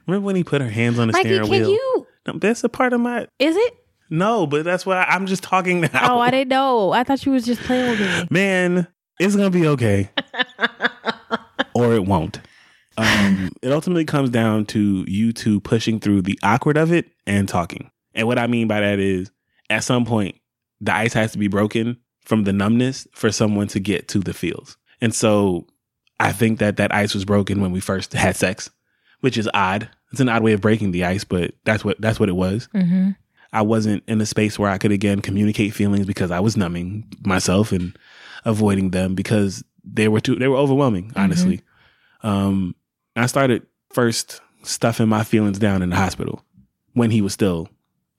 Remember 0.06 0.24
when 0.26 0.36
he 0.36 0.44
put 0.44 0.60
her 0.60 0.70
hands 0.70 0.98
on 0.98 1.08
the 1.08 1.12
Mikey, 1.12 1.28
steering 1.28 1.42
can 1.42 1.50
wheel? 1.50 1.70
you 1.70 2.06
No, 2.26 2.34
that's 2.38 2.64
a 2.64 2.68
part 2.68 2.92
of 2.92 3.00
my 3.00 3.26
is 3.38 3.56
it? 3.56 3.74
no, 4.10 4.46
but 4.46 4.64
that's 4.64 4.86
why 4.86 5.04
I'm 5.04 5.26
just 5.26 5.42
talking 5.42 5.82
now. 5.82 6.16
Oh, 6.16 6.18
I 6.18 6.30
didn't 6.30 6.48
know. 6.48 6.92
I 6.92 7.04
thought 7.04 7.24
you 7.26 7.32
was 7.32 7.44
just 7.44 7.60
playing 7.62 7.90
with 7.90 8.00
me. 8.00 8.28
Man, 8.30 8.86
it's 9.20 9.36
gonna 9.36 9.50
be 9.50 9.66
okay, 9.68 10.10
or 11.74 11.94
it 11.94 12.04
won't. 12.06 12.40
Um, 12.96 13.50
it 13.62 13.70
ultimately 13.70 14.04
comes 14.04 14.30
down 14.30 14.66
to 14.66 15.04
you 15.06 15.32
two 15.32 15.60
pushing 15.60 16.00
through 16.00 16.22
the 16.22 16.38
awkward 16.42 16.76
of 16.76 16.92
it 16.92 17.12
and 17.26 17.48
talking. 17.48 17.90
And 18.14 18.26
what 18.26 18.38
I 18.38 18.46
mean 18.48 18.66
by 18.66 18.80
that 18.80 18.98
is, 18.98 19.30
at 19.70 19.84
some 19.84 20.04
point, 20.04 20.36
the 20.80 20.92
ice 20.94 21.12
has 21.12 21.32
to 21.32 21.38
be 21.38 21.46
broken 21.48 21.98
from 22.24 22.44
the 22.44 22.52
numbness 22.52 23.06
for 23.12 23.30
someone 23.30 23.68
to 23.68 23.78
get 23.78 24.08
to 24.08 24.18
the 24.18 24.34
feels. 24.34 24.76
And 25.00 25.14
so, 25.14 25.66
I 26.20 26.32
think 26.32 26.58
that 26.58 26.76
that 26.76 26.94
ice 26.94 27.14
was 27.14 27.24
broken 27.24 27.60
when 27.60 27.72
we 27.72 27.80
first 27.80 28.12
had 28.12 28.36
sex, 28.36 28.70
which 29.20 29.38
is 29.38 29.48
odd. 29.54 29.88
It's 30.10 30.20
an 30.20 30.28
odd 30.28 30.42
way 30.42 30.52
of 30.52 30.60
breaking 30.60 30.92
the 30.92 31.04
ice, 31.04 31.24
but 31.24 31.54
that's 31.64 31.84
what 31.84 32.00
that's 32.00 32.18
what 32.18 32.28
it 32.28 32.36
was. 32.36 32.68
Mm-hmm. 32.74 33.10
I 33.52 33.62
wasn't 33.62 34.02
in 34.06 34.20
a 34.20 34.26
space 34.26 34.58
where 34.58 34.70
I 34.70 34.78
could 34.78 34.92
again 34.92 35.20
communicate 35.20 35.74
feelings 35.74 36.06
because 36.06 36.30
I 36.30 36.40
was 36.40 36.56
numbing 36.56 37.04
myself 37.24 37.72
and 37.72 37.96
avoiding 38.44 38.90
them 38.90 39.14
because 39.14 39.64
they 39.84 40.08
were 40.08 40.20
too 40.20 40.36
they 40.36 40.48
were 40.48 40.56
overwhelming, 40.56 41.12
honestly. 41.16 41.62
Um 42.22 42.74
I 43.16 43.26
started 43.26 43.66
first 43.90 44.40
stuffing 44.62 45.08
my 45.08 45.24
feelings 45.24 45.58
down 45.58 45.82
in 45.82 45.90
the 45.90 45.96
hospital 45.96 46.44
when 46.92 47.10
he 47.10 47.22
was 47.22 47.32
still 47.32 47.68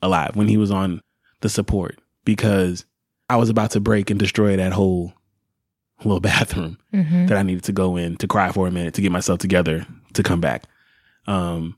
alive, 0.02 0.36
when 0.36 0.48
he 0.48 0.58
was 0.58 0.72
on 0.72 1.02
the 1.42 1.50
support 1.50 2.00
because 2.26 2.86
I 3.30 3.38
was 3.38 3.50
about 3.50 3.72
to 3.72 3.80
break 3.80 4.10
and 4.10 4.20
destroy 4.20 4.56
that 4.58 4.74
whole 4.74 5.14
little 6.04 6.20
bathroom 6.32 6.78
Mm-hmm. 6.94 7.28
that 7.28 7.38
I 7.38 7.44
needed 7.44 7.64
to 7.66 7.72
go 7.72 7.98
in 7.98 8.16
to 8.18 8.28
cry 8.28 8.52
for 8.52 8.68
a 8.68 8.72
minute 8.72 8.94
to 8.96 9.02
get 9.02 9.12
myself 9.12 9.40
together 9.40 9.86
to 10.14 10.24
come 10.24 10.42
back. 10.42 10.64
Um, 11.28 11.78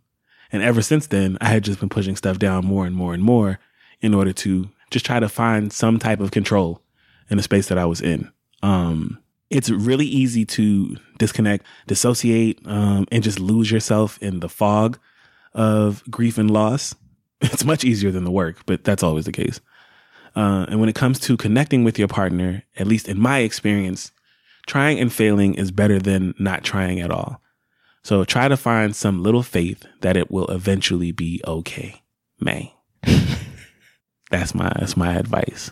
and 0.51 0.63
ever 0.63 0.81
since 0.81 1.07
then, 1.07 1.37
I 1.41 1.47
had 1.49 1.63
just 1.63 1.79
been 1.79 1.89
pushing 1.89 2.15
stuff 2.15 2.39
down 2.39 2.65
more 2.65 2.85
and 2.85 2.95
more 2.95 3.13
and 3.13 3.21
more 3.23 3.59
in 3.99 4.13
order 4.13 4.31
to 4.33 4.69
just 4.89 5.05
try 5.05 5.19
to 5.19 5.27
find 5.29 5.71
some 5.73 5.99
type 5.99 6.19
of 6.21 6.31
control 6.31 6.81
in 7.29 7.37
the 7.37 7.43
space 7.43 7.67
that 7.67 7.77
I 7.77 7.85
was 7.85 8.01
in. 8.01 8.31
Um, 8.63 9.19
it's 9.49 9.69
really 9.69 10.05
easy 10.05 10.45
to 10.45 10.95
disconnect, 11.17 11.65
dissociate, 11.87 12.59
um, 12.65 13.05
and 13.11 13.21
just 13.23 13.39
lose 13.39 13.69
yourself 13.69 14.17
in 14.21 14.39
the 14.39 14.49
fog 14.49 14.97
of 15.53 16.03
grief 16.09 16.37
and 16.37 16.49
loss. 16.51 16.95
It's 17.43 17.65
much 17.65 17.83
easier 17.83 18.11
than 18.11 18.23
the 18.23 18.31
work, 18.31 18.57
but 18.67 18.83
that's 18.83 19.01
always 19.03 19.25
the 19.25 19.31
case. 19.31 19.59
Uh, 20.35 20.65
and 20.69 20.79
when 20.79 20.89
it 20.89 20.95
comes 20.95 21.19
to 21.19 21.37
connecting 21.37 21.83
with 21.83 21.99
your 21.99 22.07
partner, 22.07 22.63
at 22.77 22.87
least 22.87 23.07
in 23.07 23.19
my 23.19 23.39
experience, 23.39 24.11
trying 24.67 24.99
and 24.99 25.11
failing 25.11 25.53
is 25.55 25.71
better 25.71 25.99
than 25.99 26.33
not 26.39 26.63
trying 26.63 26.99
at 26.99 27.11
all. 27.11 27.41
So 28.03 28.23
try 28.23 28.47
to 28.47 28.57
find 28.57 28.95
some 28.95 29.21
little 29.21 29.43
faith 29.43 29.85
that 30.01 30.17
it 30.17 30.31
will 30.31 30.47
eventually 30.47 31.11
be 31.11 31.41
okay. 31.45 32.01
May. 32.39 32.73
that's 34.31 34.55
my 34.55 34.71
that's 34.79 34.97
my 34.97 35.13
advice. 35.13 35.71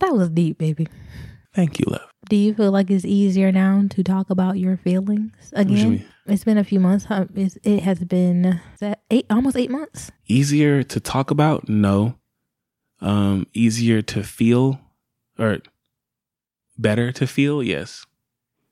That 0.00 0.12
was 0.12 0.28
deep, 0.30 0.58
baby. 0.58 0.86
Thank 1.54 1.80
you, 1.80 1.86
love. 1.88 2.08
Do 2.28 2.36
you 2.36 2.54
feel 2.54 2.70
like 2.70 2.90
it's 2.90 3.04
easier 3.04 3.50
now 3.50 3.84
to 3.90 4.02
talk 4.04 4.30
about 4.30 4.58
your 4.58 4.76
feelings 4.76 5.32
again? 5.54 5.90
mean? 5.90 6.04
It's 6.26 6.44
been 6.44 6.58
a 6.58 6.64
few 6.64 6.78
months. 6.78 7.06
It 7.10 7.80
has 7.80 8.04
been 8.04 8.60
eight, 9.10 9.26
almost 9.30 9.56
eight 9.56 9.70
months. 9.70 10.12
Easier 10.26 10.82
to 10.82 11.00
talk 11.00 11.30
about? 11.30 11.68
No. 11.68 12.17
Um, 13.00 13.46
easier 13.54 14.02
to 14.02 14.24
feel 14.24 14.80
or 15.38 15.58
better 16.76 17.12
to 17.12 17.26
feel? 17.26 17.62
Yes. 17.62 18.06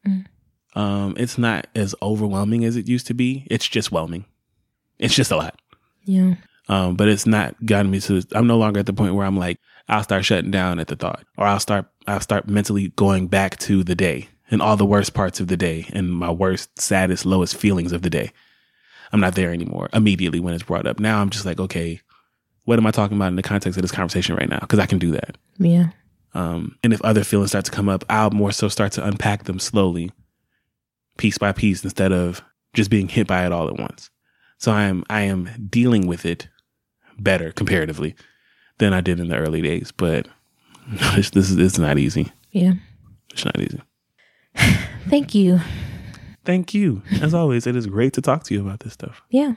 Mm. 0.07 0.27
Um, 0.75 1.15
it's 1.17 1.39
not 1.39 1.67
as 1.75 1.95
overwhelming 2.03 2.65
as 2.65 2.77
it 2.77 2.89
used 2.89 3.07
to 3.07 3.15
be. 3.15 3.47
It's 3.51 3.67
just 3.67 3.91
whelming. 3.91 4.25
It's 4.99 5.15
just 5.15 5.31
a 5.31 5.37
lot. 5.37 5.61
Yeah. 6.05 6.35
Um, 6.69 6.97
but 6.97 7.09
it's 7.09 7.27
not 7.27 7.55
gotten 7.65 7.91
me 7.91 8.01
to. 8.01 8.23
I'm 8.33 8.47
no 8.47 8.59
longer 8.59 8.81
at 8.81 8.87
the 8.87 8.93
point 8.93 9.15
where 9.15 9.27
I'm 9.27 9.37
like, 9.37 9.59
I'll 9.89 10.03
start 10.03 10.25
shutting 10.25 10.51
down 10.51 10.81
at 10.81 10.89
the 10.89 10.97
thought, 10.97 11.25
or 11.37 11.47
I'll 11.47 11.61
start, 11.61 11.87
I'll 12.07 12.21
start 12.21 12.49
mentally 12.49 12.89
going 12.89 13.29
back 13.29 13.57
to 13.61 13.85
the 13.85 13.95
day 13.95 14.29
and 14.51 14.61
all 14.61 14.77
the 14.77 14.85
worst 14.85 15.15
parts 15.15 15.39
of 15.39 15.47
the 15.47 15.57
day 15.57 15.87
and 15.93 16.13
my 16.13 16.31
worst, 16.31 16.81
saddest, 16.81 17.25
lowest 17.25 17.57
feelings 17.57 17.93
of 17.93 18.03
the 18.03 18.11
day. 18.11 18.33
I'm 19.13 19.21
not 19.21 19.37
there 19.37 19.53
anymore 19.53 19.89
immediately 19.93 20.41
when 20.41 20.55
it's 20.55 20.65
brought 20.65 20.87
up. 20.87 20.99
Now 20.99 21.21
I'm 21.21 21.31
just 21.31 21.47
like, 21.47 21.61
okay, 21.61 22.01
what 22.67 22.79
am 22.79 22.87
I 22.87 22.91
talking 22.91 23.17
about 23.17 23.29
in 23.29 23.37
the 23.37 23.43
context 23.43 23.79
of 23.79 23.83
this 23.83 23.93
conversation 23.93 24.37
right 24.37 24.49
now? 24.49 24.59
Because 24.61 24.79
I 24.79 24.87
can 24.87 24.99
do 24.99 25.13
that. 25.13 25.39
Yeah. 25.59 25.89
Um, 26.35 26.77
and 26.83 26.93
if 26.93 27.01
other 27.03 27.25
feelings 27.25 27.51
start 27.53 27.65
to 27.65 27.71
come 27.71 27.89
up, 27.89 28.05
I'll 28.11 28.31
more 28.31 28.53
so 28.53 28.69
start 28.69 28.93
to 28.93 29.07
unpack 29.07 29.45
them 29.45 29.59
slowly, 29.59 30.13
piece 31.17 31.39
by 31.39 31.53
piece, 31.53 31.83
instead 31.83 32.13
of 32.13 32.43
just 32.75 32.91
being 32.91 33.09
hit 33.09 33.27
by 33.27 33.47
it 33.47 33.53
all 33.53 33.69
at 33.69 33.79
once. 33.79 34.11
So 34.59 34.73
I 34.73 34.83
am 34.83 35.05
I 35.09 35.23
am 35.23 35.49
dealing 35.71 36.07
with 36.07 36.27
it 36.27 36.49
better 37.19 37.53
comparatively 37.53 38.15
than 38.79 38.93
I 38.93 39.01
did 39.01 39.21
in 39.21 39.29
the 39.29 39.37
early 39.37 39.63
days. 39.63 39.93
But 39.93 40.29
this, 41.15 41.31
this 41.31 41.51
is 41.51 41.57
it's 41.57 41.79
not 41.79 41.99
easy. 41.99 42.33
Yeah. 42.51 42.75
It's 43.33 43.45
not 43.45 43.59
easy. 43.61 43.81
Thank 45.09 45.35
you. 45.35 45.61
Thank 46.45 46.75
you. 46.75 47.03
As 47.21 47.33
always, 47.33 47.67
it 47.67 47.77
is 47.77 47.87
great 47.87 48.13
to 48.15 48.21
talk 48.21 48.45
to 48.45 48.55
you 48.55 48.61
about 48.61 48.81
this 48.81 48.93
stuff. 48.93 49.23
Yeah. 49.31 49.55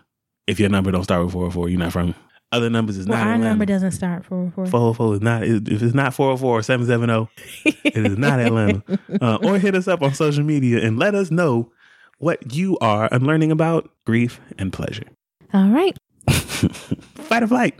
if 0.47 0.59
your 0.59 0.69
number 0.69 0.91
don't 0.91 1.03
start 1.03 1.23
with 1.23 1.33
four 1.33 1.41
hundred 1.43 1.53
four, 1.53 1.69
you're 1.69 1.79
not 1.79 1.91
from. 1.93 2.15
Other 2.53 2.69
numbers 2.69 2.97
is 2.97 3.07
Well, 3.07 3.17
not 3.17 3.27
our 3.27 3.33
Atlanta. 3.35 3.49
number 3.51 3.65
doesn't 3.65 3.91
start 3.91 4.25
for 4.25 4.51
four. 4.53 4.65
Four 4.65 4.79
hundred 4.81 4.93
four 4.97 5.13
is 5.15 5.21
not. 5.21 5.43
If 5.43 5.81
it's 5.81 5.93
not 5.93 6.13
four 6.13 6.27
hundred 6.27 6.39
four 6.41 6.59
or 6.59 6.63
seven 6.63 6.85
seven 6.85 7.07
zero, 7.07 7.29
it 7.65 8.05
is 8.05 8.17
not 8.17 8.39
Atlanta. 8.39 8.83
Uh, 9.21 9.37
or 9.43 9.57
hit 9.59 9.75
us 9.75 9.87
up 9.87 10.01
on 10.01 10.13
social 10.13 10.43
media 10.43 10.79
and 10.85 10.97
let 10.99 11.13
us 11.15 11.31
know 11.31 11.71
what 12.17 12.53
you 12.55 12.77
are 12.79 13.07
unlearning 13.11 13.51
about 13.51 13.89
grief 14.05 14.39
and 14.57 14.71
pleasure. 14.73 15.05
All 15.53 15.69
right. 15.69 15.95
Fight 16.29 17.43
or 17.43 17.47
flight. 17.47 17.79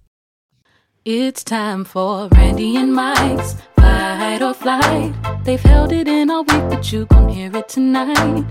It's 1.03 1.43
time 1.43 1.83
for 1.83 2.27
Randy 2.27 2.75
and 2.75 2.93
Mike's 2.93 3.55
Fight 3.75 4.43
or 4.43 4.53
Flight. 4.53 5.15
They've 5.43 5.59
held 5.59 5.91
it 5.91 6.07
in 6.07 6.29
all 6.29 6.43
week, 6.43 6.61
but 6.69 6.91
you 6.91 7.07
gon' 7.07 7.27
hear 7.27 7.49
it 7.57 7.67
tonight. 7.69 8.45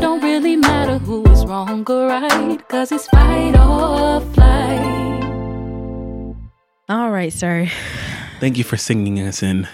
Don't 0.00 0.22
really 0.22 0.54
matter 0.54 0.98
who 0.98 1.26
is 1.32 1.44
wrong 1.44 1.84
or 1.90 2.06
right, 2.06 2.68
cause 2.68 2.92
it's 2.92 3.08
fight 3.08 3.56
or 3.56 4.20
flight. 4.32 5.24
All 6.88 7.10
right, 7.10 7.32
sir. 7.32 7.68
Thank 8.38 8.58
you 8.58 8.62
for 8.64 8.76
singing 8.76 9.18
us 9.18 9.42
in, 9.42 9.66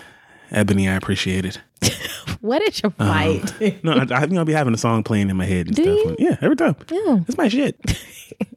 Ebony. 0.51 0.89
I 0.89 0.95
appreciate 0.95 1.45
it. 1.45 1.61
What 2.41 2.63
is 2.63 2.81
your 2.85 2.93
Um, 3.01 3.09
fight? 3.09 3.83
no, 3.85 3.95
I, 3.95 4.03
I 4.03 4.21
think 4.21 4.35
I'll 4.39 4.45
be 4.45 4.53
having 4.53 4.73
a 4.73 4.79
song 4.79 5.03
playing 5.03 5.29
in 5.29 5.37
my 5.37 5.45
head 5.45 5.67
and 5.67 5.75
Do 5.75 5.83
stuff. 5.83 6.21
you? 6.21 6.27
yeah, 6.29 6.37
every 6.41 6.55
time. 6.55 6.77
Yeah. 6.89 7.19
It's 7.27 7.37
my 7.37 7.49
shit. 7.49 7.77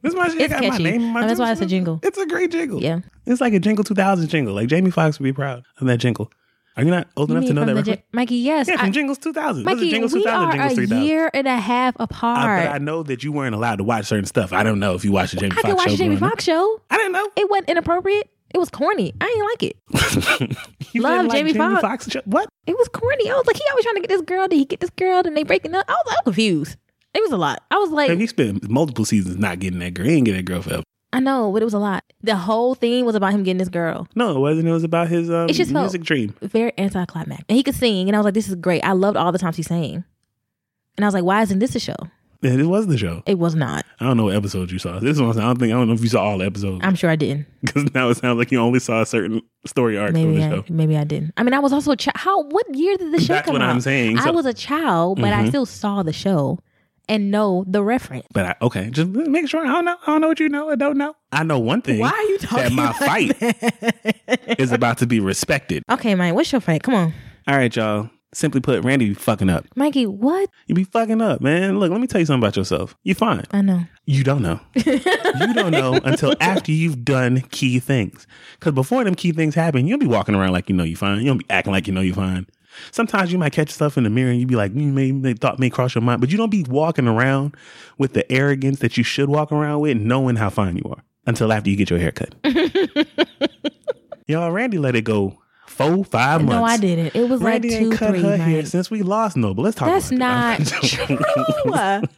It's 0.04 0.14
my 0.14 0.28
shit. 0.28 0.42
It's 0.42 0.54
Got 0.54 0.62
my 0.62 0.70
catchy. 0.70 0.84
name 0.84 1.02
my 1.02 1.22
And 1.22 1.30
that's 1.30 1.40
why 1.40 1.52
it's 1.52 1.62
a 1.62 1.66
jingle. 1.66 2.00
It's 2.04 2.18
a 2.20 2.28
great 2.28 2.52
jingle. 2.52 2.80
Yeah. 2.80 3.00
It's 3.26 3.42
like 3.42 3.54
a 3.54 3.60
jingle 3.60 3.84
2000 3.84 4.28
jingle. 4.28 4.54
Like 4.54 4.68
Jamie 4.68 4.92
Foxx 4.92 5.18
would 5.18 5.24
be 5.24 5.34
proud 5.34 5.64
of 5.80 5.88
that 5.88 5.98
jingle. 5.98 6.32
Are 6.78 6.84
you 6.84 6.92
not 6.92 7.08
old 7.18 7.30
You 7.32 7.38
enough 7.38 7.48
to 7.48 7.54
know 7.54 7.66
that 7.66 7.76
reference? 7.76 8.00
J- 8.02 8.04
Mikey, 8.12 8.36
yes. 8.36 8.68
yeah, 8.68 8.78
from 8.78 8.86
I- 8.86 8.90
Jingles 8.92 9.18
2000. 9.18 9.64
Those 9.64 9.72
are 9.74 9.76
Mikey, 9.76 9.90
Jingles 9.90 10.14
we 10.14 10.20
2000, 10.24 10.60
are 10.60 10.70
Jingles 10.70 10.92
a 10.92 11.04
year 11.04 11.32
and 11.34 11.48
a 11.48 11.58
half 11.58 11.96
apart. 12.00 12.66
but 12.68 12.72
I 12.76 12.78
know 12.78 13.02
that 13.02 13.24
you 13.24 13.32
weren't 13.32 13.56
allowed 13.56 13.78
to 13.78 13.84
watch 13.84 14.06
certain 14.06 14.26
stuff. 14.26 14.54
I 14.54 14.62
don't 14.62 14.80
know 14.80 14.94
if 14.94 15.04
you 15.04 15.12
watched 15.12 15.34
the 15.34 15.40
Jamie 15.40 15.56
Foxx 15.56 15.64
show. 15.64 15.68
I 15.68 15.72
could 15.72 15.78
watch 15.78 15.92
the 15.92 15.98
Jamie. 15.98 16.18
Foxx 16.18 16.44
show. 16.44 16.82
I 16.92 16.98
didn't 16.98 17.14
know. 17.14 17.28
It 17.36 17.50
wasn't 17.50 17.70
inappropriate. 17.70 18.30
It 18.54 18.58
was 18.58 18.70
corny. 18.70 19.14
I 19.22 19.26
didn't 19.28 19.46
like 19.46 19.64
it. 19.64 20.58
Love 20.96 21.26
like 21.28 21.32
Jamie 21.38 21.54
Foxx. 21.54 21.82
Foxx 21.82 22.10
show? 22.12 22.22
What? 22.26 22.50
It 22.68 22.78
was 22.78 22.88
corny. 22.90 23.30
I 23.30 23.34
was 23.36 23.48
like, 23.48 23.56
he 23.56 23.64
always 23.72 23.86
trying 23.86 23.96
to 23.96 24.02
get 24.02 24.10
this 24.10 24.22
girl. 24.22 24.48
Did 24.48 24.58
he 24.58 24.66
get 24.66 24.80
this 24.82 24.90
girl? 24.92 25.24
Then 25.24 25.34
they 25.34 25.44
breaking 25.44 25.74
up. 25.74 25.86
I 25.88 25.94
was, 25.94 26.04
I 26.08 26.12
was 26.14 26.22
confused. 26.26 26.78
It 27.14 27.22
was 27.22 27.32
a 27.32 27.38
lot. 27.38 27.64
I 27.72 27.78
was 27.78 27.92
like, 27.92 28.10
Have 28.10 28.20
he 28.20 28.28
spent 28.28 28.70
multiple 28.70 29.06
seasons 29.06 29.38
not 29.38 29.60
getting 29.60 29.80
that 29.80 29.94
girl? 29.94 30.06
He 30.06 30.16
ain't 30.16 30.26
get 30.26 30.34
that 30.34 30.46
girl 30.46 30.62
forever. 30.62 30.84
I 31.14 31.20
know, 31.20 31.52
but 31.52 31.62
it 31.62 31.66
was 31.66 31.74
a 31.74 31.80
lot. 31.80 32.04
The 32.22 32.38
whole 32.38 32.74
thing 32.74 33.04
was 33.06 33.16
about 33.16 33.34
him 33.34 33.44
getting 33.44 33.58
this 33.58 33.68
girl. 33.68 34.08
No, 34.16 34.36
it 34.36 34.40
wasn't. 34.40 34.68
It 34.68 34.72
was 34.72 34.86
about 34.86 35.10
his 35.10 35.30
um, 35.30 35.50
It 35.50 35.54
just 35.54 35.72
music 35.72 36.04
dream. 36.04 36.34
Very 36.42 36.72
anticlimactic. 36.78 37.46
And 37.50 37.58
he 37.58 37.64
could 37.64 37.76
sing. 37.76 38.08
And 38.08 38.16
I 38.16 38.20
was 38.20 38.26
like, 38.26 38.34
this 38.34 38.48
is 38.48 38.56
great. 38.56 38.82
I 38.86 38.94
loved 38.94 39.18
all 39.18 39.32
the 39.34 39.38
times 39.40 39.58
he 39.58 39.64
sang. 39.64 40.06
And 40.96 41.04
I 41.04 41.08
was 41.08 41.14
like, 41.14 41.24
why 41.26 41.42
isn't 41.42 41.60
this 41.60 41.76
a 41.76 41.80
show? 41.80 41.96
It 42.44 42.66
was 42.66 42.88
the 42.88 42.98
show. 42.98 43.22
It 43.28 43.38
was 43.38 43.54
not. 43.56 43.86
I 44.00 44.06
don't 44.06 44.18
know 44.18 44.24
what 44.26 44.36
episodes 44.36 44.72
you 44.72 44.80
saw. 44.80 45.00
This 45.00 45.20
one, 45.20 45.38
I 45.38 45.42
don't 45.44 45.60
think 45.60 45.72
I 45.72 45.76
don't 45.76 45.88
know 45.88 45.94
if 45.94 46.02
you 46.02 46.10
saw 46.10 46.24
all 46.24 46.38
the 46.40 46.46
episodes 46.46 46.82
I'm 46.84 46.96
sure 46.96 47.10
I 47.12 47.16
didn't. 47.16 47.46
because 47.62 47.94
now 47.94 48.10
it 48.10 48.16
sounds 48.18 48.38
like 48.40 48.52
you 48.52 48.60
only 48.60 48.80
saw 48.80 49.02
a 49.02 49.06
certain 49.06 49.42
story 49.66 49.98
arc 49.98 50.10
of 50.10 50.16
Maybe 50.16 50.38
the 50.38 50.46
I, 50.46 50.50
show. 50.50 50.64
maybe 50.70 50.98
I 50.98 51.04
didn't. 51.04 51.34
I 51.38 51.44
mean, 51.44 51.54
I 51.54 51.60
was 51.60 51.72
also 51.72 51.92
a 51.92 51.96
child. 51.96 52.16
How? 52.18 52.42
What 52.44 52.74
year 52.76 52.98
did 52.98 53.14
the 53.14 53.20
show 53.22 53.34
That's 53.34 53.46
come 53.46 53.54
what 53.54 53.62
out? 53.62 53.70
I'm 53.70 53.82
saying. 53.82 54.18
I 54.18 54.32
was 54.32 54.46
a 54.48 54.54
child, 54.56 55.22
but 55.22 55.32
I 55.34 55.44
Mhm. 55.44 55.48
still 55.50 55.66
saw 55.68 56.02
the 56.02 56.14
show 56.14 56.58
and 57.08 57.30
know 57.30 57.64
the 57.68 57.84
reference. 57.84 58.26
But 58.34 58.46
I, 58.46 58.56
okay, 58.64 58.90
just 58.90 59.10
make 59.10 59.48
sure. 59.48 59.64
I 59.64 59.72
don't 59.74 59.86
know. 59.86 59.98
I 60.02 60.06
don't 60.12 60.22
know 60.22 60.28
what 60.30 60.40
you 60.40 60.50
know. 60.50 60.70
I 60.72 60.76
don't 60.76 60.98
know. 60.98 61.14
I 61.32 61.44
know 61.44 61.60
one 61.60 61.82
thing. 61.84 62.00
Why 62.00 62.10
are 62.10 62.24
you 62.24 62.38
that 62.40 62.48
talking? 62.48 62.76
my 62.76 62.86
like 62.86 62.96
fight 62.96 63.40
that? 63.40 64.56
is 64.60 64.72
about 64.72 64.98
to 65.00 65.06
be 65.08 65.20
respected. 65.20 65.84
okay, 65.92 66.16
Mike. 66.16 66.34
What's 66.34 66.52
your 66.52 66.62
fight? 66.62 66.82
Come 66.84 66.96
on, 66.96 67.14
All 67.48 67.56
right, 67.56 67.76
y'all. 67.76 68.10
Simply 68.34 68.62
put, 68.62 68.84
Randy 68.86 69.10
be 69.10 69.14
fucking 69.14 69.50
up. 69.50 69.66
Mikey. 69.76 70.06
What? 70.06 70.50
You 70.68 70.76
be 70.76 70.86
fucking 70.86 71.22
up, 71.22 71.42
man. 71.42 71.80
Look, 71.80 71.92
let 71.92 72.00
me 72.00 72.08
tell 72.08 72.20
you 72.20 72.26
something 72.26 72.42
about 72.42 72.56
yourself. 72.56 72.96
You 73.04 73.14
fine. 73.14 73.44
I 73.52 73.62
know. 73.62 73.86
You 74.06 74.24
don't 74.24 74.42
know. 74.42 74.62
you 74.76 75.54
don't 75.54 75.72
know 75.72 76.00
until 76.06 76.34
after 76.40 76.72
you've 76.72 77.04
done 77.04 77.42
key 77.52 77.80
things. 77.80 78.26
Because 78.54 78.74
before 78.74 79.04
them 79.04 79.16
key 79.16 79.34
things 79.34 79.54
happen, 79.54 79.86
you'll 79.86 80.00
be 80.00 80.08
walking 80.08 80.34
around 80.34 80.54
like 80.54 80.70
you 80.70 80.76
know 80.76 80.86
you 80.86 80.96
fine. 80.96 81.20
You 81.20 81.28
don't 81.28 81.40
be 81.40 81.46
acting 81.50 81.74
like 81.74 81.88
you 81.88 81.94
know 81.94 82.02
you 82.02 82.14
fine. 82.14 82.48
Sometimes 82.92 83.34
you 83.34 83.38
might 83.38 83.52
catch 83.52 83.70
yourself 83.70 83.98
in 83.98 84.06
the 84.06 84.10
mirror 84.10 84.32
and 84.32 84.40
you 84.40 84.48
be 84.48 84.56
like, 84.56 84.74
you 84.74 84.88
may, 84.88 85.12
may 85.12 85.34
thought 85.34 85.60
may 85.60 85.70
cross 85.70 85.94
your 85.94 86.02
mind, 86.02 86.22
but 86.22 86.32
you 86.32 86.38
don't 86.38 86.50
be 86.50 86.64
walking 86.64 87.08
around 87.08 87.56
with 87.98 88.14
the 88.14 88.30
arrogance 88.32 88.80
that 88.80 88.98
you 88.98 89.04
should 89.04 89.28
walk 89.28 89.52
around 89.52 89.82
with, 89.82 89.98
knowing 89.98 90.38
how 90.38 90.50
fine 90.50 90.78
you 90.78 90.84
are 90.90 91.04
until 91.28 91.52
after 91.52 91.70
you 91.70 91.76
get 91.76 91.90
your 91.90 92.00
hair 92.00 92.12
cut. 92.12 92.34
Y'all, 94.28 94.52
Randy 94.52 94.78
let 94.78 94.96
it 94.96 95.02
go 95.02 95.41
four, 95.90 96.06
five 96.06 96.42
months. 96.44 96.54
No, 96.56 96.64
I 96.64 96.78
didn't. 96.78 97.16
It 97.16 97.30
was 97.30 97.42
Randy 97.42 97.70
like 97.70 97.80
two, 97.80 97.92
cut 97.92 98.10
three. 98.12 98.22
her 98.22 98.38
hair 98.38 98.66
since 98.66 98.90
we 98.92 99.02
lost 99.02 99.38
Noble. 99.38 99.64
Let's 99.64 99.76
talk 99.78 99.88
That's 99.90 100.12
about 100.12 100.60
not 100.60 100.68
true. 100.84 101.18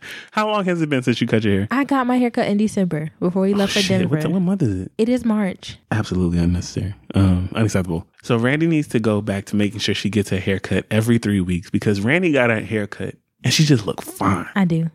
How 0.32 0.48
long 0.50 0.66
has 0.66 0.82
it 0.82 0.90
been 0.90 1.04
since 1.04 1.20
you 1.22 1.28
cut 1.28 1.44
your 1.44 1.54
hair? 1.60 1.68
I 1.72 1.84
got 1.84 2.08
my 2.08 2.18
hair 2.18 2.32
cut 2.32 2.48
in 2.48 2.58
December 2.58 3.10
before 3.20 3.42
we 3.44 3.54
left 3.54 3.74
for 3.74 3.80
Oh, 3.80 3.82
Shit, 3.82 4.00
Denver. 4.00 4.16
what, 4.18 4.28
what 4.28 4.40
month 4.40 4.62
is 4.64 4.82
it? 4.82 4.92
it 4.98 5.10
is 5.10 5.26
March. 5.26 5.78
Absolutely 5.92 6.40
unnecessary. 6.40 6.94
Um, 7.16 7.50
unacceptable. 7.56 8.08
So 8.24 8.38
Randy 8.38 8.68
needs 8.68 8.88
to 8.90 9.00
go 9.00 9.22
back 9.22 9.46
to 9.46 9.56
making 9.56 9.80
sure 9.80 9.94
she 9.96 10.10
gets 10.10 10.30
her 10.30 10.40
haircut 10.40 10.86
every 10.92 11.18
three 11.18 11.42
weeks 11.42 11.70
because 11.70 12.02
Randy 12.02 12.32
got 12.32 12.50
her 12.50 12.62
haircut 12.62 13.16
and 13.44 13.54
she 13.54 13.64
just 13.66 13.86
looked 13.86 14.04
fine. 14.04 14.48
I 14.56 14.66
do. 14.66 14.90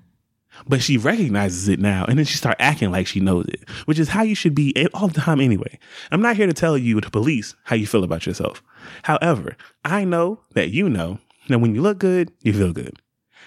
But 0.66 0.82
she 0.82 0.96
recognizes 0.96 1.68
it 1.68 1.78
now 1.78 2.04
and 2.06 2.18
then 2.18 2.24
she 2.24 2.36
start 2.36 2.56
acting 2.58 2.90
like 2.90 3.06
she 3.06 3.20
knows 3.20 3.46
it, 3.46 3.68
which 3.84 3.98
is 3.98 4.08
how 4.08 4.22
you 4.22 4.34
should 4.34 4.54
be 4.54 4.74
all 4.94 5.08
the 5.08 5.20
time 5.20 5.40
anyway. 5.40 5.78
I'm 6.10 6.22
not 6.22 6.36
here 6.36 6.46
to 6.46 6.52
tell 6.52 6.76
you, 6.76 7.00
the 7.00 7.10
police, 7.10 7.54
how 7.64 7.76
you 7.76 7.86
feel 7.86 8.04
about 8.04 8.26
yourself. 8.26 8.62
However, 9.02 9.56
I 9.84 10.04
know 10.04 10.40
that 10.54 10.70
you 10.70 10.88
know 10.88 11.18
that 11.48 11.58
when 11.58 11.74
you 11.74 11.82
look 11.82 11.98
good, 11.98 12.32
you 12.42 12.52
feel 12.52 12.72
good. 12.72 12.98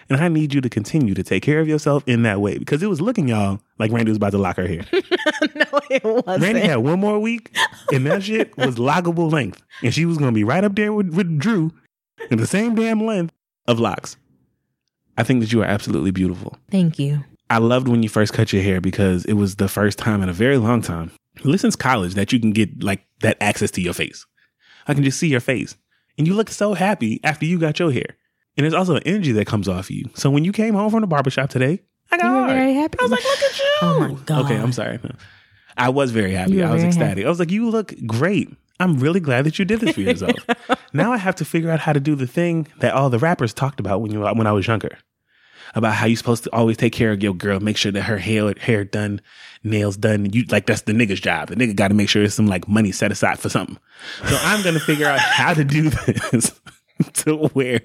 And 0.09 0.20
I 0.20 0.28
need 0.28 0.53
you 0.53 0.62
to 0.62 0.70
continue 0.70 1.14
to 1.14 1.24
take 1.24 1.43
care 1.43 1.59
of 1.59 1.68
yourself 1.68 2.03
in 2.05 2.24
that 2.24 2.41
way 2.41 2.57
because 2.57 2.84
it 2.84 2.88
was 2.88 2.99
looking, 2.99 3.30
y'all, 3.30 3.62
like 3.80 3.91
Randy 3.91 4.12
was 4.12 4.18
about 4.18 4.32
to 4.32 4.38
lock 4.38 4.57
her 4.57 4.68
hair. 4.68 4.86
no, 5.55 5.80
it 5.89 6.03
wasn't. 6.03 6.43
Randy 6.43 6.62
had 6.62 6.78
one 6.78 6.99
more 6.99 7.20
week, 7.20 7.55
and 7.93 8.05
that 8.05 8.24
shit 8.24 8.55
was 8.57 8.76
lockable 8.76 9.32
length, 9.32 9.62
and 9.82 9.93
she 9.93 10.05
was 10.05 10.18
gonna 10.18 10.34
be 10.34 10.43
right 10.43 10.64
up 10.64 10.76
there 10.76 10.91
with, 10.91 11.14
with 11.14 11.39
Drew 11.39 11.72
in 12.30 12.39
the 12.39 12.47
same 12.47 12.76
damn 12.76 13.05
length 13.05 13.34
of 13.68 13.80
locks. 13.80 14.18
I 15.18 15.24
think 15.24 15.41
that 15.41 15.51
you 15.51 15.62
are 15.62 15.66
absolutely 15.66 16.12
beautiful. 16.12 16.57
Thank 16.70 16.99
you. 16.99 17.24
I 17.49 17.57
loved 17.57 17.88
when 17.88 18.01
you 18.01 18.09
first 18.09 18.34
cut 18.34 18.53
your 18.53 18.64
hair 18.64 18.80
because 18.80 19.26
it 19.26 19.34
was 19.34 19.57
the 19.57 19.68
first 19.68 19.97
time 19.97 20.22
in 20.22 20.30
a 20.30 20.34
very 20.34 20.57
long 20.57 20.82
time, 20.82 21.12
at 21.38 21.45
least 21.45 21.62
since 21.62 21.76
college, 21.76 22.14
that 22.14 22.32
you 22.32 22.39
can 22.39 22.51
get 22.51 22.82
like 22.84 23.05
that 23.22 23.38
access 23.41 23.72
to 23.72 23.82
your 23.82 23.93
face. 23.93 24.26
I 24.88 24.93
can 24.93 25.03
just 25.03 25.20
see 25.20 25.28
your 25.28 25.41
face, 25.41 25.76
and 26.18 26.28
you 26.28 26.34
look 26.34 26.49
so 26.49 26.74
happy 26.74 27.20
after 27.24 27.45
you 27.45 27.59
got 27.59 27.78
your 27.80 27.91
hair. 27.91 28.18
And 28.57 28.64
there's 28.64 28.74
also 28.74 28.95
an 28.95 29.03
energy 29.05 29.32
that 29.34 29.47
comes 29.47 29.68
off 29.68 29.89
you. 29.91 30.09
So 30.14 30.30
when 30.30 30.43
you 30.43 30.51
came 30.51 30.76
home 30.76 30.91
from 30.91 31.01
the 31.01 31.07
barbershop 31.07 31.49
today, 31.49 31.82
I 32.12 32.18
got 32.18 32.26
You 32.26 32.41
were 32.41 32.47
very 32.47 32.74
happy. 32.74 32.97
I 32.99 33.03
was 33.03 33.12
like, 33.12 33.24
look 33.24 33.39
at 33.39 33.59
you. 33.59 33.72
Oh 33.82 33.99
my 33.99 34.14
God. 34.26 34.45
Okay, 34.45 34.57
I'm 34.57 34.74
sorry. 34.74 34.99
No. 35.03 35.16
I 35.78 35.89
was 35.89 36.12
very 36.12 36.34
happy. 36.34 36.62
I 36.62 36.72
was 36.72 36.84
ecstatic. 36.84 37.26
I 37.26 37.30
was 37.30 37.39
like, 37.39 37.51
you 37.51 37.70
look 37.70 37.93
great. 38.05 38.49
I'm 38.82 38.98
really 38.98 39.20
glad 39.20 39.46
that 39.46 39.60
you 39.60 39.66
did 39.66 39.80
this 39.80 39.96
for 39.96 40.02
yourself. 40.10 40.36
now 40.94 41.12
I 41.12 41.18
have 41.18 41.36
to 41.36 41.46
figure 41.46 41.70
out 41.72 41.80
how 41.80 41.94
to 41.94 42.00
do 42.00 42.16
the 42.16 42.28
thing 42.28 42.68
that 42.80 42.94
all 42.94 43.10
the 43.10 43.20
rappers 43.20 43.54
talked 43.54 43.80
about 43.80 44.02
when 44.02 44.12
you 44.12 44.22
when 44.22 44.48
I 44.48 44.52
was 44.52 44.68
younger. 44.68 44.98
About 45.74 45.94
how 45.94 46.06
you're 46.06 46.18
supposed 46.18 46.44
to 46.44 46.54
always 46.54 46.76
take 46.76 46.92
care 46.92 47.14
of 47.14 47.24
your 47.24 47.34
girl, 47.34 47.62
make 47.62 47.78
sure 47.78 47.94
that 47.94 48.02
her 48.02 48.18
hair 48.18 48.54
hair 48.60 48.84
done, 48.84 49.22
nails 49.64 49.96
done. 49.96 50.34
You 50.34 50.44
like 50.50 50.66
that's 50.66 50.82
the 50.82 50.92
nigga's 50.92 51.22
job. 51.22 51.48
The 51.48 51.56
nigga 51.56 51.76
got 51.76 51.88
to 51.90 51.94
make 51.94 52.10
sure 52.10 52.22
there's 52.22 52.34
some 52.34 52.48
like 52.48 52.68
money 52.68 52.92
set 52.92 53.10
aside 53.10 53.40
for 53.40 53.48
something. 53.48 53.78
So 54.28 54.38
I'm 54.42 54.64
gonna 54.64 54.82
figure 54.82 55.08
out 55.08 55.20
how 55.20 55.54
to 55.54 55.64
do 55.64 55.90
this 55.90 56.60
to 57.14 57.38
where 57.54 57.82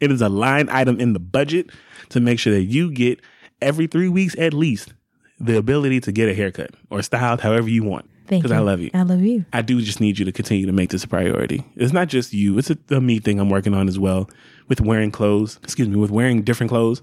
it 0.00 0.12
is 0.12 0.20
a 0.20 0.28
line 0.28 0.68
item 0.68 1.00
in 1.00 1.14
the 1.14 1.20
budget 1.20 1.70
to 2.10 2.20
make 2.20 2.38
sure 2.38 2.52
that 2.52 2.64
you 2.64 2.90
get 2.92 3.20
every 3.62 3.86
three 3.86 4.08
weeks 4.08 4.36
at 4.38 4.52
least 4.52 4.92
the 5.38 5.56
ability 5.56 6.00
to 6.00 6.12
get 6.12 6.28
a 6.28 6.34
haircut 6.34 6.72
or 6.90 7.00
styled 7.00 7.40
however 7.40 7.68
you 7.70 7.84
want. 7.84 8.09
Thank 8.30 8.44
Because. 8.44 8.56
I 8.56 8.60
love 8.60 8.80
you. 8.80 8.90
I 8.94 9.02
love 9.02 9.20
you. 9.20 9.44
I 9.52 9.60
do 9.60 9.82
just 9.82 10.00
need 10.00 10.18
you 10.18 10.24
to 10.24 10.32
continue 10.32 10.64
to 10.64 10.72
make 10.72 10.88
this 10.88 11.04
a 11.04 11.08
priority. 11.08 11.64
It's 11.76 11.92
not 11.92 12.08
just 12.08 12.32
you, 12.32 12.56
it's 12.56 12.70
a, 12.70 12.78
a 12.90 13.00
me 13.00 13.18
thing 13.18 13.38
I'm 13.38 13.50
working 13.50 13.74
on 13.74 13.88
as 13.88 13.98
well 13.98 14.30
with 14.68 14.80
wearing 14.80 15.10
clothes, 15.10 15.58
excuse 15.62 15.88
me, 15.88 15.96
with 15.96 16.10
wearing 16.10 16.40
different 16.42 16.70
clothes. 16.70 17.02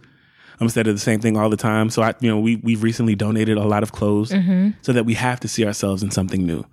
instead 0.59 0.87
of 0.87 0.95
the 0.95 0.99
same 0.99 1.19
thing 1.19 1.37
all 1.37 1.49
the 1.49 1.57
time. 1.57 1.89
So 1.89 2.01
I, 2.01 2.13
you 2.19 2.29
know, 2.29 2.39
we 2.39 2.55
we've 2.57 2.81
recently 2.81 3.15
donated 3.15 3.57
a 3.57 3.65
lot 3.65 3.83
of 3.83 3.91
clothes 3.91 4.31
so 4.81 4.93
that 4.93 5.05
we 5.05 5.13
have 5.13 5.39
to 5.41 5.47
see 5.47 5.65
ourselves 5.65 6.01
in 6.03 6.11
something 6.11 6.45
new. 6.45 6.65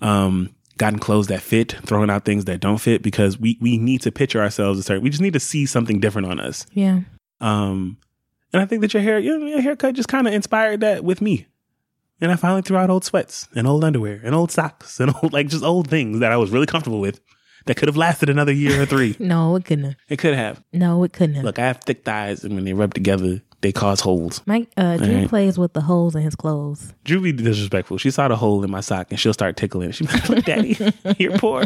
Um, 0.00 0.54
gotten 0.76 0.98
clothes 0.98 1.26
that 1.26 1.42
fit, 1.42 1.72
throwing 1.84 2.08
out 2.08 2.24
things 2.24 2.44
that 2.46 2.60
don't 2.60 2.78
fit 2.78 3.02
because 3.02 3.38
we 3.38 3.58
we 3.60 3.78
need 3.78 4.00
to 4.02 4.12
picture 4.12 4.40
ourselves 4.40 4.78
a 4.78 4.82
certain. 4.82 5.02
We 5.02 5.10
just 5.10 5.22
need 5.22 5.34
to 5.34 5.40
see 5.40 5.66
something 5.66 6.00
different 6.00 6.28
on 6.28 6.40
us. 6.40 6.66
Yeah. 6.72 7.00
Um, 7.40 7.98
and 8.52 8.62
I 8.62 8.64
think 8.66 8.80
that 8.80 8.94
your 8.94 9.02
hair, 9.02 9.18
your, 9.18 9.38
your 9.38 9.60
haircut 9.60 9.94
just 9.94 10.08
kind 10.08 10.26
of 10.26 10.32
inspired 10.32 10.80
that 10.80 11.04
with 11.04 11.20
me. 11.20 11.46
And 12.20 12.32
I 12.32 12.36
finally 12.36 12.62
threw 12.62 12.76
out 12.76 12.90
old 12.90 13.04
sweats 13.04 13.48
and 13.54 13.66
old 13.66 13.84
underwear 13.84 14.20
and 14.24 14.34
old 14.34 14.50
socks 14.50 14.98
and 15.00 15.14
old, 15.22 15.32
like 15.32 15.48
just 15.48 15.62
old 15.64 15.88
things 15.88 16.20
that 16.20 16.32
I 16.32 16.36
was 16.36 16.50
really 16.50 16.66
comfortable 16.66 17.00
with 17.00 17.20
that 17.66 17.76
could 17.76 17.88
have 17.88 17.96
lasted 17.96 18.28
another 18.30 18.52
year 18.52 18.80
or 18.82 18.86
three. 18.86 19.14
No, 19.20 19.54
it 19.56 19.64
couldn't. 19.64 19.84
have. 19.84 19.96
it 20.08 20.18
could 20.18 20.34
have. 20.34 20.62
No, 20.72 21.04
it 21.04 21.12
couldn't. 21.12 21.36
have. 21.36 21.44
Look, 21.44 21.58
I 21.58 21.66
have 21.66 21.80
thick 21.84 22.04
thighs 22.04 22.42
and 22.44 22.54
when 22.54 22.64
they 22.64 22.72
rub 22.72 22.94
together, 22.94 23.42
they 23.60 23.72
cause 23.72 24.00
holes. 24.00 24.40
Mike, 24.46 24.68
uh, 24.76 24.96
Drew 24.96 25.14
Alright. 25.14 25.28
plays 25.28 25.58
with 25.58 25.72
the 25.74 25.80
holes 25.80 26.14
in 26.14 26.22
his 26.22 26.34
clothes. 26.36 26.92
Drew 27.04 27.20
be 27.20 27.32
disrespectful. 27.32 27.98
She 27.98 28.10
saw 28.10 28.28
the 28.28 28.36
hole 28.36 28.62
in 28.64 28.70
my 28.70 28.80
sock 28.80 29.08
and 29.10 29.18
she'll 29.20 29.32
start 29.32 29.56
tickling. 29.56 29.90
She's 29.90 30.12
like, 30.12 30.28
look, 30.28 30.44
daddy, 30.44 30.76
you're 31.18 31.36
poor. 31.38 31.64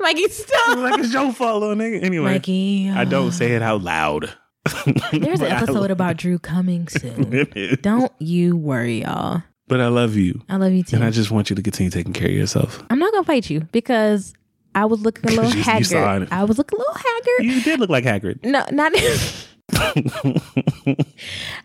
Mikey, 0.00 0.28
stop. 0.28 0.78
like, 0.78 0.98
it's 1.00 1.12
your 1.12 1.32
fault, 1.32 1.60
little 1.62 1.76
nigga. 1.76 2.02
Anyway, 2.02 2.32
Mikey, 2.32 2.90
I 2.90 3.04
don't 3.04 3.32
say 3.32 3.52
it 3.54 3.62
out 3.62 3.82
loud. 3.82 4.32
There's 5.12 5.40
an 5.40 5.52
episode 5.52 5.90
about 5.92 6.16
Drew 6.16 6.38
coming 6.40 6.88
soon. 6.88 7.46
Don't 7.82 8.12
you 8.18 8.56
worry, 8.56 9.02
y'all. 9.02 9.42
But 9.68 9.80
I 9.80 9.88
love 9.88 10.14
you. 10.16 10.42
I 10.48 10.56
love 10.56 10.72
you 10.72 10.82
too. 10.84 10.96
And 10.96 11.04
I 11.04 11.10
just 11.10 11.30
want 11.30 11.50
you 11.50 11.56
to 11.56 11.62
continue 11.62 11.90
taking 11.90 12.12
care 12.12 12.28
of 12.28 12.34
yourself. 12.34 12.82
I'm 12.90 12.98
not 12.98 13.12
gonna 13.12 13.24
fight 13.24 13.50
you 13.50 13.60
because 13.72 14.32
I 14.74 14.84
was 14.84 15.00
looking 15.00 15.24
a 15.30 15.34
little 15.34 15.50
You- 15.50 15.56
you 15.58 15.62
haggard. 15.62 16.22
it. 16.22 16.28
I 16.32 16.44
was 16.44 16.58
looking 16.58 16.78
a 16.78 16.80
little 16.80 16.94
haggard. 16.94 17.44
You 17.54 17.60
did 17.62 17.80
look 17.80 17.90
like 17.90 18.04
haggard. 18.04 18.40
no, 18.44 18.64
not. 18.70 18.92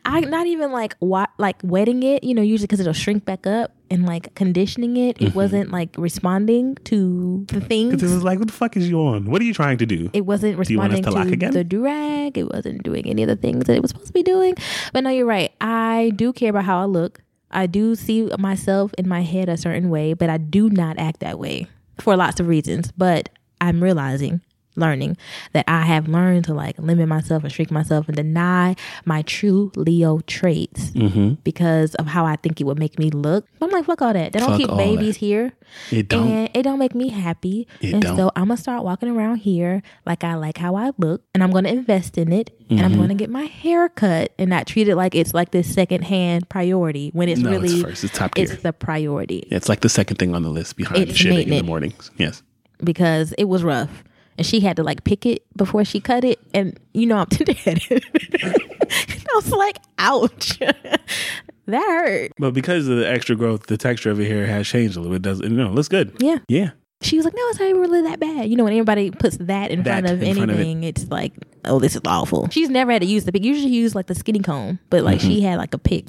I 0.05 0.21
not 0.21 0.47
even 0.47 0.71
like 0.71 0.95
wa- 0.99 1.27
like 1.37 1.57
wetting 1.63 2.01
it. 2.03 2.23
You 2.23 2.33
know, 2.33 2.41
usually 2.41 2.65
because 2.65 2.79
it'll 2.79 2.93
shrink 2.93 3.25
back 3.25 3.45
up 3.45 3.73
and 3.91 4.05
like 4.05 4.33
conditioning 4.35 4.97
it. 4.97 5.17
Mm-hmm. 5.17 5.27
It 5.27 5.35
wasn't 5.35 5.71
like 5.71 5.95
responding 5.97 6.75
to 6.85 7.45
the 7.49 7.61
things. 7.61 7.93
Because 7.93 8.11
it 8.11 8.15
was 8.15 8.23
like, 8.23 8.39
what 8.39 8.47
the 8.47 8.53
fuck 8.53 8.75
is 8.75 8.89
you 8.89 8.99
on? 8.99 9.29
What 9.29 9.41
are 9.41 9.45
you 9.45 9.53
trying 9.53 9.77
to 9.79 9.85
do? 9.85 10.09
it 10.13 10.25
wasn't 10.25 10.57
responding 10.57 10.67
Do 10.67 10.73
you 10.73 10.79
want 10.79 10.93
us 10.93 10.97
responding 10.99 11.39
to 11.39 11.45
lock 11.45 11.53
again? 11.53 11.53
the 11.53 11.63
durag. 11.63 12.37
It 12.37 12.49
wasn't 12.51 12.83
doing 12.83 13.05
any 13.07 13.21
of 13.23 13.27
the 13.29 13.35
things 13.35 13.65
that 13.65 13.75
it 13.75 13.81
was 13.81 13.89
supposed 13.91 14.07
to 14.07 14.13
be 14.13 14.23
doing. 14.23 14.55
But 14.93 15.03
no, 15.03 15.09
you're 15.11 15.25
right. 15.27 15.51
I 15.61 16.11
do 16.15 16.33
care 16.33 16.49
about 16.49 16.65
how 16.65 16.81
I 16.81 16.85
look. 16.85 17.21
I 17.51 17.67
do 17.67 17.95
see 17.95 18.29
myself 18.39 18.93
in 18.97 19.07
my 19.07 19.21
head 19.21 19.49
a 19.49 19.57
certain 19.57 19.89
way, 19.89 20.13
but 20.13 20.29
I 20.29 20.37
do 20.37 20.69
not 20.69 20.97
act 20.97 21.19
that 21.19 21.39
way 21.39 21.67
for 21.99 22.15
lots 22.15 22.39
of 22.39 22.47
reasons. 22.47 22.91
But 22.91 23.29
I'm 23.59 23.83
realizing, 23.83 24.41
learning 24.75 25.17
that 25.53 25.65
I 25.67 25.81
have 25.81 26.07
learned 26.07 26.45
to 26.45 26.53
like 26.53 26.77
limit 26.79 27.07
myself 27.07 27.43
and 27.43 27.51
shrink 27.51 27.71
myself 27.71 28.07
and 28.07 28.15
deny 28.15 28.75
my 29.05 29.21
true 29.23 29.71
Leo 29.75 30.19
traits 30.27 30.91
Mm-hmm. 30.91 31.35
because 31.43 31.95
of 31.95 32.07
how 32.07 32.25
I 32.25 32.35
think 32.37 32.61
it 32.61 32.63
would 32.65 32.79
make 32.79 32.97
me 32.99 33.09
look. 33.09 33.45
I'm 33.61 33.69
like, 33.69 33.85
fuck 33.85 34.01
all 34.01 34.13
that. 34.13 34.33
They 34.33 34.39
don't 34.39 34.49
Fuck 34.49 34.57
keep 34.59 34.69
babies 34.77 35.15
that. 35.15 35.19
here 35.25 35.53
It 35.91 36.07
don't. 36.07 36.27
and 36.27 36.49
it 36.53 36.63
don't 36.63 36.79
make 36.79 36.95
me 36.95 37.09
happy. 37.09 37.67
It 37.81 37.93
and 37.93 38.01
don't. 38.03 38.15
so 38.17 38.31
I'm 38.35 38.45
gonna 38.47 38.57
start 38.57 38.83
walking 38.83 39.09
around 39.09 39.37
here 39.37 39.81
like 40.05 40.23
I 40.23 40.35
like 40.35 40.57
how 40.57 40.75
I 40.75 40.91
look, 40.97 41.23
and 41.33 41.43
I'm 41.43 41.51
gonna 41.51 41.69
invest 41.69 42.17
in 42.17 42.31
it, 42.31 42.49
and 42.69 42.79
Mm-hmm. 42.79 42.85
I'm 42.85 42.95
gonna 42.99 43.15
get 43.15 43.29
my 43.29 43.43
hair 43.43 43.89
cut 43.89 44.33
and 44.39 44.49
not 44.49 44.67
treat 44.67 44.87
it 44.87 44.95
like 44.95 45.13
it's 45.15 45.33
like 45.33 45.51
this 45.51 45.71
second 45.73 46.03
hand 46.03 46.47
priority 46.49 47.09
when 47.13 47.27
it's 47.29 47.41
No, 47.41 47.51
it's 47.51 47.61
really 47.73 47.83
first. 47.83 48.03
It's 48.05 48.17
top 48.17 48.37
it's 48.37 48.55
the 48.61 48.71
priority 48.73 49.45
Yeah, 49.51 49.57
it's 49.57 49.67
like 49.69 49.81
the 49.81 49.89
second 49.89 50.17
thing 50.17 50.33
on 50.35 50.43
the 50.43 50.49
list 50.49 50.77
behind 50.77 51.09
It's 51.09 51.17
shitting 51.17 51.43
in 51.43 51.49
the 51.49 51.63
mornings. 51.63 52.11
Yes. 52.17 52.41
because 52.83 53.33
it 53.37 53.45
was 53.45 53.63
rough. 53.63 54.03
And 54.41 54.45
she 54.47 54.59
had 54.59 54.75
to 54.77 54.83
like 54.83 55.03
pick 55.03 55.27
it 55.27 55.43
before 55.55 55.85
she 55.85 55.99
cut 55.99 56.23
it, 56.23 56.39
and 56.51 56.79
you 56.95 57.05
know 57.05 57.17
I'm 57.17 57.25
tender-headed. 57.29 58.03
I 58.49 59.35
was 59.35 59.51
like, 59.51 59.77
"Ouch, 59.99 60.57
that 61.67 61.85
hurt." 61.87 62.31
But 62.39 62.55
because 62.55 62.87
of 62.87 62.97
the 62.97 63.07
extra 63.07 63.35
growth, 63.35 63.67
the 63.67 63.77
texture 63.77 64.09
of 64.09 64.17
your 64.17 64.27
hair 64.27 64.47
has 64.47 64.67
changed 64.67 64.97
a 64.97 64.99
little 64.99 65.13
bit. 65.13 65.21
Does 65.21 65.41
you 65.41 65.49
know, 65.49 65.67
it 65.67 65.73
looks 65.75 65.89
good. 65.89 66.15
Yeah, 66.19 66.37
Yeah. 66.47 66.71
she 67.01 67.17
was 67.17 67.25
like, 67.25 67.35
"No, 67.35 67.41
it's 67.49 67.59
not 67.59 67.71
really 67.75 68.01
that 68.01 68.19
bad." 68.19 68.49
You 68.49 68.55
know, 68.55 68.63
when 68.63 68.73
anybody 68.73 69.11
puts 69.11 69.37
that 69.37 69.69
in 69.69 69.83
That 69.83 70.01
front 70.05 70.07
of 70.09 70.23
in 70.23 70.35
front 70.35 70.49
of 70.49 70.57
it. 70.57 70.61
anything, 70.61 70.83
it's 70.85 71.05
like, 71.11 71.33
"Oh, 71.65 71.77
this 71.79 71.95
is 71.95 72.01
awful." 72.07 72.49
She's 72.49 72.69
never 72.69 72.91
had 72.91 73.03
to 73.03 73.07
use 73.07 73.25
the 73.25 73.31
pick. 73.31 73.43
Usually, 73.45 73.69
she 73.69 73.75
used 73.75 73.93
like 73.93 74.07
the 74.07 74.15
skinny 74.15 74.39
comb, 74.39 74.79
but 74.89 75.03
like 75.03 75.19
Mm-hmm. 75.19 75.27
she 75.29 75.41
had 75.41 75.59
like 75.59 75.75
a 75.75 75.77
pick, 75.77 76.07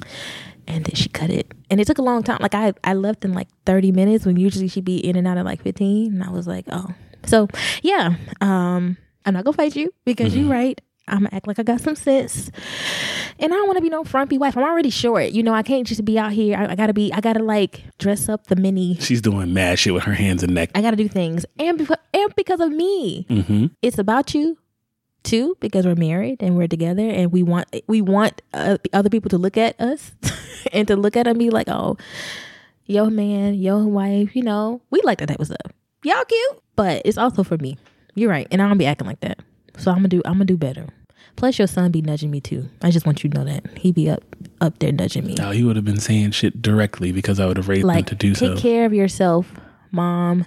and 0.67 0.85
then 0.85 0.95
she 0.95 1.07
cut 1.09 1.29
it, 1.29 1.53
and 1.69 1.79
it 1.79 1.85
took 1.85 1.99
a 1.99 2.01
long 2.03 2.23
time. 2.23 2.39
Like 2.41 2.55
I, 2.55 2.73
I 2.83 2.95
left 2.95 3.23
in 3.25 3.33
like 3.33 3.47
thirty 3.67 3.91
minutes 3.91 4.25
when 4.25 4.37
usually 4.37 4.67
she'd 4.69 4.85
be 4.85 4.97
in 4.97 5.15
and 5.17 5.27
out 5.27 5.37
in 5.37 5.45
like 5.45 5.61
fifteen, 5.61 6.13
and 6.15 6.23
I 6.23 6.31
was 6.31 6.47
like, 6.47 6.65
"Oh." 6.71 6.87
So 7.25 7.47
yeah, 7.81 8.15
um, 8.41 8.97
I'm 9.25 9.33
not 9.33 9.43
gonna 9.45 9.55
fight 9.57 9.75
you 9.75 9.93
because 10.05 10.33
Mm-hmm. 10.33 10.41
you're 10.41 10.51
right. 10.51 10.81
I'm 11.07 11.19
gonna 11.19 11.29
act 11.33 11.47
like 11.47 11.59
I 11.59 11.63
got 11.63 11.81
some 11.81 11.95
sense, 11.95 12.49
and 13.37 13.51
I 13.53 13.55
don't 13.57 13.67
want 13.67 13.75
to 13.75 13.81
be 13.81 13.89
no 13.89 14.05
frumpy 14.05 14.37
wife. 14.37 14.55
I'm 14.55 14.63
already 14.63 14.89
short, 14.89 15.31
you 15.31 15.43
know. 15.43 15.53
I 15.53 15.61
can't 15.61 15.85
just 15.85 16.05
be 16.05 16.17
out 16.17 16.31
here. 16.31 16.57
I, 16.57 16.71
I 16.71 16.75
gotta 16.75 16.93
be. 16.93 17.11
I 17.11 17.19
gotta 17.19 17.43
like 17.43 17.83
dress 17.97 18.29
up 18.29 18.47
the 18.47 18.55
mini 18.55 18.95
She's 19.01 19.21
doing 19.21 19.53
mad 19.53 19.79
shit 19.79 19.93
with 19.93 20.03
her 20.03 20.13
hands 20.13 20.43
and 20.43 20.53
neck. 20.55 20.69
I 20.75 20.81
got 20.81 20.91
to 20.91 20.95
do 20.97 21.09
things, 21.09 21.45
and 21.59 21.77
because 21.77 21.97
and 22.13 22.33
because 22.37 22.61
of 22.61 22.71
me, 22.71 23.25
Mm-hmm. 23.29 23.65
it's 23.81 23.97
about 23.97 24.33
you 24.33 24.57
too. 25.23 25.57
Because 25.59 25.85
we're 25.85 25.95
married 25.95 26.41
and 26.41 26.55
we're 26.55 26.69
together, 26.69 27.05
and 27.09 27.33
we 27.33 27.43
want 27.43 27.67
we 27.87 28.01
want 28.01 28.41
uh, 28.53 28.77
other 28.93 29.09
people 29.09 29.27
to 29.31 29.37
look 29.37 29.57
at 29.57 29.77
us 29.81 30.11
and 30.71 30.87
to 30.87 30.95
look 30.95 31.17
at 31.17 31.27
and 31.27 31.37
be 31.37 31.49
like, 31.49 31.67
oh, 31.67 31.97
yo 32.85 33.09
man, 33.09 33.55
yo 33.55 33.79
wife, 33.85 34.37
you 34.37 34.43
know, 34.43 34.81
we 34.89 35.01
like 35.03 35.17
that 35.19 35.27
type 35.27 35.39
of 35.41 35.47
stuff. 35.47 35.71
Y'all 36.03 36.25
cute, 36.25 36.61
but 36.75 37.01
it's 37.05 37.17
also 37.17 37.43
for 37.43 37.57
me. 37.57 37.77
You're 38.15 38.29
right, 38.29 38.47
and 38.51 38.61
I 38.61 38.67
don't 38.67 38.77
be 38.77 38.85
acting 38.85 39.07
like 39.07 39.21
that. 39.21 39.39
So 39.77 39.91
I'm 39.91 39.97
gonna 39.97 40.09
do 40.09 40.21
I'm 40.25 40.33
gonna 40.33 40.45
do 40.45 40.57
better. 40.57 40.87
Plus, 41.35 41.57
your 41.57 41.67
son 41.67 41.91
be 41.91 42.01
nudging 42.01 42.29
me 42.29 42.39
too. 42.41 42.69
I 42.81 42.91
just 42.91 43.05
want 43.05 43.23
you 43.23 43.29
to 43.29 43.37
know 43.37 43.45
that 43.45 43.65
he 43.77 43.91
be 43.91 44.09
up 44.09 44.23
up 44.61 44.77
there 44.79 44.91
nudging 44.91 45.25
me. 45.25 45.35
No, 45.35 45.51
he 45.51 45.63
would 45.63 45.75
have 45.75 45.85
been 45.85 45.99
saying 45.99 46.31
shit 46.31 46.61
directly 46.61 47.11
because 47.11 47.39
I 47.39 47.47
would 47.47 47.57
have 47.57 47.67
raised 47.69 47.85
like, 47.85 47.99
him 47.99 48.05
to 48.05 48.15
do 48.15 48.29
take 48.29 48.37
so. 48.37 48.53
Take 48.53 48.61
care 48.61 48.85
of 48.85 48.93
yourself, 48.93 49.51
mom. 49.91 50.45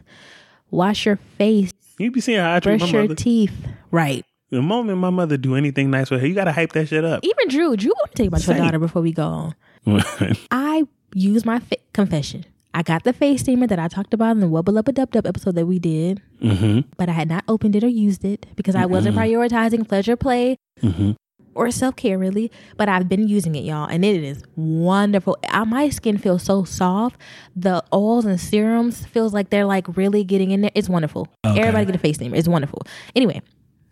Wash 0.71 1.07
your 1.07 1.17
face. 1.39 1.73
You 1.99 2.11
be 2.11 2.21
seeing 2.21 2.39
how 2.39 2.55
I 2.55 2.61
treat 2.61 2.79
brush 2.79 2.93
my 2.93 2.99
your 2.99 3.03
mother. 3.09 3.15
teeth. 3.15 3.55
Right. 3.91 4.25
the 4.51 4.63
moment 4.63 4.99
my 4.99 5.11
mother 5.11 5.37
do 5.37 5.55
anything 5.55 5.91
nice 5.91 6.11
with 6.11 6.21
her, 6.21 6.27
you 6.27 6.35
gotta 6.35 6.53
hype 6.53 6.73
that 6.75 6.89
shit 6.89 7.05
up. 7.05 7.25
Even 7.25 7.49
Drew, 7.49 7.77
Drew, 7.77 7.93
let 8.03 8.11
me 8.11 8.15
tell 8.15 8.25
you 8.25 8.29
about 8.29 8.41
Same. 8.43 8.57
your 8.57 8.67
daughter 8.67 8.79
before 8.79 9.03
we 9.03 9.13
go 9.13 9.27
on. 9.27 9.55
I 10.51 10.85
use 11.15 11.45
my 11.45 11.59
fa- 11.61 11.77
confession. 11.93 12.45
I 12.77 12.83
got 12.83 13.05
the 13.05 13.15
face 13.15 13.41
steamer 13.41 13.67
that 13.69 13.79
I 13.79 13.89
talked 13.89 14.13
about 14.13 14.33
in 14.33 14.41
the 14.41 14.47
Wubble 14.47 14.77
Up 14.79 14.87
a 14.87 14.93
Dub 14.93 15.11
Dub 15.11 15.27
episode 15.27 15.55
that 15.55 15.65
we 15.65 15.79
did, 15.79 16.21
mm-hmm. 16.43 16.81
but 16.99 17.09
I 17.09 17.13
had 17.13 17.27
not 17.29 17.43
opened 17.49 17.75
it 17.75 17.83
or 17.83 17.89
used 17.89 18.23
it 18.23 18.45
because 18.55 18.75
I 18.75 18.85
wasn't 18.85 19.17
prioritizing 19.17 19.89
pleasure 19.89 20.15
play 20.17 20.59
Mm-hmm. 20.83 21.13
or 21.55 21.71
self 21.71 21.97
care 21.97 22.19
really. 22.19 22.53
But 22.77 22.91
I've 22.91 23.09
been 23.09 23.27
using 23.29 23.55
it, 23.55 23.65
y'all, 23.65 23.87
and 23.89 24.05
it 24.05 24.23
is 24.23 24.43
wonderful. 24.57 25.39
Uh, 25.49 25.65
My 25.65 25.89
skin 25.89 26.19
feels 26.19 26.43
so 26.43 26.65
soft. 26.65 27.17
The 27.57 27.83
oils 27.95 28.27
and 28.27 28.39
serums 28.39 29.07
feels 29.07 29.33
like 29.33 29.49
they're 29.49 29.65
like 29.65 29.97
really 29.97 30.23
getting 30.23 30.51
in 30.51 30.61
there. 30.61 30.71
It's 30.75 30.91
wonderful. 30.91 31.29
Okay. 31.47 31.59
Everybody 31.59 31.87
get 31.87 31.95
a 31.95 31.99
face 31.99 32.17
steamer. 32.17 32.37
It's 32.37 32.47
wonderful. 32.47 32.83
Anyway, 33.15 33.41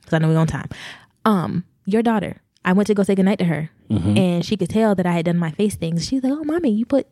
because 0.02 0.12
I 0.12 0.18
know 0.18 0.28
we're 0.28 0.36
on 0.36 0.46
time. 0.46 0.68
Um, 1.24 1.64
your 1.86 2.02
daughter. 2.02 2.42
I 2.66 2.74
went 2.74 2.86
to 2.88 2.94
go 2.94 3.02
say 3.02 3.14
goodnight 3.14 3.38
to 3.38 3.46
her, 3.46 3.70
Mm-hmm. 3.90 4.16
and 4.18 4.44
she 4.44 4.56
could 4.58 4.68
tell 4.70 4.94
that 4.94 5.06
I 5.06 5.12
had 5.12 5.24
done 5.26 5.38
my 5.38 5.50
face 5.52 5.74
things. 5.76 6.06
She's 6.06 6.22
like, 6.22 6.32
"Oh, 6.34 6.44
mommy, 6.44 6.70
you 6.70 6.84
put 6.86 7.06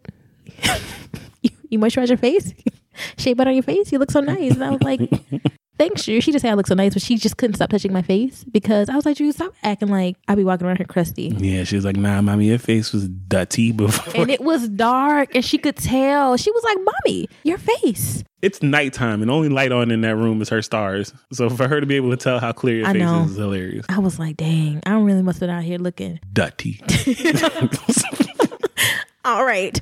you, 1.72 1.78
moisturize 1.78 2.08
your 2.08 2.18
face, 2.18 2.52
shea 3.18 3.34
butter 3.34 3.50
on 3.50 3.56
your 3.56 3.62
face. 3.62 3.90
You 3.92 3.98
look 3.98 4.10
so 4.10 4.20
nice." 4.20 4.52
And 4.52 4.64
I 4.64 4.70
was 4.70 4.82
like, 4.82 5.00
"Thanks, 5.78 6.04
Drew." 6.04 6.20
She 6.20 6.30
just 6.32 6.42
said 6.42 6.50
I 6.50 6.54
look 6.54 6.66
so 6.66 6.74
nice, 6.74 6.92
but 6.94 7.02
she 7.02 7.16
just 7.16 7.36
couldn't 7.36 7.54
stop 7.56 7.70
touching 7.70 7.92
my 7.92 8.02
face 8.02 8.44
because 8.44 8.88
I 8.88 8.94
was 8.96 9.04
like, 9.06 9.16
"Drew, 9.16 9.32
stop 9.32 9.52
acting 9.62 9.88
like 9.88 10.16
I 10.28 10.34
be 10.34 10.44
walking 10.44 10.66
around 10.66 10.76
here 10.76 10.86
crusty." 10.86 11.34
Yeah, 11.38 11.64
she 11.64 11.76
was 11.76 11.84
like, 11.84 11.96
"Nah, 11.96 12.20
mommy, 12.22 12.46
your 12.48 12.58
face 12.58 12.92
was 12.92 13.08
dirty 13.08 13.72
before." 13.72 14.22
And 14.22 14.30
it 14.30 14.40
was 14.40 14.68
dark, 14.68 15.34
and 15.34 15.44
she 15.44 15.58
could 15.58 15.76
tell. 15.76 16.36
She 16.36 16.50
was 16.50 16.64
like, 16.64 16.78
"Mommy, 16.84 17.28
your 17.44 17.58
face." 17.58 18.22
it's 18.42 18.60
nighttime, 18.60 19.22
and 19.22 19.30
only 19.30 19.48
light 19.48 19.70
on 19.70 19.92
in 19.92 20.00
that 20.00 20.16
room 20.16 20.42
is 20.42 20.48
her 20.48 20.60
stars. 20.62 21.14
So 21.32 21.48
for 21.48 21.68
her 21.68 21.80
to 21.80 21.86
be 21.86 21.94
able 21.94 22.10
to 22.10 22.16
tell 22.16 22.40
how 22.40 22.50
clear 22.50 22.78
your 22.78 22.88
I 22.88 22.92
face 22.92 23.02
know. 23.02 23.22
is, 23.22 23.30
is 23.30 23.36
hilarious. 23.36 23.86
I 23.88 24.00
was 24.00 24.18
like, 24.18 24.36
"Dang, 24.36 24.82
I 24.84 24.90
don't 24.90 25.04
really 25.04 25.22
must 25.22 25.38
have 25.38 25.46
been 25.46 25.56
out 25.56 25.62
here 25.62 25.78
looking." 25.78 26.18
Dirty. 26.32 26.80
All 29.24 29.44
right. 29.44 29.80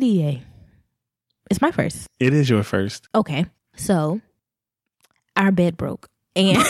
PDA. 0.00 0.40
It's 1.50 1.60
my 1.60 1.70
first. 1.70 2.06
it 2.18 2.32
is 2.32 2.48
your 2.48 2.62
first. 2.62 3.08
Okay. 3.14 3.44
So 3.76 4.20
our 5.36 5.52
bed 5.52 5.76
broke. 5.76 6.08
And 6.34 6.56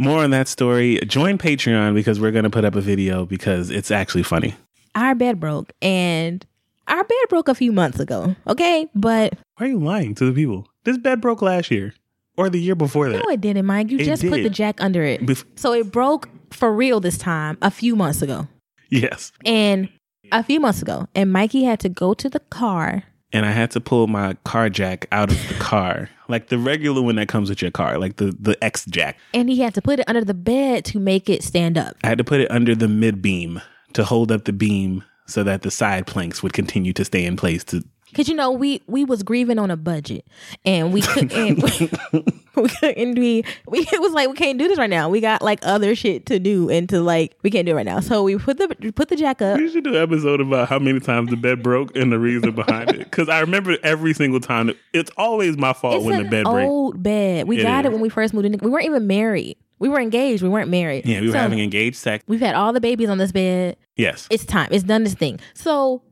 More 0.00 0.22
on 0.22 0.30
that 0.30 0.46
story. 0.48 0.98
Join 1.06 1.38
Patreon 1.38 1.94
because 1.94 2.18
we're 2.20 2.30
gonna 2.32 2.50
put 2.50 2.64
up 2.64 2.74
a 2.76 2.80
video 2.80 3.24
because 3.26 3.70
it's 3.70 3.90
actually 3.90 4.22
funny. 4.24 4.54
our 4.94 5.14
bed 5.14 5.38
broke. 5.40 5.72
And 5.82 6.44
our 6.88 7.02
bed 7.04 7.16
broke 7.28 7.48
a 7.48 7.54
few 7.54 7.70
months 7.72 8.00
ago. 8.00 8.34
Okay. 8.48 8.88
But 8.94 9.34
Why 9.56 9.66
are 9.66 9.68
you 9.68 9.78
lying 9.78 10.14
to 10.16 10.24
the 10.24 10.32
people? 10.32 10.66
This 10.84 10.98
bed 10.98 11.20
broke 11.20 11.42
last 11.42 11.70
year 11.70 11.94
or 12.36 12.48
the 12.50 12.60
year 12.60 12.74
before 12.76 13.10
that. 13.10 13.22
no, 13.24 13.30
it 13.30 13.40
didn't, 13.40 13.66
Mike. 13.66 13.90
You 13.90 13.98
It 13.98 14.04
just 14.04 14.22
put 14.22 14.42
the 14.42 14.50
jack 14.50 14.80
under 14.82 15.02
it. 15.04 15.20
Bef- 15.20 15.44
so 15.56 15.72
it 15.72 15.92
broke 15.92 16.28
for 16.52 16.72
real 16.72 16.98
this 17.00 17.18
time 17.18 17.58
a 17.62 17.70
few 17.70 17.94
months 17.94 18.22
ago. 18.22 18.46
Yes. 18.88 19.32
And 19.44 19.88
a 20.32 20.42
few 20.42 20.60
months 20.60 20.82
ago, 20.82 21.08
and 21.14 21.32
Mikey 21.32 21.64
had 21.64 21.80
to 21.80 21.88
go 21.88 22.14
to 22.14 22.28
the 22.28 22.40
car 22.40 23.04
and 23.32 23.44
I 23.44 23.50
had 23.50 23.70
to 23.72 23.80
pull 23.80 24.06
my 24.06 24.34
car 24.44 24.70
jack 24.70 25.06
out 25.12 25.30
of 25.30 25.48
the 25.48 25.54
car, 25.58 26.08
like 26.28 26.48
the 26.48 26.58
regular 26.58 27.02
one 27.02 27.16
that 27.16 27.28
comes 27.28 27.50
with 27.50 27.60
your 27.60 27.70
car, 27.70 27.98
like 27.98 28.16
the 28.16 28.36
the 28.38 28.62
X 28.62 28.86
jack. 28.86 29.18
And 29.34 29.48
he 29.48 29.60
had 29.60 29.74
to 29.74 29.82
put 29.82 30.00
it 30.00 30.08
under 30.08 30.24
the 30.24 30.34
bed 30.34 30.84
to 30.86 30.98
make 30.98 31.28
it 31.28 31.42
stand 31.42 31.76
up. 31.76 31.96
I 32.02 32.08
had 32.08 32.18
to 32.18 32.24
put 32.24 32.40
it 32.40 32.50
under 32.50 32.74
the 32.74 32.88
mid 32.88 33.20
beam 33.20 33.60
to 33.94 34.04
hold 34.04 34.32
up 34.32 34.44
the 34.44 34.52
beam 34.52 35.04
so 35.26 35.42
that 35.44 35.62
the 35.62 35.70
side 35.70 36.06
planks 36.06 36.42
would 36.42 36.54
continue 36.54 36.92
to 36.94 37.04
stay 37.04 37.24
in 37.24 37.36
place 37.36 37.64
to 37.64 37.84
Cause 38.14 38.28
you 38.28 38.34
know 38.34 38.50
we 38.50 38.80
we 38.86 39.04
was 39.04 39.22
grieving 39.22 39.58
on 39.58 39.70
a 39.70 39.76
budget, 39.76 40.24
and 40.64 40.92
we 40.92 41.00
couldn't 41.02 41.62
we 42.56 42.68
couldn't 42.68 43.14
be 43.14 43.44
we 43.66 43.80
it 43.80 44.00
was 44.00 44.12
like 44.12 44.28
we 44.28 44.34
can't 44.34 44.58
do 44.58 44.66
this 44.68 44.78
right 44.78 44.90
now. 44.90 45.08
We 45.08 45.20
got 45.20 45.42
like 45.42 45.60
other 45.62 45.94
shit 45.94 46.26
to 46.26 46.38
do, 46.38 46.70
and 46.70 46.88
to 46.88 47.00
like 47.00 47.36
we 47.42 47.50
can't 47.50 47.66
do 47.66 47.72
it 47.72 47.76
right 47.76 47.86
now. 47.86 48.00
So 48.00 48.22
we 48.22 48.36
put 48.38 48.56
the 48.58 48.68
put 48.94 49.08
the 49.08 49.16
jack 49.16 49.42
up. 49.42 49.58
We 49.58 49.70
should 49.70 49.84
do 49.84 49.90
an 49.96 50.02
episode 50.02 50.40
about 50.40 50.68
how 50.68 50.78
many 50.78 51.00
times 51.00 51.30
the 51.30 51.36
bed 51.36 51.62
broke 51.62 51.94
and 51.96 52.10
the 52.12 52.18
reason 52.18 52.52
behind 52.52 52.90
it. 52.90 52.98
Because 52.98 53.28
I 53.28 53.40
remember 53.40 53.76
every 53.82 54.14
single 54.14 54.40
time. 54.40 54.72
It's 54.92 55.10
always 55.16 55.56
my 55.56 55.72
fault 55.72 55.96
It's 55.96 56.04
when 56.04 56.22
the 56.22 56.28
bed 56.28 56.44
breaks. 56.44 56.66
old 56.68 57.02
bed. 57.02 57.46
We 57.46 57.60
It 57.60 57.62
got 57.62 57.84
it 57.84 57.92
when 57.92 58.00
we 58.00 58.08
first 58.08 58.32
moved 58.34 58.46
in. 58.46 58.58
We 58.62 58.70
weren't 58.70 58.86
even 58.86 59.06
married. 59.06 59.56
We 59.78 59.88
were 59.88 60.00
engaged. 60.00 60.42
We 60.42 60.48
weren't 60.48 60.70
married. 60.70 61.06
Yeah, 61.06 61.20
we 61.20 61.26
were 61.28 61.32
So, 61.34 61.38
having 61.38 61.60
engaged 61.60 61.96
sex. 61.96 62.24
We've 62.26 62.40
had 62.40 62.54
all 62.56 62.72
the 62.72 62.80
babies 62.80 63.08
on 63.08 63.18
this 63.18 63.30
bed. 63.32 63.76
Yes. 63.96 64.26
It's 64.30 64.44
time. 64.44 64.68
It's 64.72 64.82
done 64.82 65.04
this 65.04 65.14
thing. 65.14 65.38
So 65.54 66.02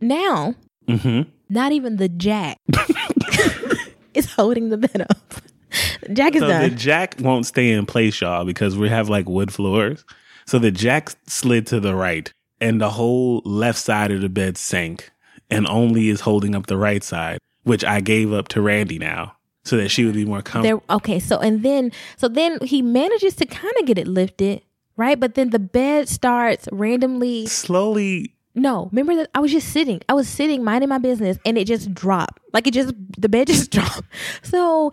now, 0.00 0.54
hmm 0.88 1.22
not 1.54 1.72
even 1.72 1.96
the 1.96 2.08
jack 2.08 2.58
is 4.14 4.26
holding 4.32 4.68
the 4.68 4.76
bed 4.76 5.06
up. 5.08 5.34
Jack 6.12 6.34
is 6.34 6.40
So 6.40 6.48
the 6.48 6.70
jack 6.70 7.16
won't 7.20 7.46
stay 7.46 7.70
in 7.70 7.86
place, 7.86 8.20
y'all, 8.20 8.44
because 8.44 8.76
we 8.76 8.88
have 8.88 9.08
like 9.08 9.28
wood 9.28 9.52
floors. 9.52 10.04
So 10.46 10.58
the 10.58 10.70
jack 10.70 11.12
slid 11.26 11.66
to 11.68 11.80
the 11.80 11.94
right, 11.94 12.30
and 12.60 12.80
the 12.80 12.90
whole 12.90 13.40
left 13.44 13.78
side 13.78 14.10
of 14.10 14.20
the 14.20 14.28
bed 14.28 14.58
sank, 14.58 15.10
and 15.50 15.66
only 15.68 16.08
is 16.10 16.20
holding 16.20 16.54
up 16.54 16.66
the 16.66 16.76
right 16.76 17.02
side, 17.02 17.38
which 17.62 17.84
I 17.84 18.00
gave 18.00 18.32
up 18.32 18.48
to 18.48 18.60
Randy 18.60 18.98
now, 18.98 19.36
so 19.64 19.76
that 19.78 19.88
she 19.88 20.04
would 20.04 20.14
be 20.14 20.26
more 20.26 20.42
comfortable. 20.42 20.82
There, 20.88 20.96
okay, 20.96 21.18
so 21.18 21.38
and 21.38 21.62
then 21.62 21.92
so 22.16 22.28
then 22.28 22.58
he 22.62 22.82
manages 22.82 23.34
to 23.36 23.46
kind 23.46 23.72
of 23.80 23.86
get 23.86 23.96
it 23.96 24.06
lifted, 24.06 24.60
right? 24.96 25.18
But 25.18 25.34
then 25.34 25.50
the 25.50 25.58
bed 25.58 26.08
starts 26.08 26.68
randomly. 26.70 27.46
Slowly, 27.46 28.33
No, 28.54 28.88
remember 28.92 29.16
that 29.16 29.30
I 29.34 29.40
was 29.40 29.50
just 29.50 29.70
sitting. 29.70 30.00
I 30.08 30.14
was 30.14 30.28
sitting 30.28 30.62
minding 30.62 30.88
my 30.88 30.98
business, 30.98 31.38
and 31.44 31.58
it 31.58 31.66
just 31.66 31.92
dropped. 31.92 32.40
Like 32.52 32.66
it 32.66 32.74
just 32.74 32.94
the 33.18 33.28
bed 33.28 33.46
just 33.48 33.70
dropped. 33.70 34.02
So 34.42 34.92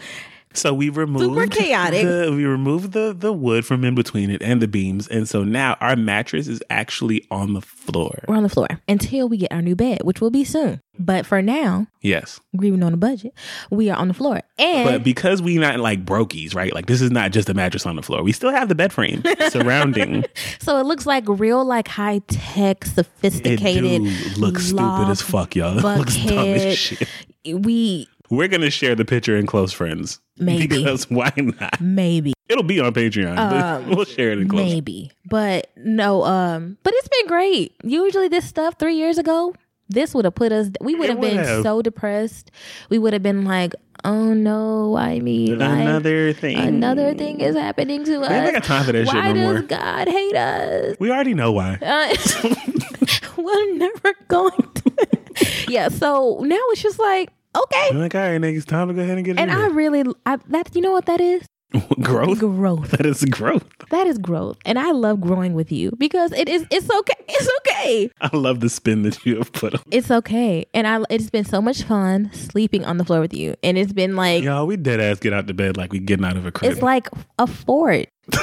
so 0.54 0.74
we 0.74 0.90
removed 0.90 1.52
chaotic. 1.54 2.06
The, 2.06 2.32
we 2.36 2.46
removed 2.46 2.92
the 2.94 3.14
the 3.18 3.32
wood 3.34 3.66
from 3.66 3.84
in 3.84 3.96
between 3.96 4.30
it 4.30 4.42
and 4.42 4.62
the 4.62 4.68
beams, 4.68 5.08
and 5.08 5.28
so 5.28 5.44
now 5.44 5.78
our 5.82 5.96
mattress 5.96 6.48
is 6.48 6.62
actually 6.70 7.26
on 7.32 7.54
the 7.54 7.62
floor. 7.62 8.20
we're 8.28 8.36
on 8.36 8.44
the 8.44 8.50
floor 8.50 8.68
until 8.88 9.28
we 9.30 9.38
get 9.38 9.52
our 9.52 9.62
new 9.62 9.76
bed, 9.76 10.00
which 10.04 10.22
will 10.22 10.32
be 10.32 10.44
soon. 10.44 10.82
But 11.00 11.26
for 11.26 11.42
now, 11.42 11.88
Yes, 12.02 12.40
grieving 12.56 12.84
on 12.84 12.94
a 12.94 12.98
budget, 12.98 13.34
we 13.72 13.90
are 13.90 13.98
on 13.98 14.08
the 14.08 14.14
floor. 14.14 14.42
And 14.60 14.88
but 14.88 15.04
because 15.04 15.42
we 15.42 15.58
not 15.58 15.80
like 15.80 16.04
brokies, 16.06 16.54
right? 16.54 16.74
Like 16.74 16.86
this 16.88 17.02
is 17.02 17.12
not 17.12 17.32
just 17.32 17.50
a 17.50 17.54
mattress 17.54 17.86
on 17.86 17.96
the 17.96 18.02
floor. 18.04 18.22
We 18.24 18.32
still 18.32 18.52
have 18.52 18.70
the 18.70 18.76
bed 18.76 18.92
frame 18.94 19.24
surrounding. 19.50 20.26
so 20.60 20.78
it 20.80 20.86
looks 20.86 21.06
like 21.06 21.24
real, 21.28 21.64
like 21.66 21.88
high 21.88 22.20
tech, 22.28 22.84
It 22.86 22.90
sophisticated. 22.90 23.84
do 24.04 24.40
look 24.40 24.60
stupid 24.60 25.10
as 25.10 25.22
fuck, 25.22 25.56
y'all. 25.56 25.78
It 25.82 25.84
looks 25.98 26.18
dumb 26.26 26.48
as 26.50 26.78
shit. 26.78 27.08
We 27.46 28.08
We're 28.32 28.48
gonna 28.48 28.70
share 28.72 28.96
the 28.96 29.06
picture 29.06 29.38
in 29.38 29.46
close 29.46 29.72
friends. 29.74 30.20
Maybe. 30.38 30.66
because 30.68 31.10
why 31.12 31.32
not? 31.36 31.80
maybe 31.80 32.34
It'll 32.50 32.64
be 32.64 32.80
on 32.80 32.94
Patreon. 32.94 33.38
Um, 33.52 33.90
we'll 33.96 34.06
share 34.06 34.32
it 34.32 34.40
in 34.40 34.48
close. 34.50 34.66
Maybe. 34.68 35.12
But 35.26 35.70
no, 35.78 36.24
um, 36.24 36.78
but 36.84 36.94
it's 36.96 37.08
been 37.08 37.28
great. 37.28 37.74
Usually 37.84 38.28
this 38.28 38.46
stuff 38.46 38.76
three 38.80 38.96
years 38.96 39.18
ago, 39.18 39.54
this 39.90 40.14
would 40.16 40.26
have 40.26 40.36
put 40.36 40.52
us 40.52 40.70
we 40.82 40.96
would 40.96 41.10
have 41.10 41.22
been 41.22 41.38
have. 41.38 41.64
so 41.64 41.82
depressed. 41.82 42.52
We 42.90 42.98
would 42.98 43.14
have 43.14 43.22
been 43.24 43.44
like, 43.46 43.74
oh 44.06 44.34
no, 44.34 44.96
I 44.98 45.20
mean 45.20 45.60
like, 45.60 45.80
Another 45.80 46.34
thing. 46.34 46.58
another 46.58 47.14
thing 47.14 47.42
is 47.42 47.56
happening 47.56 48.04
to 48.06 48.22
us. 48.22 48.30
We 48.30 48.36
ain't 48.36 48.54
got 48.54 48.64
time 48.64 48.86
for 48.86 48.92
that 48.94 49.06
shit 49.06 49.14
Why 49.14 49.32
no 49.32 49.34
does 49.34 49.44
more. 49.44 49.62
God 49.64 50.08
hate 50.08 50.36
us? 50.36 50.96
We 51.00 51.12
already 51.12 51.34
know 51.34 51.52
why. 51.52 51.78
Uh, 51.82 52.16
we're 53.38 53.74
never 53.76 54.14
going 54.28 54.52
to 54.76 55.08
Yeah, 55.68 55.90
so 55.90 56.40
now 56.42 56.60
it's 56.72 56.82
just 56.82 57.00
like, 57.00 57.30
okay. 57.56 57.88
I'm 57.92 58.00
like, 58.00 58.16
all 58.16 58.22
right, 58.22 58.40
niggas, 58.42 58.66
time 58.66 58.88
to 58.90 58.94
go 58.94 59.02
ahead 59.02 59.18
and 59.18 59.26
get 59.26 59.38
it. 59.38 59.40
And 59.40 59.52
I 59.52 59.68
really 59.68 60.04
I 60.26 60.38
that 60.48 60.76
you 60.76 60.82
know 60.82 60.92
what 60.92 61.06
that 61.06 61.22
is? 61.22 61.44
growth. 62.02 62.40
Growth. 62.40 62.92
That 62.92 63.06
is 63.06 63.24
growth. 63.26 63.66
That 63.92 64.06
is 64.06 64.18
growth. 64.18 64.58
And 64.66 64.78
I 64.78 64.92
love 64.92 65.22
growing 65.22 65.54
with 65.54 65.72
you 65.72 65.92
because 65.98 66.34
it 66.34 66.50
is 66.50 66.66
it's 66.70 66.90
okay. 66.90 67.14
It's 67.34 67.50
okay. 67.60 68.10
I 68.20 68.36
love 68.36 68.60
the 68.60 68.70
spin 68.70 69.04
that 69.04 69.26
you 69.26 69.38
have 69.38 69.54
put 69.54 69.74
on. 69.74 69.82
It's 69.90 70.12
okay. 70.12 70.66
And 70.74 70.86
I 70.86 71.02
it's 71.10 71.30
been 71.30 71.46
so 71.46 71.62
much 71.62 71.84
fun 71.84 72.30
sleeping 72.34 72.84
on 72.84 72.98
the 72.98 73.06
floor 73.06 73.22
with 73.22 73.34
you. 73.34 73.56
And 73.64 73.78
it's 73.78 73.94
been 73.94 74.16
like 74.18 74.44
Y'all, 74.44 74.68
we 74.68 74.76
dead 74.76 75.00
ass 75.00 75.20
get 75.20 75.32
out 75.34 75.48
the 75.48 75.54
bed 75.54 75.78
like 75.78 75.94
we 75.94 76.00
getting 76.00 76.26
out 76.26 76.36
of 76.36 76.46
a 76.46 76.52
crib. 76.52 76.72
it's 76.74 76.82
like 76.82 77.08
a 77.40 77.48
fort. 77.48 78.08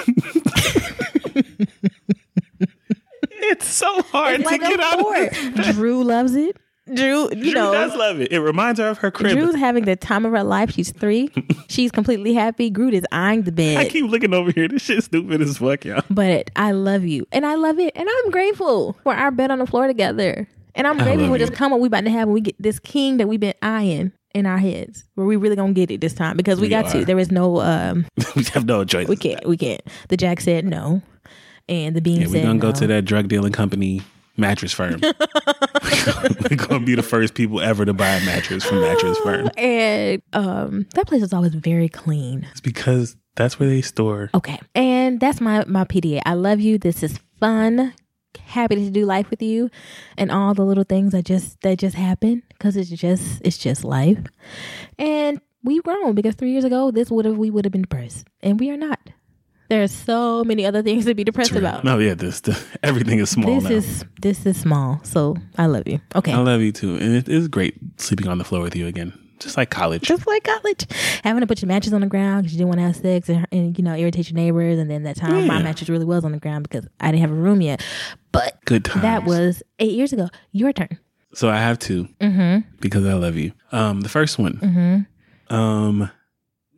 It's 3.51 3.67
so 3.67 4.03
hard 4.03 4.41
It's 4.41 4.45
to 4.45 4.51
like 4.51 4.61
get 4.61 4.79
a 4.79 4.83
out 4.83 5.01
fort. 5.01 5.69
of. 5.69 5.75
Drew 5.75 6.05
loves 6.05 6.35
it. 6.35 6.57
Drew, 6.95 7.29
you 7.31 7.53
Drew 7.53 7.53
know, 7.55 7.73
does 7.73 7.95
love 7.97 8.21
it. 8.21 8.33
It 8.33 8.41
reminds 8.41 8.81
her 8.81 8.89
of 8.89 8.99
her 8.99 9.11
crib. 9.11 9.37
Drew's 9.37 9.55
having 9.55 9.85
the 9.85 9.97
time 9.97 10.25
of 10.27 10.33
her 10.33 10.43
life. 10.45 10.73
She's 10.73 10.91
three. 10.93 11.31
She's 11.69 11.91
completely 11.91 12.35
happy. 12.35 12.71
Groot 12.71 12.95
is 12.95 13.05
eyeing 13.13 13.43
the 13.43 13.53
bed. 13.53 13.79
I 13.79 13.89
keep 13.89 14.11
looking 14.11 14.33
over 14.35 14.51
here. 14.51 14.69
This 14.69 14.83
shit's 14.83 15.07
stupid 15.07 15.41
as 15.43 15.59
fuck, 15.59 15.85
y'all. 15.85 16.03
But 16.11 16.51
I 16.57 16.73
love 16.73 17.05
you. 17.05 17.27
And 17.33 17.45
I 17.47 17.55
love 17.57 17.79
it. 17.79 17.93
And 17.97 18.09
I'm 18.11 18.31
grateful 18.31 18.97
for 19.03 19.15
our 19.15 19.31
bed 19.31 19.51
on 19.51 19.59
the 19.59 19.67
floor 19.67 19.87
together. 19.87 20.49
And 20.75 20.87
I'm 20.87 20.99
grateful 20.99 21.27
for 21.29 21.39
this 21.39 21.51
up 21.61 21.81
we 21.81 21.89
about 21.89 22.05
to 22.05 22.11
have 22.11 22.29
when 22.29 22.35
we 22.35 22.41
get 22.41 22.55
this 22.63 22.79
king 22.79 23.17
that 23.17 23.27
we've 23.29 23.41
been 23.41 23.55
eyeing 23.63 24.13
in 24.35 24.47
our 24.47 24.59
heads. 24.59 25.05
Where 25.17 25.27
we 25.27 25.37
really 25.37 25.57
gonna 25.57 25.73
get 25.73 25.91
it 25.91 26.01
this 26.01 26.15
time 26.15 26.37
because 26.37 26.59
we, 26.61 26.67
We 26.67 26.71
got 26.71 26.87
are. 26.87 26.93
to. 27.01 27.05
There 27.05 27.19
is 27.19 27.31
no 27.33 27.61
um 27.61 28.07
we 28.37 28.45
have 28.45 28.65
no 28.65 28.85
choice. 28.85 29.09
we 29.09 29.17
can't 29.17 29.45
we 29.47 29.57
can't. 29.57 29.81
The 30.09 30.17
Jack 30.17 30.41
said 30.41 30.65
no. 30.65 31.03
And 31.69 31.97
the 31.97 32.01
Bean 32.01 32.21
Yeah, 32.21 32.27
said 32.29 32.33
we're 32.35 32.43
gonna 32.43 32.55
no. 32.55 32.61
go 32.61 32.73
to 32.73 32.87
that 32.87 33.05
drug 33.07 33.29
dealing 33.29 33.53
company 33.53 34.03
mattress 34.39 34.73
firm. 34.73 35.01
we're 35.03 36.57
gonna 36.57 36.85
be 36.85 36.95
the 36.95 37.03
first 37.03 37.35
people 37.35 37.61
ever 37.61 37.85
to 37.85 37.93
buy 37.93 38.09
a 38.09 38.25
mattress 38.25 38.65
from 38.65 38.81
mattress 38.81 39.19
firm. 39.19 39.51
And 39.57 40.23
um 40.33 40.87
that 40.95 41.07
place 41.07 41.23
is 41.23 41.33
always 41.33 41.55
very 41.55 41.89
clean. 41.89 42.47
It's 42.53 42.61
because 42.61 43.17
that's 43.37 43.59
where 43.59 43.69
they 43.69 43.83
store. 43.83 44.31
Okay. 44.35 44.59
And 44.75 45.21
that's 45.21 45.41
my 45.41 45.65
my 45.67 45.85
PDA. 45.85 46.21
I 46.25 46.35
love 46.35 46.61
you. 46.61 46.79
This 46.79 47.03
is 47.03 47.19
fun. 47.41 47.95
Happy 48.39 48.77
to 48.77 48.91
do 48.91 49.05
life 49.05 49.29
with 49.31 49.43
you 49.43 49.71
and 50.17 50.31
all 50.31 50.55
the 50.55 50.65
little 50.65 50.85
things 50.85 51.13
that 51.13 51.25
just 51.25 51.61
that 51.63 51.79
just 51.79 51.97
happen 51.97 52.43
because 52.51 52.77
it's 52.77 52.91
just 52.91 53.43
it's 53.45 53.59
just 53.59 53.85
life. 53.85 54.19
And 54.99 55.41
we've 55.65 55.83
grown 55.83 56.15
because 56.15 56.35
3 56.37 56.51
years 56.51 56.65
ago 56.65 56.91
this 56.91 57.11
would 57.11 57.25
have 57.25 57.37
we 57.37 57.51
would 57.51 57.65
have 57.65 57.73
been 57.73 57.83
depressed 57.83 58.27
and 58.41 58.61
we 58.61 58.71
are 58.71 58.77
not. 58.77 59.01
There's 59.69 59.93
so 59.93 60.45
many 60.45 60.65
other 60.65 60.83
things 60.83 61.05
to 61.05 61.15
be 61.15 61.25
depressed 61.25 61.53
about. 61.53 61.85
No, 61.85 61.99
yeah, 61.99 62.15
this 62.15 62.41
the, 62.41 62.59
everything 62.83 63.19
is 63.19 63.31
small 63.31 63.55
this 63.61 63.65
now. 63.65 63.71
is 63.77 64.05
this 64.23 64.47
is 64.47 64.59
small. 64.59 65.01
So 65.05 65.37
I 65.59 65.67
love 65.67 65.87
you. 65.87 66.01
Okay. 66.15 66.33
I 66.33 66.39
love 66.39 66.61
you 66.63 66.73
too, 66.73 66.97
and 66.97 67.15
it 67.15 67.29
is 67.29 67.49
great 67.49 67.77
sleeping 68.01 68.29
on 68.29 68.39
the 68.39 68.45
floor 68.45 68.63
with 68.63 68.75
you 68.75 68.87
again, 68.87 69.13
just 69.41 69.57
like 69.59 69.69
college. 69.71 70.03
just 70.03 70.27
like 70.27 70.45
college, 70.45 70.87
having 71.23 71.43
to 71.43 71.47
put 71.47 71.61
your 71.61 71.67
mattress 71.69 71.93
on 71.93 72.01
the 72.01 72.07
ground 72.07 72.43
because 72.45 72.53
you 72.55 72.59
didn't 72.59 72.69
want 72.69 72.79
to 72.81 72.87
have 72.87 72.97
sex 72.97 73.29
and, 73.29 73.47
and 73.53 73.77
you 73.79 73.85
know 73.85 73.95
irritate 73.95 74.31
your 74.31 74.37
neighbors. 74.37 74.79
And 74.79 74.91
then 74.91 75.03
that 75.03 75.17
time 75.17 75.47
my 75.47 75.57
Yeah. 75.59 75.63
mattress 75.63 75.91
really 75.91 76.07
was 76.07 76.25
on 76.25 76.33
the 76.33 76.39
ground 76.39 76.67
because 76.69 76.89
I 77.01 77.11
didn't 77.11 77.21
have 77.21 77.31
a 77.31 77.35
room 77.35 77.61
yet. 77.61 77.85
But 78.33 78.65
Good 78.65 78.85
times. 78.87 79.03
that 79.03 79.25
was 79.25 79.63
eight 79.81 79.93
years 79.93 80.13
ago. 80.15 80.29
Your 80.53 80.73
turn. 80.73 80.99
so. 81.35 81.51
I 81.51 81.59
have 81.59 81.79
two 81.79 82.09
Mm-hmm. 82.23 82.69
because 82.81 83.05
I 83.05 83.13
love 83.13 83.37
you. 83.37 83.53
Um, 83.71 84.01
the 84.01 84.09
first 84.09 84.39
one, 84.39 85.07
um, 85.51 86.11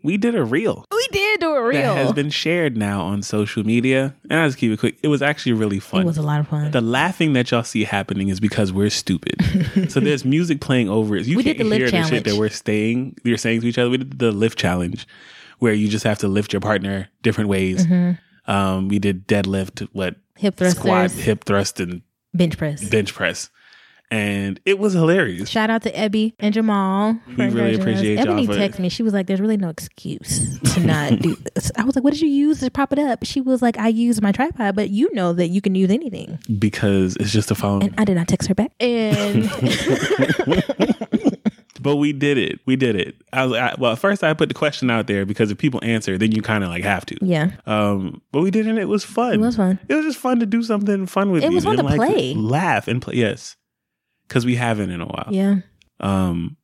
we 0.03 0.16
did 0.16 0.34
a 0.34 0.44
reel. 0.44 0.84
We 0.92 1.09
did 1.12 1.40
do 1.40 1.68
it 1.68 1.72
that 1.74 1.96
has 1.96 2.12
been 2.12 2.30
shared 2.30 2.76
now 2.76 3.03
on 3.03 3.22
social 3.22 3.64
media. 3.64 4.14
And 4.28 4.38
I'll 4.40 4.48
just 4.48 4.59
keep 4.59 4.72
it 4.72 4.78
quick. 4.80 4.98
It 5.03 5.09
was 5.09 5.22
actually 5.22 5.53
really 5.53 5.78
fun. 5.80 6.03
It 6.03 6.07
was 6.07 6.18
a 6.18 6.22
lot 6.22 6.40
of 6.40 6.48
fun. 6.48 6.70
the 6.70 6.80
laughing 6.80 7.32
that 7.34 7.51
y'all 7.51 7.62
see 7.64 7.84
happening 7.84 8.28
is 8.28 8.40
because 8.40 8.72
we're 8.72 8.90
stupid. 8.90 9.36
so 9.90 10.01
there's 10.01 10.24
music 10.24 10.61
playing 10.61 10.88
over 10.88 11.16
it. 11.16 11.26
You 11.26 11.36
We 11.36 11.44
can't 11.44 11.59
did 11.59 11.66
the 11.66 11.70
lip 11.70 11.78
hear 11.78 11.90
the 11.90 11.96
shit 12.03 12.07
challenge. 12.09 12.24
that 12.26 12.36
we're 12.36 12.48
saying. 12.51 13.16
We're 13.24 13.36
saying 13.36 13.61
to 13.62 13.66
each 13.68 13.78
other. 13.78 13.90
We 13.90 13.98
did 13.98 14.18
the 14.18 14.32
lift 14.32 14.59
challenge, 14.59 15.07
where 15.59 15.72
you 15.72 15.88
just 15.88 16.05
have 16.05 16.18
to 16.18 16.28
lift 16.28 16.53
your 16.53 16.61
partner 16.61 17.09
different 17.22 17.51
ways. 17.51 17.86
Um, 18.46 18.88
we 18.88 18.98
did 18.98 19.26
deadlift, 19.28 19.86
what 19.92 20.14
Mm-hmm. 20.14 20.46
Hip 20.46 20.57
thrust 20.57 20.76
squat, 20.78 21.11
hip 21.11 21.44
thrust, 21.44 21.80
and 21.80 22.01
bench 22.32 22.57
press. 22.57 22.82
bench 22.88 23.12
press, 23.12 23.51
and 24.11 24.61
it 24.64 24.78
was 24.78 24.92
hilarious. 24.92 25.48
Shout 25.48 25.70
out 25.70 25.82
to 25.82 25.92
Ebby 25.92 26.32
and 26.38 26.52
Jamal. 26.54 27.18
We 27.36 27.48
really 27.48 27.74
us. 27.74 27.78
appreciate 27.78 28.14
y'all 28.18 28.22
Ebony 28.38 28.46
texted 28.46 28.78
me. 28.80 28.88
She 28.88 29.02
was 29.02 29.12
like, 29.14 29.26
"There's 29.26 29.40
really 29.40 29.56
no 29.56 29.68
excuse 29.68 30.58
to 30.74 30.80
not 30.86 31.18
do 31.20 31.36
this." 31.54 31.70
I 31.76 31.84
was 31.84 31.94
like, 31.96 32.04
"What 32.04 32.12
did 32.12 32.20
you 32.22 32.28
use 32.28 32.61
to 32.61 32.70
prop 32.70 32.92
it 32.92 32.98
up?" 32.98 33.24
She 33.24 33.40
was 33.40 33.62
like, 33.62 33.78
"I 33.78 33.88
used 33.88 34.20
my 34.22 34.32
tripod, 34.32 34.74
but 34.76 34.90
you 34.90 35.12
know 35.14 35.32
that 35.32 35.48
you 35.48 35.61
can 35.61 35.74
use 35.74 35.90
anything." 35.90 36.38
because 36.58 37.16
it's 37.16 37.32
just 37.32 37.50
a 37.50 37.54
phone. 37.54 37.82
And 37.82 37.94
I 37.98 38.04
did 38.04 38.16
not 38.16 38.28
text 38.28 38.48
her 38.48 38.54
back. 38.54 38.72
And 38.80 39.44
But 41.82 41.96
we 41.96 42.12
did 42.12 42.36
it. 42.36 42.61
We 42.66 42.76
did 42.76 42.94
it. 42.94 43.16
I, 43.32 43.46
was- 43.46 43.56
I, 43.58 43.74
well, 43.78 43.96
first 43.96 44.22
I 44.22 44.34
put 44.34 44.48
the 44.50 44.54
question 44.54 44.90
out 44.90 45.06
there 45.06 45.24
because 45.24 45.50
if 45.50 45.56
people 45.56 45.80
answer, 45.82 46.18
then 46.18 46.30
you 46.30 46.42
kind 46.42 46.62
of 46.62 46.68
like 46.68 46.84
have 46.84 47.06
to. 47.06 47.16
yeah, 47.22 47.52
Um, 47.66 48.20
but 48.32 48.42
we 48.42 48.50
did 48.50 48.66
it. 48.66 48.70
and 48.70 48.78
It 48.78 48.84
was 48.84 49.02
fun. 49.02 49.32
It 49.34 49.38
was 49.40 49.56
fun. 49.56 49.78
It 49.88 49.94
was 49.94 50.04
just 50.04 50.18
fun 50.18 50.40
to 50.40 50.46
do 50.46 50.62
something 50.62 51.06
fun 51.06 51.30
with 51.30 51.42
It 51.42 51.48
you. 51.48 51.54
was 51.54 51.64
fun 51.64 51.78
and, 51.78 51.88
to 51.88 51.96
like, 51.96 52.11
play. 52.12 52.34
laugh, 52.34 52.86
and 52.86 53.00
play. 53.00 53.14
Yes, 53.14 53.56
because 54.30 54.46
we 54.46 54.54
haven't 54.54 54.90
in 54.90 55.00
a 55.00 55.06
while. 55.06 55.26
yeah. 55.30 55.56
Um, 55.98 56.56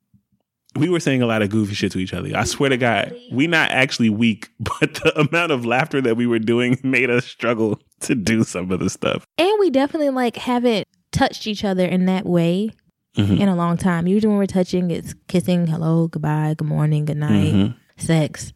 we 0.76 0.88
were 0.88 1.00
saying 1.00 1.20
a 1.22 1.26
lot 1.26 1.42
of 1.42 1.48
goofy 1.50 1.74
shit 1.74 1.90
to 1.92 1.98
each 1.98 2.12
other. 2.14 2.30
I 2.36 2.44
swear 2.44 2.68
to 2.70 2.76
God, 2.76 3.14
we 3.32 3.46
not 3.48 3.70
actually 3.70 4.08
weak, 4.10 4.50
but 4.60 4.94
the 4.94 5.12
amount 5.18 5.50
of 5.50 5.66
laughter 5.66 6.00
that 6.02 6.16
we 6.16 6.26
were 6.26 6.38
doing 6.38 6.78
made 6.84 7.10
us 7.10 7.26
struggle 7.26 7.80
to 8.00 8.14
do 8.14 8.44
some 8.44 8.70
of 8.70 8.78
the 8.80 8.88
stuff. 8.90 9.24
And 9.38 9.52
we 9.58 9.70
definitely 9.70 10.10
like 10.10 10.36
haven't 10.36 10.86
touched 11.12 11.46
each 11.46 11.64
other 11.64 11.84
in 11.84 12.06
that 12.06 12.24
way 12.26 12.70
Mhm. 13.16 13.40
in 13.40 13.48
a 13.48 13.56
long 13.56 13.78
time. 13.78 14.06
Usually 14.06 14.28
when 14.28 14.36
we're 14.38 14.44
touching, 14.46 14.90
it's 14.90 15.14
kissing, 15.28 15.66
hello, 15.66 16.06
goodbye, 16.08 16.54
good 16.56 16.68
morning, 16.68 17.06
good 17.06 17.16
night, 17.16 17.54
Mhm. 17.54 17.74
sex, 17.96 18.52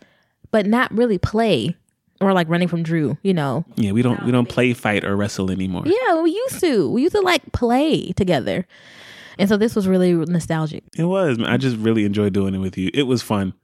but 0.50 0.66
not 0.66 0.94
really 0.94 1.16
play 1.18 1.74
or 2.20 2.32
like 2.32 2.48
running 2.48 2.68
from 2.68 2.82
Drew. 2.82 3.16
You 3.22 3.34
know? 3.34 3.64
Yeah, 3.76 3.92
we 3.92 4.02
don't 4.02 4.22
we 4.24 4.30
don't 4.32 4.48
play, 4.48 4.72
fight, 4.74 5.04
or 5.04 5.16
wrestle 5.16 5.50
anymore. 5.50 5.82
Yeah, 5.86 6.22
we 6.22 6.30
used 6.32 6.60
to. 6.60 6.90
We 6.90 7.02
used 7.02 7.14
to 7.14 7.20
like 7.22 7.52
play 7.52 8.12
together, 8.12 8.66
and 9.38 9.48
so 9.48 9.56
this 9.56 9.74
was 9.74 9.86
really 9.88 10.12
nostalgic. 10.12 10.84
It 10.96 11.04
was. 11.04 11.38
I 11.44 11.56
just 11.56 11.76
really 11.76 12.04
enjoyed 12.04 12.32
doing 12.32 12.54
it 12.54 12.58
with 12.58 12.76
you. 12.78 12.90
It 12.94 13.04
was 13.04 13.22
fun. 13.22 13.54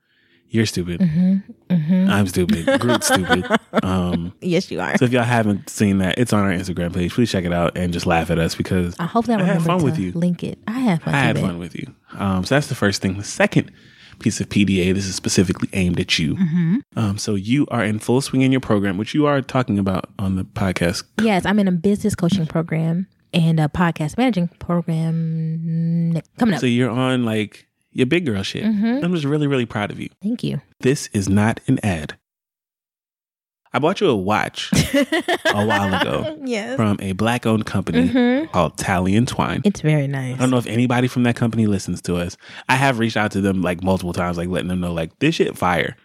You're 0.48 0.64
stupid. 0.66 1.00
Mm-hmm. 1.00 2.08
I'm 2.08 2.26
stupid. 2.28 2.80
Groot's 2.80 3.08
stupid. 3.08 3.44
Um, 3.82 4.32
Yes, 4.40 4.70
you 4.70 4.80
are. 4.80 4.96
so 4.96 5.04
if 5.04 5.12
y'all 5.12 5.22
haven't 5.24 5.68
seen 5.68 5.98
that, 5.98 6.18
it's 6.18 6.32
on 6.32 6.44
our 6.44 6.50
Instagram 6.50 6.94
page. 6.94 7.12
Please 7.12 7.30
check 7.30 7.44
it 7.44 7.52
out 7.52 7.76
and 7.76 7.92
just 7.92 8.06
laugh 8.06 8.30
at 8.30 8.38
us 8.38 8.54
because 8.54 8.94
I 8.98 9.04
hope 9.06 9.26
that 9.26 9.40
I 9.40 9.44
had 9.44 9.62
fun 9.62 9.82
with 9.82 9.98
you. 9.98 10.12
link 10.12 10.42
it. 10.44 10.58
I 10.68 10.78
had 10.78 11.02
fun. 11.02 11.14
I 11.14 11.18
had 11.18 11.38
fun 11.38 11.58
with 11.58 11.74
you. 11.74 11.92
Um, 12.12 12.44
so 12.44 12.54
that's 12.54 12.68
the 12.68 12.74
first 12.76 13.02
thing. 13.02 13.18
The 13.18 13.24
second 13.24 13.70
piece 14.18 14.40
of 14.40 14.48
PDA, 14.48 14.92
this 14.94 15.06
is 15.06 15.14
specifically 15.14 15.68
aimed 15.72 16.00
at 16.00 16.18
you. 16.18 16.34
Mm-hmm. 16.34 16.76
Um, 16.96 17.18
so 17.18 17.34
you 17.34 17.66
are 17.70 17.84
in 17.84 17.98
full 17.98 18.20
swing 18.20 18.42
in 18.42 18.52
your 18.52 18.60
program, 18.60 18.98
which 18.98 19.14
you 19.14 19.26
are 19.26 19.40
talking 19.42 19.78
about 19.78 20.10
on 20.18 20.36
the 20.36 20.44
podcast. 20.44 21.04
Yes, 21.22 21.44
I'm 21.46 21.58
in 21.58 21.68
a 21.68 21.72
business 21.72 22.14
coaching 22.14 22.46
program 22.46 23.06
and 23.32 23.60
a 23.60 23.68
podcast 23.68 24.16
managing 24.16 24.48
program 24.58 26.20
coming 26.38 26.54
up. 26.54 26.60
So 26.60 26.66
you're 26.66 26.90
on 26.90 27.24
like 27.24 27.66
your 27.92 28.06
big 28.06 28.26
girl 28.26 28.42
shit. 28.42 28.64
Mhm. 28.64 29.02
I'm 29.04 29.12
just 29.14 29.24
really, 29.24 29.46
really 29.46 29.66
proud 29.66 29.90
of 29.90 29.98
you. 30.00 30.08
Thank 30.22 30.44
you. 30.44 30.60
This 30.80 31.08
is 31.12 31.28
not 31.28 31.60
an 31.66 31.78
ad. 31.82 32.16
I 33.74 33.78
bought 33.78 34.00
you 34.00 34.08
a 34.08 34.16
watch 34.16 34.70
a 34.94 35.66
while 35.66 35.92
ago 36.00 36.38
Yes. 36.44 36.76
from 36.76 36.96
a 37.00 37.12
black 37.12 37.44
owned 37.46 37.66
company 37.66 38.08
Mhm. 38.08 38.50
called 38.52 38.78
Talley 38.78 39.14
and 39.16 39.28
Twine. 39.28 39.60
It's 39.64 39.80
very 39.80 40.06
nice. 40.06 40.36
I 40.36 40.38
don't 40.38 40.50
know 40.50 40.56
if 40.58 40.66
anybody 40.66 41.08
from 41.08 41.24
that 41.24 41.36
company 41.36 41.66
listens 41.66 42.00
to 42.02 42.16
us. 42.16 42.36
I 42.68 42.76
have 42.76 42.98
reached 42.98 43.16
out 43.16 43.32
to 43.32 43.40
them 43.40 43.62
like 43.62 43.82
multiple 43.82 44.12
times, 44.12 44.38
like 44.38 44.48
letting 44.48 44.68
them 44.68 44.80
know 44.80 44.92
like 44.92 45.18
this 45.18 45.34
shit 45.34 45.56
fire. 45.58 45.96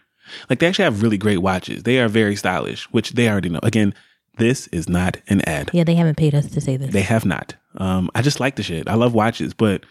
Like 0.50 0.58
they 0.58 0.66
actually 0.66 0.84
have 0.84 1.02
really 1.02 1.18
great 1.18 1.38
watches. 1.38 1.82
They 1.82 1.98
are 1.98 2.08
very 2.08 2.36
stylish, 2.36 2.84
which 2.92 3.12
they 3.12 3.28
already 3.28 3.48
know. 3.48 3.60
Again, 3.62 3.94
this 4.38 4.66
is 4.68 4.88
not 4.88 5.16
an 5.28 5.40
ad. 5.48 5.70
Yeah, 5.72 5.84
they 5.84 5.94
haven't 5.94 6.16
paid 6.16 6.34
us 6.34 6.46
to 6.50 6.60
say 6.60 6.76
this. 6.76 6.90
They 6.92 7.02
have 7.02 7.24
not. 7.24 7.54
Um, 7.78 8.10
I 8.14 8.22
just 8.22 8.40
like 8.40 8.56
the 8.56 8.62
shit. 8.62 8.88
I 8.88 8.94
love 8.94 9.14
watches, 9.14 9.52
but 9.54 9.84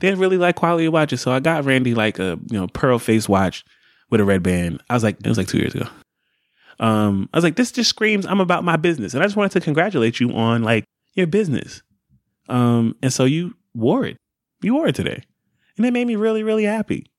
they 0.00 0.08
have 0.08 0.18
really 0.20 0.38
like 0.38 0.56
quality 0.56 0.88
watches. 0.88 1.20
So 1.20 1.30
I 1.32 1.40
got 1.40 1.64
Randy 1.64 1.94
like 1.94 2.18
a 2.18 2.38
you 2.50 2.58
know 2.58 2.68
pearl 2.68 2.98
face 2.98 3.28
watch 3.28 3.64
with 4.10 4.20
a 4.20 4.24
red 4.24 4.42
band. 4.42 4.82
I 4.90 4.94
was 4.94 5.02
like, 5.02 5.16
it 5.20 5.26
was 5.26 5.38
like 5.38 5.48
two 5.48 5.58
years 5.58 5.74
ago. 5.74 5.86
Um, 6.80 7.28
I 7.32 7.36
was 7.36 7.44
like, 7.44 7.56
this 7.56 7.72
just 7.72 7.90
screams 7.90 8.26
I'm 8.26 8.40
about 8.40 8.64
my 8.64 8.76
business, 8.76 9.14
and 9.14 9.22
I 9.22 9.26
just 9.26 9.36
wanted 9.36 9.52
to 9.52 9.60
congratulate 9.60 10.20
you 10.20 10.32
on 10.32 10.62
like 10.62 10.84
your 11.14 11.26
business. 11.26 11.82
Um, 12.48 12.96
and 13.02 13.12
so 13.12 13.24
you 13.24 13.54
wore 13.74 14.04
it. 14.04 14.16
You 14.62 14.74
wore 14.74 14.86
it 14.86 14.94
today, 14.94 15.22
and 15.76 15.86
it 15.86 15.92
made 15.92 16.06
me 16.06 16.16
really 16.16 16.42
really 16.42 16.64
happy 16.64 17.10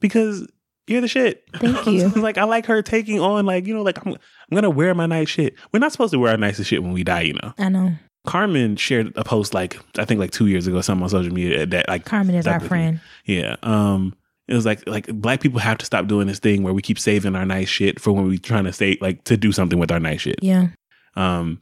because 0.00 0.46
you're 0.86 1.00
the 1.00 1.08
shit. 1.08 1.44
Thank 1.56 1.86
you. 1.86 2.08
like 2.08 2.38
I 2.38 2.44
like 2.44 2.66
her 2.66 2.82
taking 2.82 3.20
on 3.20 3.46
like 3.46 3.66
you 3.66 3.74
know 3.74 3.82
like 3.82 4.04
I'm 4.04 4.12
I'm 4.12 4.54
gonna 4.54 4.70
wear 4.70 4.94
my 4.94 5.06
nice 5.06 5.28
shit. 5.28 5.54
We're 5.72 5.80
not 5.80 5.92
supposed 5.92 6.12
to 6.12 6.18
wear 6.18 6.32
our 6.32 6.36
nicest 6.36 6.70
shit 6.70 6.82
when 6.82 6.92
we 6.92 7.04
die, 7.04 7.22
you 7.22 7.34
know. 7.34 7.52
I 7.58 7.68
know. 7.68 7.92
Carmen 8.26 8.76
shared 8.76 9.12
a 9.16 9.24
post 9.24 9.54
like 9.54 9.78
I 9.98 10.04
think 10.04 10.20
like 10.20 10.32
two 10.32 10.46
years 10.46 10.66
ago, 10.66 10.80
something 10.80 11.04
on 11.04 11.10
social 11.10 11.32
media 11.32 11.66
that 11.66 11.88
like 11.88 12.04
Carmen 12.04 12.34
is 12.34 12.44
stuck 12.44 12.62
our 12.62 12.68
friend. 12.68 13.00
Yeah. 13.24 13.56
Um 13.62 14.14
it 14.48 14.54
was 14.54 14.64
like 14.64 14.86
like 14.86 15.06
black 15.08 15.40
people 15.40 15.58
have 15.60 15.78
to 15.78 15.86
stop 15.86 16.06
doing 16.06 16.26
this 16.26 16.38
thing 16.38 16.62
where 16.62 16.72
we 16.72 16.82
keep 16.82 16.98
saving 16.98 17.34
our 17.34 17.44
nice 17.46 17.68
shit 17.68 18.00
for 18.00 18.12
when 18.12 18.26
we 18.28 18.38
trying 18.38 18.64
to 18.64 18.72
say 18.72 18.96
like 19.00 19.24
to 19.24 19.36
do 19.36 19.52
something 19.52 19.78
with 19.78 19.90
our 19.90 20.00
nice 20.00 20.20
shit. 20.20 20.38
Yeah. 20.42 20.68
Um 21.14 21.60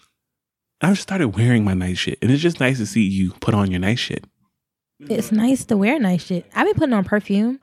I 0.80 0.90
just 0.90 1.02
started 1.02 1.28
wearing 1.36 1.64
my 1.64 1.74
nice 1.74 1.98
shit. 1.98 2.18
And 2.20 2.30
it's 2.30 2.42
just 2.42 2.60
nice 2.60 2.78
to 2.78 2.86
see 2.86 3.02
you 3.02 3.32
put 3.40 3.54
on 3.54 3.70
your 3.70 3.80
nice 3.80 3.98
shit. 3.98 4.26
It's 5.00 5.32
nice 5.32 5.64
to 5.66 5.76
wear 5.76 5.98
nice 5.98 6.24
shit. 6.24 6.46
I've 6.54 6.66
been 6.66 6.74
putting 6.74 6.92
on 6.92 7.04
perfume 7.04 7.60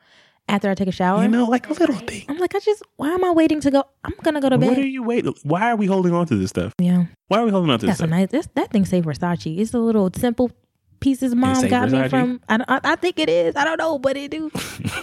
after 0.48 0.70
I 0.70 0.76
take 0.76 0.88
a 0.88 0.92
shower. 0.92 1.22
You 1.22 1.28
know, 1.28 1.46
like 1.46 1.70
a 1.70 1.74
little 1.74 1.96
thing. 1.96 2.26
I'm 2.28 2.38
like, 2.38 2.54
I 2.56 2.60
just, 2.60 2.84
why 2.98 3.10
am 3.10 3.24
I 3.24 3.32
waiting 3.32 3.62
to 3.62 3.72
go? 3.72 3.84
I'm 4.04 4.14
going 4.24 4.36
to 4.36 4.42
go 4.42 4.50
to 4.50 4.58
bed. 4.58 4.70
What 4.70 4.78
are 4.78 4.86
you 4.86 5.04
waiting? 5.04 5.34
Why 5.44 5.72
are 5.72 5.76
we 5.76 5.86
holding 5.86 6.14
on 6.14 6.26
to 6.28 6.36
this 6.36 6.50
stuff? 6.50 6.74
yeah. 6.80 7.06
Why 7.28 7.40
are 7.40 7.46
we 7.46 7.52
holding 7.52 7.70
on 7.70 7.80
to 7.80 7.86
this 7.86 7.96
stuff? 7.98 8.10
That's 8.10 8.22
a 8.22 8.28
stuff? 8.28 8.32
nice, 8.32 8.46
this, 8.46 8.50
that 8.56 8.72
thing 8.72 8.86
say 8.86 9.02
Versace. 9.02 9.58
It's 9.58 9.74
a 9.74 9.80
little 9.80 10.10
simple 10.16 10.52
pieces 11.02 11.36
mom 11.36 11.68
got 11.68 11.92
me 11.92 12.08
from, 12.08 12.40
I, 12.48 12.64
I, 12.68 12.80
I 12.84 12.96
think 12.96 13.20
it 13.20 13.28
is. 13.28 13.56
I 13.56 13.66
don't 13.66 13.78
know, 13.78 14.00
but 14.00 14.16
it 14.16 14.32
do. 14.32 14.50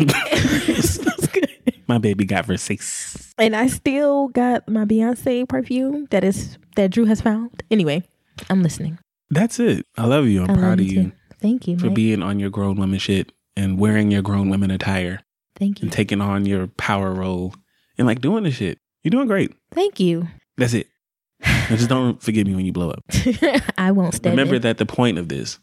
It 0.01 0.83
smells 0.85 1.27
good. 1.27 1.51
my 1.87 1.99
baby 1.99 2.25
got 2.25 2.47
Versace. 2.47 3.35
and 3.37 3.55
I 3.55 3.67
still 3.67 4.29
got 4.29 4.67
my 4.69 4.85
Beyonce 4.85 5.47
perfume 5.49 6.07
that 6.11 6.25
is, 6.25 6.57
that 6.77 6.91
Drew 6.91 7.05
has 7.05 7.21
found. 7.21 7.63
Anyway, 7.71 8.03
I'm 8.49 8.63
listening. 8.63 8.99
That's 9.31 9.61
it. 9.61 9.85
I 9.99 10.07
love 10.07 10.27
you. 10.27 10.43
I'm 10.45 10.51
I 10.51 10.55
proud 10.55 10.81
of 10.81 10.87
you 10.87 11.03
too. 11.05 11.13
Thank 11.41 11.69
you, 11.69 11.79
for 11.79 11.87
Mike. 11.87 11.95
being 11.95 12.23
on 12.23 12.41
your 12.41 12.51
grown 12.51 12.77
woman 12.77 12.99
shit 12.99 13.33
and 13.57 13.79
wearing 13.79 14.11
your 14.11 14.23
grown 14.23 14.49
women 14.49 14.71
attire. 14.71 15.21
Thank 15.57 15.81
you. 15.81 15.87
and 15.87 15.93
taking 15.93 16.21
on 16.21 16.47
your 16.47 16.69
power 16.69 17.13
role 17.13 17.55
and 17.99 18.07
like 18.07 18.21
doing 18.21 18.45
the 18.45 18.51
shit. 18.51 18.79
You're 19.03 19.11
doing 19.11 19.27
great. 19.27 19.53
Thank 19.73 20.01
you. 20.01 20.29
That's 20.57 20.73
it. 20.75 20.87
Now 21.41 21.77
just 21.77 21.89
don't 21.89 22.21
forgive 22.23 22.47
me 22.47 22.55
when 22.55 22.65
you 22.65 22.73
blow 22.73 22.91
up. 22.91 23.05
I 23.79 23.91
won't 23.93 24.15
stay. 24.15 24.31
Remember 24.31 24.59
that 24.59 24.79
the 24.79 24.87
point 24.87 25.19
of 25.19 25.29
this 25.29 25.59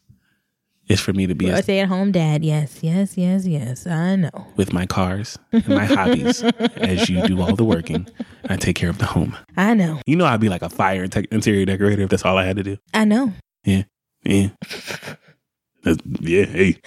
is 0.87 0.99
for 0.99 1.13
me 1.13 1.27
to 1.27 1.35
be 1.35 1.49
a 1.49 1.55
a, 1.55 1.63
stay 1.63 1.79
at 1.79 1.87
home 1.87 2.11
dad. 2.11 2.43
Yes, 2.43 2.79
yes, 2.81 3.17
yes, 3.17 3.45
yes. 3.45 3.87
I 3.87 4.15
know. 4.15 4.47
with 4.55 4.71
my 4.73 4.85
cars 4.85 5.37
and 5.51 5.67
my 5.67 5.85
hobbies 5.85 6.43
as 6.77 7.09
you 7.09 7.25
do 7.27 7.41
all 7.41 7.55
the 7.55 7.65
working. 7.65 8.07
I 8.49 8.55
take 8.57 8.75
care 8.75 8.89
of 8.89 8.97
the 8.99 9.05
home. 9.05 9.35
I 9.57 9.73
know. 9.73 9.99
You 10.05 10.15
know 10.15 10.25
I'd 10.25 10.39
be 10.39 10.49
like 10.49 10.61
a 10.61 10.69
fire 10.69 11.07
tech 11.07 11.25
interior 11.31 11.65
decorator 11.65 12.03
if 12.03 12.09
that's 12.09 12.25
all 12.25 12.37
I 12.37 12.45
had 12.45 12.57
to 12.57 12.63
do. 12.63 12.77
I 12.93 13.05
know. 13.05 13.33
Yeah. 13.63 13.83
Yeah. 14.23 14.49
Yeah. 16.19 16.45
Hey. 16.45 16.77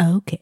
Okay. 0.00 0.38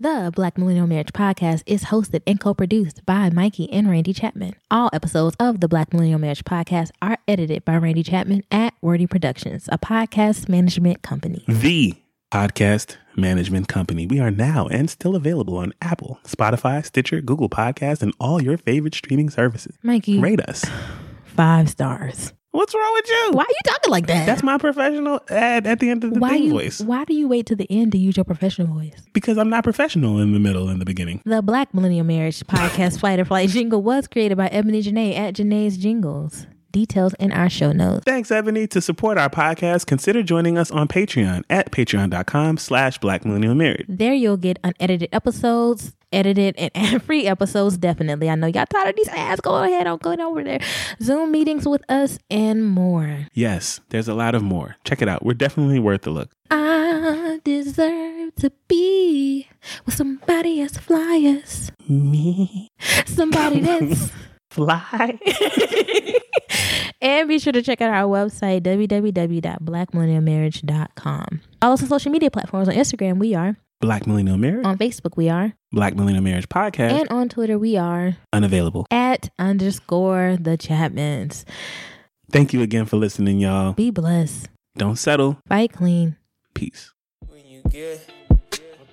The 0.00 0.30
Black 0.32 0.56
Millennial 0.56 0.86
Marriage 0.86 1.12
Podcast 1.12 1.64
is 1.66 1.86
hosted 1.86 2.22
and 2.24 2.38
co 2.38 2.54
produced 2.54 3.04
by 3.04 3.30
Mikey 3.30 3.68
and 3.72 3.90
Randy 3.90 4.12
Chapman. 4.12 4.54
All 4.70 4.90
episodes 4.92 5.34
of 5.40 5.58
the 5.58 5.66
Black 5.66 5.92
Millennial 5.92 6.20
Marriage 6.20 6.44
Podcast 6.44 6.90
are 7.02 7.18
edited 7.26 7.64
by 7.64 7.78
Randy 7.78 8.04
Chapman 8.04 8.44
at 8.52 8.74
Wordy 8.80 9.08
Productions, 9.08 9.68
a 9.72 9.76
podcast 9.76 10.48
management 10.48 11.02
company. 11.02 11.44
The 11.48 11.94
podcast 12.30 12.96
management 13.16 13.66
company. 13.66 14.06
We 14.06 14.20
are 14.20 14.30
now 14.30 14.68
and 14.68 14.88
still 14.88 15.16
available 15.16 15.56
on 15.56 15.72
Apple, 15.82 16.20
Spotify, 16.22 16.84
Stitcher, 16.84 17.20
Google 17.20 17.48
Podcasts, 17.48 18.00
and 18.00 18.14
all 18.20 18.40
your 18.40 18.56
favorite 18.56 18.94
streaming 18.94 19.30
services. 19.30 19.76
Mikey, 19.82 20.20
Rate 20.20 20.40
us. 20.42 20.64
five 21.24 21.68
stars. 21.68 22.32
What's 22.58 22.74
wrong 22.74 22.92
with 22.94 23.08
you? 23.08 23.30
Why 23.34 23.44
are 23.44 23.46
you 23.48 23.60
talking 23.66 23.90
like 23.92 24.06
that? 24.08 24.26
That's 24.26 24.42
my 24.42 24.58
professional 24.58 25.20
ad 25.28 25.64
at 25.64 25.78
the 25.78 25.90
end 25.90 26.02
of 26.02 26.12
the 26.12 26.18
why 26.18 26.34
you, 26.34 26.50
voice. 26.50 26.80
Why 26.80 27.04
do 27.04 27.14
you 27.14 27.28
wait 27.28 27.46
to 27.46 27.54
the 27.54 27.70
end 27.70 27.92
to 27.92 27.98
use 27.98 28.16
your 28.16 28.24
professional 28.24 28.66
voice? 28.66 29.00
Because 29.12 29.38
I'm 29.38 29.48
not 29.48 29.62
professional 29.62 30.18
in 30.18 30.32
the 30.32 30.40
middle 30.40 30.68
and 30.68 30.80
the 30.80 30.84
beginning. 30.84 31.22
The 31.24 31.40
Black 31.40 31.72
Millennial 31.72 32.04
Marriage 32.04 32.40
Podcast 32.40 32.98
Flight 33.00 33.20
or 33.20 33.24
Flight 33.24 33.50
jingle 33.50 33.80
was 33.80 34.08
created 34.08 34.36
by 34.36 34.48
Ebony 34.48 34.82
Janae 34.82 35.16
at 35.16 35.34
Janae's 35.34 35.78
Jingles. 35.78 36.48
Details 36.70 37.14
in 37.18 37.32
our 37.32 37.48
show 37.48 37.72
notes. 37.72 38.04
Thanks, 38.04 38.30
Ebony. 38.30 38.66
To 38.68 38.80
support 38.80 39.16
our 39.16 39.30
podcast, 39.30 39.86
consider 39.86 40.22
joining 40.22 40.58
us 40.58 40.70
on 40.70 40.86
Patreon 40.86 41.44
at 41.48 41.70
patreon.com 41.72 42.58
slash 42.58 42.98
black 42.98 43.24
millennial 43.24 43.54
married. 43.54 43.86
There 43.88 44.12
you'll 44.12 44.36
get 44.36 44.58
unedited 44.62 45.08
episodes, 45.12 45.96
edited 46.12 46.56
and 46.58 46.70
ad-free 46.74 47.26
episodes, 47.26 47.78
definitely. 47.78 48.28
I 48.28 48.34
know 48.34 48.48
y'all 48.48 48.66
tired 48.66 48.90
of 48.90 48.96
these 48.96 49.08
ads. 49.08 49.40
Go 49.40 49.62
ahead, 49.62 49.86
I'll 49.86 49.96
go 49.96 50.12
over 50.12 50.44
there. 50.44 50.60
Zoom 51.00 51.32
meetings 51.32 51.66
with 51.66 51.82
us 51.90 52.18
and 52.30 52.66
more. 52.66 53.26
Yes, 53.32 53.80
there's 53.88 54.08
a 54.08 54.14
lot 54.14 54.34
of 54.34 54.42
more. 54.42 54.76
Check 54.84 55.00
it 55.00 55.08
out. 55.08 55.24
We're 55.24 55.34
definitely 55.34 55.78
worth 55.78 56.06
a 56.06 56.10
look. 56.10 56.30
I 56.50 57.40
deserve 57.44 58.34
to 58.36 58.52
be 58.68 59.48
with 59.86 59.94
somebody 59.94 60.60
as 60.60 60.76
fly 60.78 61.40
as 61.42 61.72
Me 61.88 62.68
somebody 63.06 63.60
that's 63.60 64.10
fly. 64.50 65.18
and 67.00 67.28
be 67.28 67.38
sure 67.38 67.52
to 67.52 67.62
check 67.62 67.80
out 67.80 67.90
our 67.90 68.08
website, 68.08 68.62
www.blackmillennialmarriage.com. 68.62 71.40
Follow 71.60 71.74
us 71.74 71.82
on 71.82 71.88
social 71.88 72.10
media 72.12 72.30
platforms. 72.30 72.68
On 72.68 72.74
Instagram, 72.74 73.18
we 73.18 73.34
are. 73.34 73.56
Black 73.80 74.06
Millennial 74.08 74.38
Marriage. 74.38 74.66
On 74.66 74.76
Facebook, 74.76 75.16
we 75.16 75.28
are. 75.28 75.52
Black 75.70 75.94
Millennial 75.94 76.24
Marriage 76.24 76.48
Podcast. 76.48 76.98
And 76.98 77.08
on 77.10 77.28
Twitter, 77.28 77.56
we 77.58 77.76
are 77.76 78.16
unavailable. 78.32 78.86
at 78.90 79.30
underscore 79.38 80.36
the 80.40 80.58
Chapmans. 80.58 81.44
Thank 82.30 82.52
you 82.52 82.60
again 82.62 82.84
for 82.86 82.96
listening, 82.96 83.38
y'all. 83.38 83.72
Be 83.74 83.90
blessed. 83.90 84.48
Don't 84.76 84.96
settle. 84.96 85.38
Fight 85.48 85.72
clean. 85.72 86.16
Peace. 86.54 86.92
When 87.26 87.46
you 87.46 87.62
get, 87.70 88.00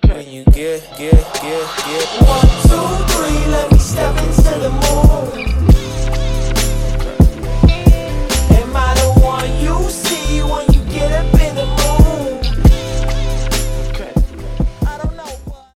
when 0.06 0.28
you 0.28 0.44
get, 0.44 0.82
get, 0.96 1.12
get, 1.12 1.42
get. 1.42 2.06
One, 2.22 2.46
two, 2.62 2.86
three, 3.12 3.46
let 3.52 3.70
me 3.72 3.78
step 3.78 4.16
into 4.18 4.58
the 4.60 4.70
mood. 4.70 5.45